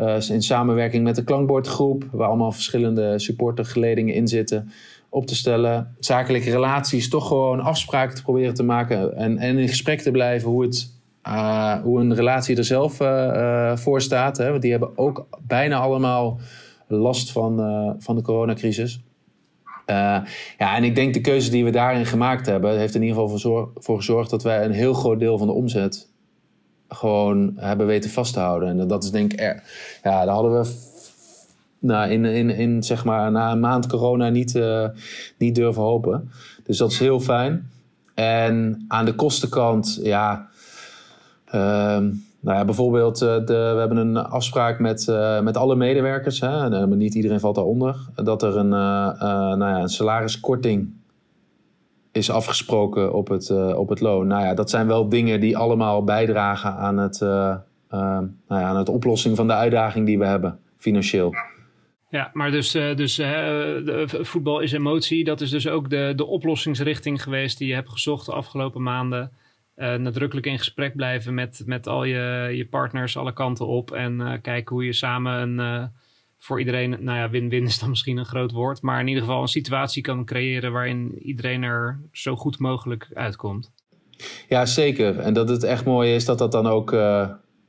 Uh, 0.00 0.28
in 0.28 0.42
samenwerking 0.42 1.04
met 1.04 1.16
de 1.16 1.24
klankbordgroep, 1.24 2.04
waar 2.12 2.28
allemaal 2.28 2.52
verschillende 2.52 3.18
supportergeledingen 3.18 4.14
in 4.14 4.28
zitten, 4.28 4.70
op 5.08 5.26
te 5.26 5.34
stellen. 5.34 5.94
Zakelijke 5.98 6.50
relaties, 6.50 7.08
toch 7.08 7.28
gewoon 7.28 7.60
afspraken 7.60 8.14
te 8.14 8.22
proberen 8.22 8.54
te 8.54 8.62
maken 8.62 9.16
en, 9.16 9.38
en 9.38 9.58
in 9.58 9.68
gesprek 9.68 10.00
te 10.00 10.10
blijven 10.10 10.50
hoe, 10.50 10.62
het, 10.62 10.92
hoe 11.82 12.00
een 12.00 12.14
relatie 12.14 12.56
er 12.56 12.64
zelf 12.64 12.96
voor 13.80 14.00
staat. 14.00 14.36
Hè? 14.36 14.50
Want 14.50 14.62
die 14.62 14.70
hebben 14.70 14.98
ook 14.98 15.26
bijna 15.46 15.76
allemaal 15.76 16.38
last 16.86 17.32
van, 17.32 17.56
van 17.98 18.16
de 18.16 18.22
coronacrisis. 18.22 19.00
Ja, 19.86 20.76
en 20.76 20.84
ik 20.84 20.94
denk 20.94 21.14
de 21.14 21.20
keuze 21.20 21.50
die 21.50 21.64
we 21.64 21.70
daarin 21.70 22.06
gemaakt 22.06 22.46
hebben, 22.46 22.78
heeft 22.78 22.94
in 22.94 23.02
ieder 23.02 23.16
geval 23.20 23.38
voor, 23.38 23.70
voor 23.74 23.96
gezorgd 23.96 24.30
dat 24.30 24.42
wij 24.42 24.64
een 24.64 24.72
heel 24.72 24.94
groot 24.94 25.18
deel 25.18 25.38
van 25.38 25.46
de 25.46 25.52
omzet 25.52 26.12
gewoon 26.88 27.52
hebben 27.56 27.86
weten 27.86 28.10
vast 28.10 28.32
te 28.32 28.40
houden. 28.40 28.68
En 28.80 28.88
dat 28.88 29.04
is 29.04 29.10
denk 29.10 29.32
ik, 29.32 29.40
er, 29.40 29.62
ja, 30.02 30.24
daar 30.24 30.34
hadden 30.34 30.60
we 30.60 30.92
nou, 31.78 32.10
in, 32.10 32.24
in, 32.24 32.50
in, 32.50 32.82
zeg 32.82 33.04
maar, 33.04 33.30
na 33.30 33.52
een 33.52 33.60
maand 33.60 33.86
corona 33.86 34.28
niet, 34.28 34.54
uh, 34.54 34.88
niet 35.38 35.54
durven 35.54 35.82
hopen. 35.82 36.30
Dus 36.64 36.78
dat 36.78 36.90
is 36.90 36.98
heel 36.98 37.20
fijn. 37.20 37.70
En 38.14 38.84
aan 38.88 39.04
de 39.04 39.14
kostenkant, 39.14 40.00
ja. 40.02 40.48
Uh, 41.46 41.52
nou 42.40 42.58
ja, 42.58 42.64
bijvoorbeeld, 42.64 43.22
uh, 43.22 43.28
de, 43.28 43.72
we 43.74 43.78
hebben 43.78 43.96
een 43.96 44.16
afspraak 44.16 44.78
met, 44.78 45.06
uh, 45.10 45.40
met 45.40 45.56
alle 45.56 45.76
medewerkers, 45.76 46.40
hè, 46.40 46.70
en, 46.70 46.96
niet 46.96 47.14
iedereen 47.14 47.40
valt 47.40 47.54
daaronder, 47.54 47.96
dat 48.14 48.42
er 48.42 48.56
een, 48.56 48.68
nou 48.68 49.58
ja, 49.58 49.80
een 49.80 49.88
salariskorting 49.88 50.92
is 52.16 52.30
afgesproken 52.30 53.12
op 53.12 53.28
het, 53.28 53.50
op 53.76 53.88
het 53.88 54.00
loon. 54.00 54.26
Nou 54.26 54.44
ja, 54.44 54.54
dat 54.54 54.70
zijn 54.70 54.86
wel 54.86 55.08
dingen 55.08 55.40
die 55.40 55.56
allemaal 55.56 56.04
bijdragen 56.04 56.74
aan 56.74 56.96
het, 56.96 57.20
nou 57.20 58.30
ja, 58.48 58.62
aan 58.62 58.76
het 58.76 58.88
oplossing 58.88 59.36
van 59.36 59.46
de 59.46 59.52
uitdaging 59.52 60.06
die 60.06 60.18
we 60.18 60.26
hebben, 60.26 60.58
financieel. 60.78 61.34
Ja, 62.08 62.30
maar 62.32 62.50
dus, 62.50 62.70
dus 62.70 63.20
voetbal 64.04 64.60
is 64.60 64.72
emotie. 64.72 65.24
Dat 65.24 65.40
is 65.40 65.50
dus 65.50 65.68
ook 65.68 65.90
de, 65.90 66.12
de 66.16 66.26
oplossingsrichting 66.26 67.22
geweest 67.22 67.58
die 67.58 67.68
je 67.68 67.74
hebt 67.74 67.90
gezocht 67.90 68.26
de 68.26 68.32
afgelopen 68.32 68.82
maanden 68.82 69.30
uh, 69.76 69.94
nadrukkelijk 69.94 70.46
in 70.46 70.58
gesprek 70.58 70.96
blijven 70.96 71.34
met, 71.34 71.62
met 71.66 71.86
al 71.86 72.04
je, 72.04 72.50
je 72.52 72.66
partners 72.66 73.16
alle 73.16 73.32
kanten 73.32 73.66
op. 73.66 73.90
En 73.90 74.20
uh, 74.20 74.32
kijken 74.42 74.74
hoe 74.74 74.84
je 74.84 74.92
samen 74.92 75.32
een, 75.40 75.58
uh, 75.58 75.84
voor 76.38 76.58
iedereen, 76.58 76.90
nou 76.90 77.18
ja, 77.18 77.30
win-win 77.30 77.64
is 77.64 77.78
dan 77.78 77.88
misschien 77.88 78.16
een 78.16 78.24
groot 78.24 78.52
woord. 78.52 78.82
Maar 78.82 79.00
in 79.00 79.08
ieder 79.08 79.22
geval 79.22 79.42
een 79.42 79.48
situatie 79.48 80.02
kan 80.02 80.24
creëren 80.24 80.72
waarin 80.72 81.18
iedereen 81.18 81.62
er 81.62 82.00
zo 82.12 82.36
goed 82.36 82.58
mogelijk 82.58 83.10
uitkomt. 83.14 83.72
Ja, 84.48 84.66
zeker. 84.66 85.18
En 85.18 85.34
dat 85.34 85.48
het 85.48 85.62
echt 85.62 85.84
mooi 85.84 86.14
is 86.14 86.24
dat 86.24 86.38
dat 86.38 86.52
dan 86.52 86.66
ook, 86.66 86.90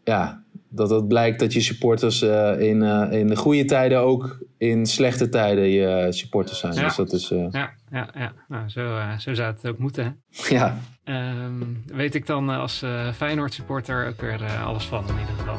ja, 0.04 0.44
dat 0.70 0.90
het 0.90 1.08
blijkt 1.08 1.40
dat 1.40 1.54
je 1.54 1.62
supporters 1.62 2.22
in, 2.22 2.82
in 3.12 3.28
de 3.28 3.36
goede 3.36 3.66
tijden 3.66 4.00
ook 4.00 4.40
in 4.58 4.86
slechte 4.86 5.30
tijden 5.30 5.68
je 5.68 6.08
supporters 6.10 6.60
zijn. 6.60 6.74
Ja. 6.74 6.84
Dus 6.84 6.96
dat 6.96 7.14
is, 7.14 7.30
ja, 7.30 7.74
ja, 7.92 8.10
ja. 8.14 8.34
Nou, 8.48 8.70
zo, 8.70 9.00
zo 9.18 9.34
zou 9.34 9.54
het 9.54 9.68
ook 9.68 9.78
moeten. 9.78 10.22
Ja. 10.50 10.78
Um, 11.06 11.84
weet 11.86 12.16
ik 12.16 12.26
dan 12.26 12.50
als 12.50 12.84
Feyenoord 13.16 13.54
supporter 13.54 14.08
ook 14.08 14.22
weer 14.22 14.44
alles 14.66 14.86
van 14.86 15.04
in 15.08 15.20
ieder 15.20 15.36
geval. 15.36 15.58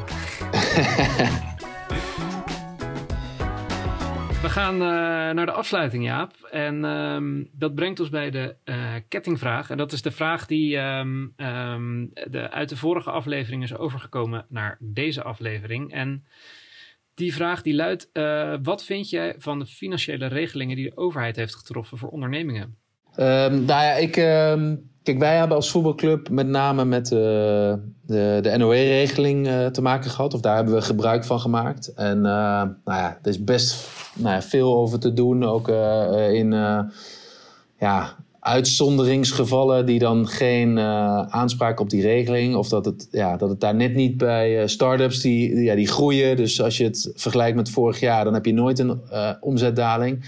Gaan 4.56 4.74
uh, 4.74 4.88
naar 5.34 5.46
de 5.46 5.52
afsluiting, 5.52 6.04
Jaap. 6.04 6.32
En 6.50 6.84
um, 6.84 7.48
dat 7.52 7.74
brengt 7.74 8.00
ons 8.00 8.08
bij 8.08 8.30
de 8.30 8.56
kettingvraag. 9.08 9.70
En 9.70 9.76
dat 9.76 9.92
is 9.92 10.02
de 10.02 10.10
vraag 10.10 10.46
die 10.46 10.76
um, 10.76 11.32
de, 11.34 12.50
uit 12.50 12.68
de 12.68 12.76
vorige 12.76 13.10
aflevering 13.10 13.62
is 13.62 13.76
overgekomen 13.76 14.46
naar 14.48 14.76
deze 14.80 15.22
aflevering. 15.22 15.92
En 15.92 16.24
die 17.14 17.34
vraag 17.34 17.62
die 17.62 17.74
luidt: 17.74 18.10
wat 18.62 18.84
vind 18.84 19.10
jij 19.10 19.34
van 19.38 19.58
de 19.58 19.66
financiële 19.66 20.26
regelingen 20.26 20.76
die 20.76 20.90
de 20.90 20.96
overheid 20.96 21.36
heeft 21.36 21.54
getroffen 21.54 21.98
voor 21.98 22.08
ondernemingen? 22.08 22.76
nou 23.16 23.66
ja, 23.66 23.92
ik 23.92 24.16
Kijk, 25.06 25.18
wij 25.18 25.36
hebben 25.36 25.56
als 25.56 25.70
voetbalclub 25.70 26.28
met 26.28 26.46
name 26.46 26.84
met 26.84 27.10
uh, 27.10 27.18
de, 28.06 28.38
de 28.42 28.54
NOE-regeling 28.56 29.46
uh, 29.46 29.66
te 29.66 29.82
maken 29.82 30.10
gehad. 30.10 30.34
Of 30.34 30.40
daar 30.40 30.56
hebben 30.56 30.74
we 30.74 30.80
gebruik 30.80 31.24
van 31.24 31.40
gemaakt. 31.40 31.92
En 31.94 32.16
uh, 32.16 32.22
nou 32.24 32.72
ja, 32.84 33.18
er 33.22 33.28
is 33.30 33.44
best 33.44 33.88
nou 34.14 34.34
ja, 34.34 34.42
veel 34.42 34.76
over 34.76 34.98
te 34.98 35.12
doen. 35.12 35.44
Ook 35.44 35.68
in 36.32 36.50
ja, 37.78 38.16
uitzonderingsgevallen 38.40 39.86
die 39.86 39.98
dan 39.98 40.28
geen 40.28 40.78
aanspraak 40.78 41.80
op 41.80 41.90
die 41.90 42.02
regeling. 42.02 42.56
Of 42.56 42.68
dat 42.68 42.84
het, 42.84 43.08
ja, 43.10 43.36
dat 43.36 43.48
het 43.48 43.60
daar 43.60 43.74
net 43.74 43.94
niet 43.94 44.16
bij 44.16 44.68
start-ups 44.68 45.20
die, 45.20 45.62
ja, 45.62 45.74
die 45.74 45.88
groeien. 45.88 46.36
Dus 46.36 46.62
als 46.62 46.76
je 46.76 46.84
het 46.84 47.12
vergelijkt 47.14 47.56
met 47.56 47.70
vorig 47.70 48.00
jaar, 48.00 48.24
dan 48.24 48.34
heb 48.34 48.44
je 48.44 48.54
nooit 48.54 48.78
een 48.78 49.00
omzetdaling. 49.40 50.24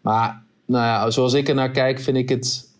Maar 0.00 0.42
nou 0.66 0.84
ja, 0.84 1.10
zoals 1.10 1.32
ik 1.32 1.48
er 1.48 1.54
naar 1.54 1.70
kijk, 1.70 2.00
vind 2.00 2.16
ik 2.16 2.28
het 2.28 2.70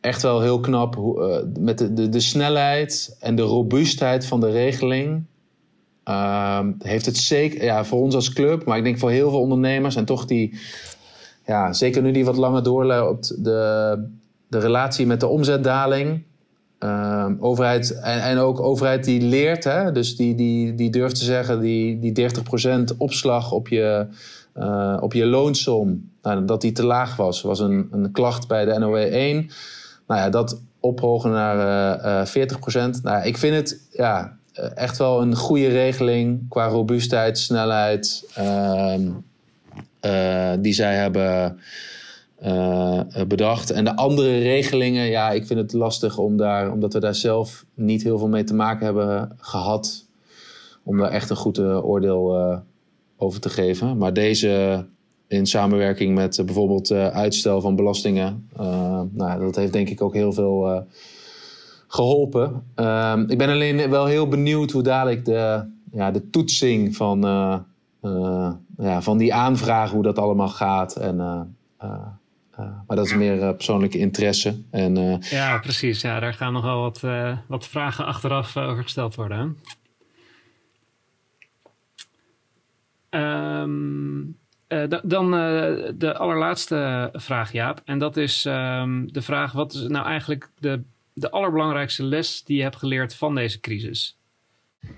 echt 0.00 0.22
wel 0.22 0.40
heel 0.40 0.60
knap 0.60 0.96
uh, 0.96 1.36
met 1.58 1.78
de, 1.78 1.92
de, 1.92 2.08
de, 2.08 2.20
snelheid 2.20 3.16
en 3.20 3.36
de 3.36 3.42
robuustheid 3.42 4.26
van 4.26 4.40
de 4.40 4.50
regeling. 4.50 5.24
Uh, 6.04 6.60
heeft 6.78 7.06
het 7.06 7.16
zeker, 7.16 7.64
ja, 7.64 7.84
voor 7.84 8.00
ons 8.00 8.14
als 8.14 8.32
club, 8.32 8.64
maar 8.64 8.78
ik 8.78 8.84
denk 8.84 8.98
voor 8.98 9.10
heel 9.10 9.30
veel 9.30 9.40
ondernemers 9.40 9.96
en 9.96 10.04
toch 10.04 10.24
die, 10.24 10.58
ja, 11.46 11.72
zeker 11.72 12.02
nu 12.02 12.10
die 12.10 12.24
wat 12.24 12.36
langer 12.36 12.62
doorloopt, 12.62 13.44
de, 13.44 14.08
de 14.48 14.58
relatie 14.58 15.06
met 15.06 15.20
de 15.20 15.26
omzetdaling. 15.26 16.26
Uh, 16.80 17.26
overheid, 17.38 18.00
en, 18.00 18.22
en 18.22 18.38
ook 18.38 18.60
overheid 18.60 19.04
die 19.04 19.20
leert, 19.20 19.64
hè? 19.64 19.92
dus 19.92 20.16
die, 20.16 20.34
die, 20.34 20.74
die 20.74 20.90
durft 20.90 21.18
te 21.18 21.24
zeggen, 21.24 21.60
die, 21.60 21.98
die 21.98 22.30
30% 22.92 22.96
opslag 22.96 23.52
op 23.52 23.68
je, 23.68 24.06
uh, 24.56 24.96
op 25.00 25.12
je 25.12 25.26
loonsom, 25.26 26.10
nou, 26.22 26.44
dat 26.44 26.60
die 26.60 26.72
te 26.72 26.86
laag 26.86 27.16
was, 27.16 27.42
was 27.42 27.60
een, 27.60 27.88
een 27.90 28.12
klacht 28.12 28.48
bij 28.48 28.64
de 28.64 28.78
NOW 28.78 28.96
1 28.96 29.50
nou 30.08 30.20
ja, 30.20 30.28
dat 30.28 30.60
ophogen 30.80 31.30
naar 31.30 32.26
uh, 32.26 32.46
40% 32.96 33.02
Nou, 33.02 33.26
ik 33.26 33.38
vind 33.38 33.54
het 33.54 33.88
ja, 33.92 34.36
eh, 34.52 34.76
echt 34.76 34.98
wel 34.98 35.22
een 35.22 35.36
goede 35.36 35.68
regeling 35.68 36.48
qua 36.48 36.66
robuustheid, 36.66 37.38
snelheid. 37.38 38.30
Ehm, 38.34 39.10
eh, 40.00 40.52
die 40.58 40.72
zij 40.72 40.96
hebben 40.96 41.60
bedacht. 43.28 43.70
En 43.70 43.84
de 43.84 43.96
andere 43.96 44.38
regelingen, 44.38 45.06
ja, 45.06 45.30
ik 45.30 45.46
vind 45.46 45.60
het 45.60 45.72
lastig 45.72 46.18
om 46.18 46.36
daar, 46.36 46.72
omdat 46.72 46.92
we 46.92 47.00
daar 47.00 47.14
zelf 47.14 47.64
niet 47.74 48.02
heel 48.02 48.18
veel 48.18 48.28
mee 48.28 48.44
te 48.44 48.54
maken 48.54 48.84
hebben 48.84 49.36
gehad. 49.38 50.06
om 50.84 50.98
daar 50.98 51.10
echt 51.10 51.30
een 51.30 51.36
goed 51.36 51.58
oordeel 51.58 52.62
over 53.16 53.40
te 53.40 53.48
geven. 53.48 53.96
Maar 53.96 54.12
deze 54.12 54.84
in 55.28 55.46
samenwerking 55.46 56.14
met 56.14 56.42
bijvoorbeeld 56.44 56.92
uitstel 56.92 57.60
van 57.60 57.76
belastingen, 57.76 58.48
nou, 59.12 59.40
dat 59.40 59.56
heeft 59.56 59.72
denk 59.72 59.88
ik 59.88 60.02
ook 60.02 60.14
heel 60.14 60.32
veel 60.32 60.86
geholpen. 61.88 62.62
Ehm, 62.74 63.24
ik 63.28 63.38
ben 63.38 63.48
alleen 63.48 63.90
wel 63.90 64.06
heel 64.06 64.28
benieuwd 64.28 64.70
hoe 64.70 64.82
dadelijk 64.82 65.24
de, 65.24 65.64
ja, 65.92 66.10
de 66.10 66.30
toetsing 66.30 66.96
van, 66.96 67.20
ja, 68.78 69.02
van 69.02 69.18
die 69.18 69.34
aanvragen, 69.34 69.94
hoe 69.94 70.04
dat 70.04 70.18
allemaal 70.18 70.48
gaat. 70.48 70.96
En 70.96 71.16
maar 72.58 72.96
dat 72.96 73.06
is 73.06 73.14
meer 73.14 73.38
uh, 73.38 73.50
persoonlijke 73.50 73.98
interesse. 73.98 74.62
En, 74.70 74.98
uh, 74.98 75.20
ja, 75.20 75.58
precies. 75.58 76.00
Ja, 76.00 76.20
daar 76.20 76.34
gaan 76.34 76.52
nogal 76.52 76.80
wat, 76.80 77.00
wat 77.46 77.66
vragen 77.66 78.06
achteraf 78.06 78.56
over 78.56 78.82
gesteld 78.82 79.14
worden. 79.14 79.58
Um, 83.10 84.36
dan 85.02 85.30
de 85.98 86.14
allerlaatste 86.16 87.08
vraag, 87.12 87.52
Jaap. 87.52 87.80
En 87.84 87.98
dat 87.98 88.16
is 88.16 88.44
um, 88.44 89.12
de 89.12 89.22
vraag: 89.22 89.52
wat 89.52 89.72
is 89.72 89.88
nou 89.88 90.06
eigenlijk 90.06 90.50
de, 90.58 90.82
de 91.12 91.30
allerbelangrijkste 91.30 92.02
les 92.02 92.44
die 92.44 92.56
je 92.56 92.62
hebt 92.62 92.76
geleerd 92.76 93.14
van 93.14 93.34
deze 93.34 93.60
crisis? 93.60 94.16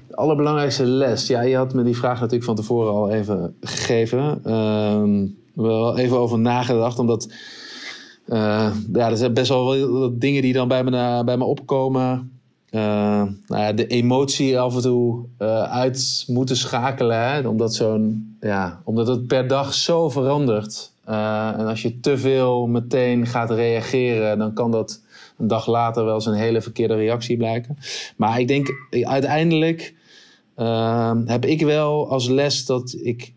De 0.09 0.17
allerbelangrijkste 0.17 0.85
les. 0.85 1.27
Ja, 1.27 1.41
je 1.41 1.57
had 1.57 1.75
me 1.75 1.83
die 1.83 1.97
vraag 1.97 2.15
natuurlijk 2.15 2.45
van 2.45 2.55
tevoren 2.55 2.93
al 2.93 3.11
even 3.11 3.57
gegeven. 3.61 4.53
Um, 4.55 5.39
wel 5.55 5.99
even 5.99 6.19
over 6.19 6.39
nagedacht, 6.39 6.99
omdat 6.99 7.33
uh, 8.27 8.75
ja, 8.93 9.11
er 9.11 9.17
zijn 9.17 9.35
best 9.35 9.49
wel 9.49 9.89
wat 9.91 10.21
dingen 10.21 10.43
die 10.43 10.53
dan 10.53 10.69
bij 10.69 10.85
me, 10.85 11.23
bij 11.25 11.37
me 11.37 11.45
opkomen. 11.45 12.40
Uh, 12.71 12.81
nou 13.47 13.63
ja, 13.63 13.73
de 13.73 13.87
emotie 13.87 14.59
af 14.59 14.75
en 14.75 14.83
toe 14.83 15.25
uh, 15.39 15.63
uit 15.63 16.25
moeten 16.27 16.57
schakelen. 16.57 17.29
Hè? 17.29 17.49
Omdat, 17.49 17.75
zo'n, 17.75 18.37
ja, 18.41 18.81
omdat 18.85 19.07
het 19.07 19.27
per 19.27 19.49
dag 19.49 19.75
zo 19.75 20.09
verandert. 20.09 20.93
en 21.05 21.67
als 21.67 21.83
je 21.83 22.01
te 22.01 22.19
veel 22.19 22.67
meteen 22.67 23.27
gaat 23.27 23.51
reageren, 23.51 24.39
dan 24.39 24.55
kan 24.55 24.71
dat 24.71 25.03
een 25.39 25.47
dag 25.47 25.67
later 25.67 26.05
wel 26.05 26.15
eens 26.15 26.27
een 26.27 26.35
hele 26.35 26.63
verkeerde 26.63 26.95
reactie 26.95 27.37
blijken. 27.37 27.79
Maar 28.17 28.41
ik 28.41 28.49
denk 28.49 28.69
uiteindelijk 28.91 29.95
heb 31.25 31.45
ik 31.45 31.61
wel 31.63 32.11
als 32.11 32.29
les 32.29 32.67
dat 32.67 32.97
ik 33.03 33.33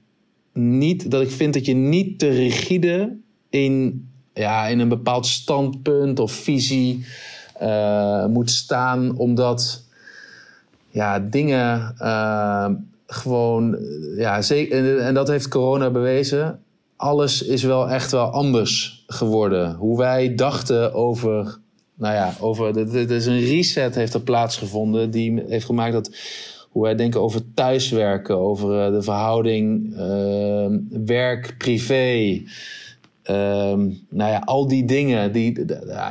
niet, 0.54 1.12
dat 1.12 1.22
ik 1.22 1.32
vind 1.32 1.54
dat 1.54 1.66
je 1.66 1.74
niet 1.74 2.20
te 2.20 2.30
rigide 2.30 3.18
in, 3.50 4.08
ja, 4.34 4.68
in 4.68 4.80
een 4.80 4.90
bepaald 4.90 5.26
standpunt 5.26 6.20
of 6.20 6.32
visie 6.32 7.06
uh, 7.62 8.26
moet 8.26 8.50
staan, 8.50 9.18
omdat 9.18 9.84
ja, 10.90 11.20
dingen 11.20 11.96
uh, 12.00 12.70
gewoon, 13.08 13.78
ja, 14.18 14.42
en 14.50 15.14
dat 15.14 15.28
heeft 15.28 15.48
corona 15.48 15.90
bewezen, 15.90 16.60
alles 16.96 17.42
is 17.42 17.64
wel 17.64 17.90
echt 17.90 18.12
wel 18.12 18.26
anders 18.26 19.04
geworden. 19.08 19.76
Hoe 19.76 19.98
wij 19.98 20.36
dachten 20.36 20.94
over, 20.94 21.58
nou 21.96 22.14
ja, 22.14 22.34
over, 22.40 22.78
er 22.78 23.12
is 23.12 23.26
een 23.26 23.44
reset 23.46 23.96
heeft 23.96 24.14
er 24.14 24.22
plaatsgevonden 24.22 25.12
die 25.12 25.44
heeft 25.48 25.66
gemaakt 25.66 25.94
dat 25.94 26.16
hoe 26.70 26.84
wij 26.84 26.96
denken 26.96 27.22
over 27.22 27.42
thuiswerken, 27.54 28.38
over 28.38 28.88
uh, 28.88 28.94
de 28.94 29.02
verhouding 29.02 29.96
werk-privé. 31.06 32.42
Ehm, 33.24 33.90
nou 34.10 34.32
ja, 34.32 34.42
al 34.46 34.68
die 34.68 34.86
dingen, 34.86 35.32
die, 35.32 35.66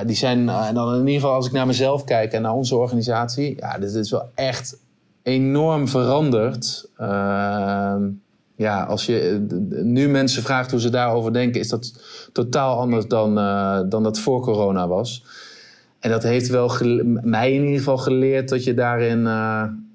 die 0.07 0.17
zijn, 0.17 0.49
eh, 0.49 0.69
en 0.69 0.75
dan 0.75 0.93
in 0.93 0.99
ieder 0.99 1.15
geval 1.15 1.35
als 1.35 1.47
ik 1.47 1.53
naar 1.53 1.67
mezelf 1.67 2.05
kijk 2.05 2.33
en 2.33 2.43
naar 2.43 2.55
onze 2.55 2.77
organisatie, 2.77 3.57
ja, 3.59 3.79
dit 3.79 3.95
is 3.95 4.11
wel 4.11 4.31
echt 4.35 4.79
enorm 5.23 5.89
veranderd. 5.89 6.89
Ehm, 6.97 8.03
ja, 8.57 8.85
als 8.85 9.07
je 9.07 9.47
nu 9.85 10.09
mensen 10.09 10.43
vraagt 10.43 10.71
hoe 10.71 10.81
ze 10.81 10.91
daarover 10.91 11.33
denken, 11.33 11.61
is 11.61 11.69
dat 11.69 12.03
totaal 12.33 12.79
anders 12.79 13.07
dan, 13.07 13.39
uh, 13.39 13.81
dan 13.89 14.03
dat 14.03 14.19
voor 14.19 14.41
corona 14.41 14.89
was. 14.89 15.25
En 15.99 16.11
dat 16.11 16.23
heeft 16.23 16.49
wel 16.49 16.71
mij 17.23 17.53
in 17.53 17.63
ieder 17.63 17.79
geval 17.79 17.99
geleerd 17.99 18.49
dat 18.49 18.65
je 18.65 18.75
daarin 18.75 19.27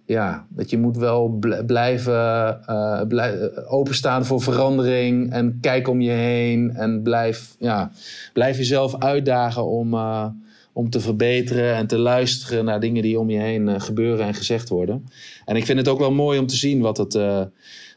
ja, 0.07 0.45
dat 0.49 0.69
je 0.69 0.77
moet 0.77 0.97
wel 0.97 1.39
blijven 1.65 2.59
blij 3.07 3.65
openstaan 3.65 4.25
voor 4.25 4.41
verandering 4.41 5.31
en 5.31 5.57
kijk 5.61 5.87
om 5.87 6.01
je 6.01 6.11
heen 6.11 6.75
en 6.75 7.01
blijf, 7.01 7.55
ja, 7.59 7.91
blijf 8.33 8.57
jezelf 8.57 8.95
uitdagen 8.99 9.65
om, 9.65 9.93
uh, 9.93 10.25
om 10.73 10.89
te 10.89 10.99
verbeteren 10.99 11.75
en 11.75 11.87
te 11.87 11.97
luisteren 11.97 12.65
naar 12.65 12.79
dingen 12.79 13.01
die 13.01 13.19
om 13.19 13.29
je 13.29 13.39
heen 13.39 13.81
gebeuren 13.81 14.25
en 14.25 14.33
gezegd 14.33 14.69
worden. 14.69 15.05
En 15.45 15.55
ik 15.55 15.65
vind 15.65 15.77
het 15.77 15.87
ook 15.87 15.99
wel 15.99 16.11
mooi 16.11 16.39
om 16.39 16.47
te 16.47 16.55
zien 16.55 16.81
wat 16.81 16.97
het, 16.97 17.13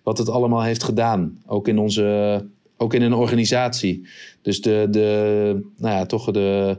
wat 0.02 0.18
het 0.18 0.28
allemaal 0.28 0.62
heeft 0.62 0.82
gedaan, 0.82 1.42
ook 1.46 1.68
in 1.68 1.78
onze, 1.78 2.46
ook 2.76 2.94
in 2.94 3.02
een 3.02 3.14
organisatie. 3.14 4.06
Dus 4.42 4.60
de, 4.60 4.86
de 4.90 5.70
nou 5.76 5.94
ja, 5.94 6.06
toch 6.06 6.30
de, 6.30 6.76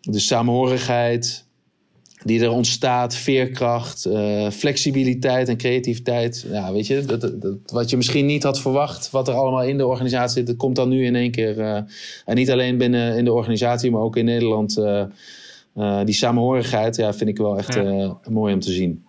de 0.00 0.18
samenhorigheid 0.18 1.50
die 2.24 2.40
er 2.40 2.50
ontstaat, 2.50 3.14
veerkracht, 3.14 4.06
uh, 4.06 4.50
flexibiliteit 4.50 5.48
en 5.48 5.56
creativiteit. 5.56 6.46
Ja, 6.50 6.72
weet 6.72 6.86
je, 6.86 7.04
dat, 7.04 7.20
dat, 7.20 7.56
wat 7.72 7.90
je 7.90 7.96
misschien 7.96 8.26
niet 8.26 8.42
had 8.42 8.60
verwacht, 8.60 9.10
wat 9.10 9.28
er 9.28 9.34
allemaal 9.34 9.62
in 9.62 9.76
de 9.76 9.86
organisatie 9.86 10.36
zit, 10.36 10.46
dat 10.46 10.56
komt 10.56 10.76
dan 10.76 10.88
nu 10.88 11.04
in 11.04 11.16
één 11.16 11.30
keer. 11.30 11.58
Uh, 11.58 11.80
en 12.24 12.34
niet 12.34 12.50
alleen 12.50 12.78
binnen 12.78 13.16
in 13.16 13.24
de 13.24 13.32
organisatie, 13.32 13.90
maar 13.90 14.02
ook 14.02 14.16
in 14.16 14.24
Nederland. 14.24 14.78
Uh, 14.78 16.04
die 16.04 16.14
samenhorigheid, 16.14 16.96
ja, 16.96 17.14
vind 17.14 17.30
ik 17.30 17.38
wel 17.38 17.58
echt 17.58 17.80
mooi 18.28 18.54
om 18.54 18.60
te 18.60 18.72
zien. 18.72 19.04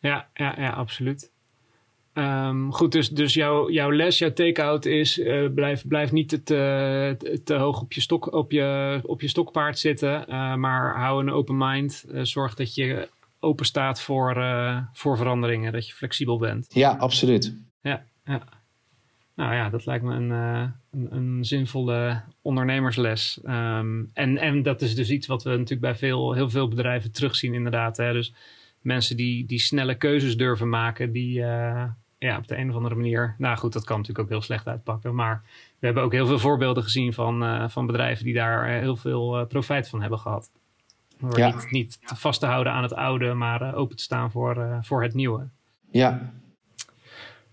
Ja, 0.00 0.28
ja, 0.34 0.54
ja, 0.58 0.70
absoluut. 0.70 1.30
Um, 2.18 2.72
goed, 2.72 2.92
dus, 2.92 3.08
dus 3.08 3.34
jouw, 3.34 3.70
jouw 3.70 3.90
les, 3.90 4.18
jouw 4.18 4.32
take-out 4.32 4.84
is: 4.84 5.18
uh, 5.18 5.52
blijf, 5.54 5.86
blijf 5.86 6.12
niet 6.12 6.28
te, 6.28 6.42
te, 6.42 7.40
te, 7.44 7.54
hoog 7.54 7.80
op 7.80 7.92
je, 7.92 8.00
stok, 8.00 8.32
op 8.32 8.52
je, 8.52 9.00
op 9.02 9.20
je 9.20 9.28
stokpaard 9.28 9.78
zitten, 9.78 10.24
uh, 10.28 10.54
maar 10.54 10.96
hou 10.96 11.22
een 11.22 11.30
open 11.30 11.56
mind. 11.56 12.04
Uh, 12.08 12.20
zorg 12.24 12.54
dat 12.54 12.74
je 12.74 13.08
open 13.40 13.66
staat 13.66 14.02
voor, 14.02 14.44
voor 14.92 15.16
veranderingen, 15.16 15.72
dat 15.72 15.86
je 15.86 15.94
flexibel 15.94 16.38
bent. 16.38 16.66
Ja, 16.74 16.90
absoluut. 16.90 17.54
Ja, 17.80 18.04
ja. 18.24 18.42
Nou 19.34 19.54
ja, 19.54 19.70
dat 19.70 19.86
lijkt 19.86 20.04
me 20.04 20.14
een, 20.14 20.30
een, 20.30 21.08
een, 21.10 21.44
zinvolle 21.44 22.22
ondernemersles. 22.42 23.40
Um, 23.44 24.10
en, 24.12 24.38
en 24.38 24.62
dat 24.62 24.82
is 24.82 24.94
dus 24.94 25.10
iets 25.10 25.26
wat 25.26 25.42
we 25.42 25.50
natuurlijk 25.50 25.80
bij 25.80 25.94
veel, 25.94 26.32
heel 26.32 26.50
veel 26.50 26.68
bedrijven 26.68 27.12
terugzien, 27.12 27.54
inderdaad. 27.54 27.96
Hè? 27.96 28.12
Dus 28.12 28.34
mensen 28.80 29.16
die, 29.16 29.46
die 29.46 29.58
snelle 29.58 29.94
keuzes 29.94 30.36
durven 30.36 30.68
maken, 30.68 31.12
die 31.12 31.44
ja, 32.18 32.36
op 32.36 32.48
de 32.48 32.56
een 32.56 32.68
of 32.68 32.74
andere 32.74 32.94
manier. 32.94 33.34
Nou 33.38 33.56
goed, 33.56 33.72
dat 33.72 33.84
kan 33.84 33.96
natuurlijk 33.96 34.24
ook 34.24 34.30
heel 34.30 34.42
slecht 34.42 34.66
uitpakken. 34.66 35.14
Maar 35.14 35.42
we 35.78 35.86
hebben 35.86 36.04
ook 36.04 36.12
heel 36.12 36.26
veel 36.26 36.38
voorbeelden 36.38 36.82
gezien 36.82 37.12
van, 37.12 37.42
uh, 37.42 37.68
van 37.68 37.86
bedrijven 37.86 38.24
die 38.24 38.34
daar 38.34 38.74
uh, 38.74 38.80
heel 38.80 38.96
veel 38.96 39.40
uh, 39.40 39.46
profijt 39.46 39.88
van 39.88 40.00
hebben 40.00 40.18
gehad. 40.18 40.50
Door 41.18 41.38
ja. 41.38 41.54
niet, 41.54 41.70
niet 41.70 41.98
vast 42.02 42.40
te 42.40 42.46
houden 42.46 42.72
aan 42.72 42.82
het 42.82 42.94
oude, 42.94 43.34
maar 43.34 43.74
open 43.74 43.96
te 43.96 44.02
staan 44.02 44.30
voor, 44.30 44.78
voor 44.80 45.02
het 45.02 45.14
nieuwe. 45.14 45.48
Ja. 45.90 46.32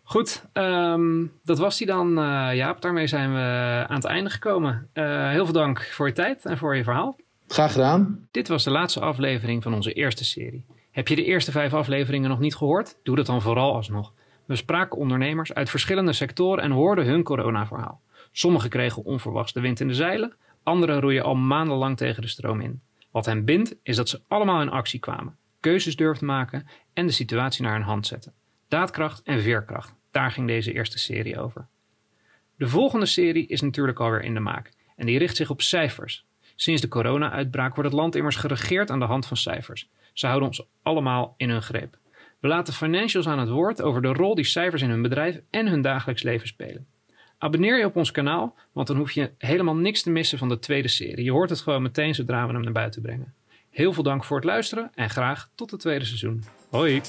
Goed, 0.03 0.45
um, 0.53 1.31
dat 1.43 1.57
was 1.57 1.77
die 1.77 1.87
dan, 1.87 2.13
Jaap. 2.53 2.81
Daarmee 2.81 3.07
zijn 3.07 3.33
we 3.33 3.39
aan 3.87 3.95
het 3.95 4.05
einde 4.05 4.29
gekomen. 4.29 4.89
heel 4.93 5.45
veel 5.45 5.53
dank 5.53 5.89
voor 5.91 6.07
je 6.07 6.13
tijd 6.13 6.45
en 6.45 6.57
voor 6.57 6.75
je 6.75 6.83
verhaal. 6.83 7.15
Graag 7.47 7.71
gedaan. 7.71 8.27
Dit 8.31 8.47
was 8.47 8.63
de 8.63 8.71
laatste 8.71 8.99
aflevering 8.99 9.63
van 9.63 9.73
onze 9.73 9.93
eerste 9.93 10.25
serie. 10.25 10.65
Heb 10.91 11.07
je 11.07 11.15
de 11.15 11.25
eerste 11.25 11.51
vijf 11.51 11.73
afleveringen 11.73 12.29
nog 12.29 12.39
niet 12.39 12.55
gehoord? 12.55 12.97
Doe 13.03 13.15
dat 13.15 13.25
dan 13.25 13.41
vooral 13.41 13.75
alsnog. 13.75 14.13
We 14.45 14.55
spraken 14.55 14.97
ondernemers 14.97 15.53
uit 15.53 15.69
verschillende 15.69 16.13
sectoren 16.13 16.63
en 16.63 16.71
hoorden 16.71 17.05
hun 17.05 17.23
coronaverhaal. 17.23 18.01
Sommigen 18.31 18.69
kregen 18.69 19.03
onverwachts 19.03 19.53
de 19.53 19.61
wind 19.61 19.79
in 19.79 19.87
de 19.87 19.93
zeilen, 19.93 20.33
anderen 20.63 20.99
roeien 20.99 21.23
al 21.23 21.35
maandenlang 21.35 21.97
tegen 21.97 22.21
de 22.21 22.27
stroom 22.27 22.61
in. 22.61 22.81
Wat 23.11 23.25
hen 23.25 23.45
bindt 23.45 23.75
is 23.83 23.95
dat 23.95 24.09
ze 24.09 24.21
allemaal 24.27 24.61
in 24.61 24.69
actie 24.69 24.99
kwamen, 24.99 25.37
keuzes 25.59 25.95
durfden 25.95 26.27
maken 26.27 26.67
en 26.93 27.05
de 27.05 27.11
situatie 27.11 27.63
naar 27.63 27.73
hun 27.73 27.81
hand 27.81 28.07
zetten. 28.07 28.33
Daadkracht 28.67 29.21
en 29.23 29.41
veerkracht, 29.41 29.93
daar 30.11 30.31
ging 30.31 30.47
deze 30.47 30.73
eerste 30.73 30.99
serie 30.99 31.39
over. 31.39 31.67
De 32.57 32.67
volgende 32.67 33.05
serie 33.05 33.47
is 33.47 33.61
natuurlijk 33.61 33.99
alweer 33.99 34.23
in 34.23 34.33
de 34.33 34.39
maak 34.39 34.71
en 34.95 35.05
die 35.05 35.17
richt 35.17 35.35
zich 35.35 35.49
op 35.49 35.61
cijfers. 35.61 36.25
Sinds 36.55 36.81
de 36.81 36.87
corona-uitbraak 36.87 37.75
wordt 37.75 37.89
het 37.89 37.99
land 37.99 38.15
immers 38.15 38.35
geregeerd 38.35 38.91
aan 38.91 38.99
de 38.99 39.05
hand 39.05 39.25
van 39.25 39.37
cijfers. 39.37 39.89
Ze 40.13 40.27
houden 40.27 40.47
ons 40.47 40.67
allemaal 40.81 41.33
in 41.37 41.49
hun 41.49 41.61
greep. 41.61 41.97
We 42.45 42.51
laten 42.51 42.73
financials 42.73 43.27
aan 43.27 43.39
het 43.39 43.49
woord 43.49 43.81
over 43.81 44.01
de 44.01 44.13
rol 44.13 44.35
die 44.35 44.45
cijfers 44.45 44.81
in 44.81 44.89
hun 44.89 45.01
bedrijf 45.01 45.41
en 45.49 45.67
hun 45.67 45.81
dagelijks 45.81 46.23
leven 46.23 46.47
spelen. 46.47 46.87
Abonneer 47.37 47.77
je 47.77 47.85
op 47.85 47.95
ons 47.95 48.11
kanaal, 48.11 48.55
want 48.71 48.87
dan 48.87 48.97
hoef 48.97 49.11
je 49.11 49.31
helemaal 49.37 49.75
niks 49.75 50.01
te 50.01 50.09
missen 50.09 50.37
van 50.37 50.49
de 50.49 50.59
tweede 50.59 50.87
serie. 50.87 51.23
Je 51.23 51.31
hoort 51.31 51.49
het 51.49 51.61
gewoon 51.61 51.81
meteen 51.81 52.15
zodra 52.15 52.47
we 52.47 52.53
hem 52.53 52.61
naar 52.61 52.71
buiten 52.71 53.01
brengen. 53.01 53.33
Heel 53.69 53.93
veel 53.93 54.03
dank 54.03 54.23
voor 54.23 54.37
het 54.37 54.45
luisteren 54.45 54.91
en 54.95 55.09
graag 55.09 55.49
tot 55.55 55.71
het 55.71 55.79
tweede 55.79 56.05
seizoen. 56.05 56.43
Hoi! 56.69 57.01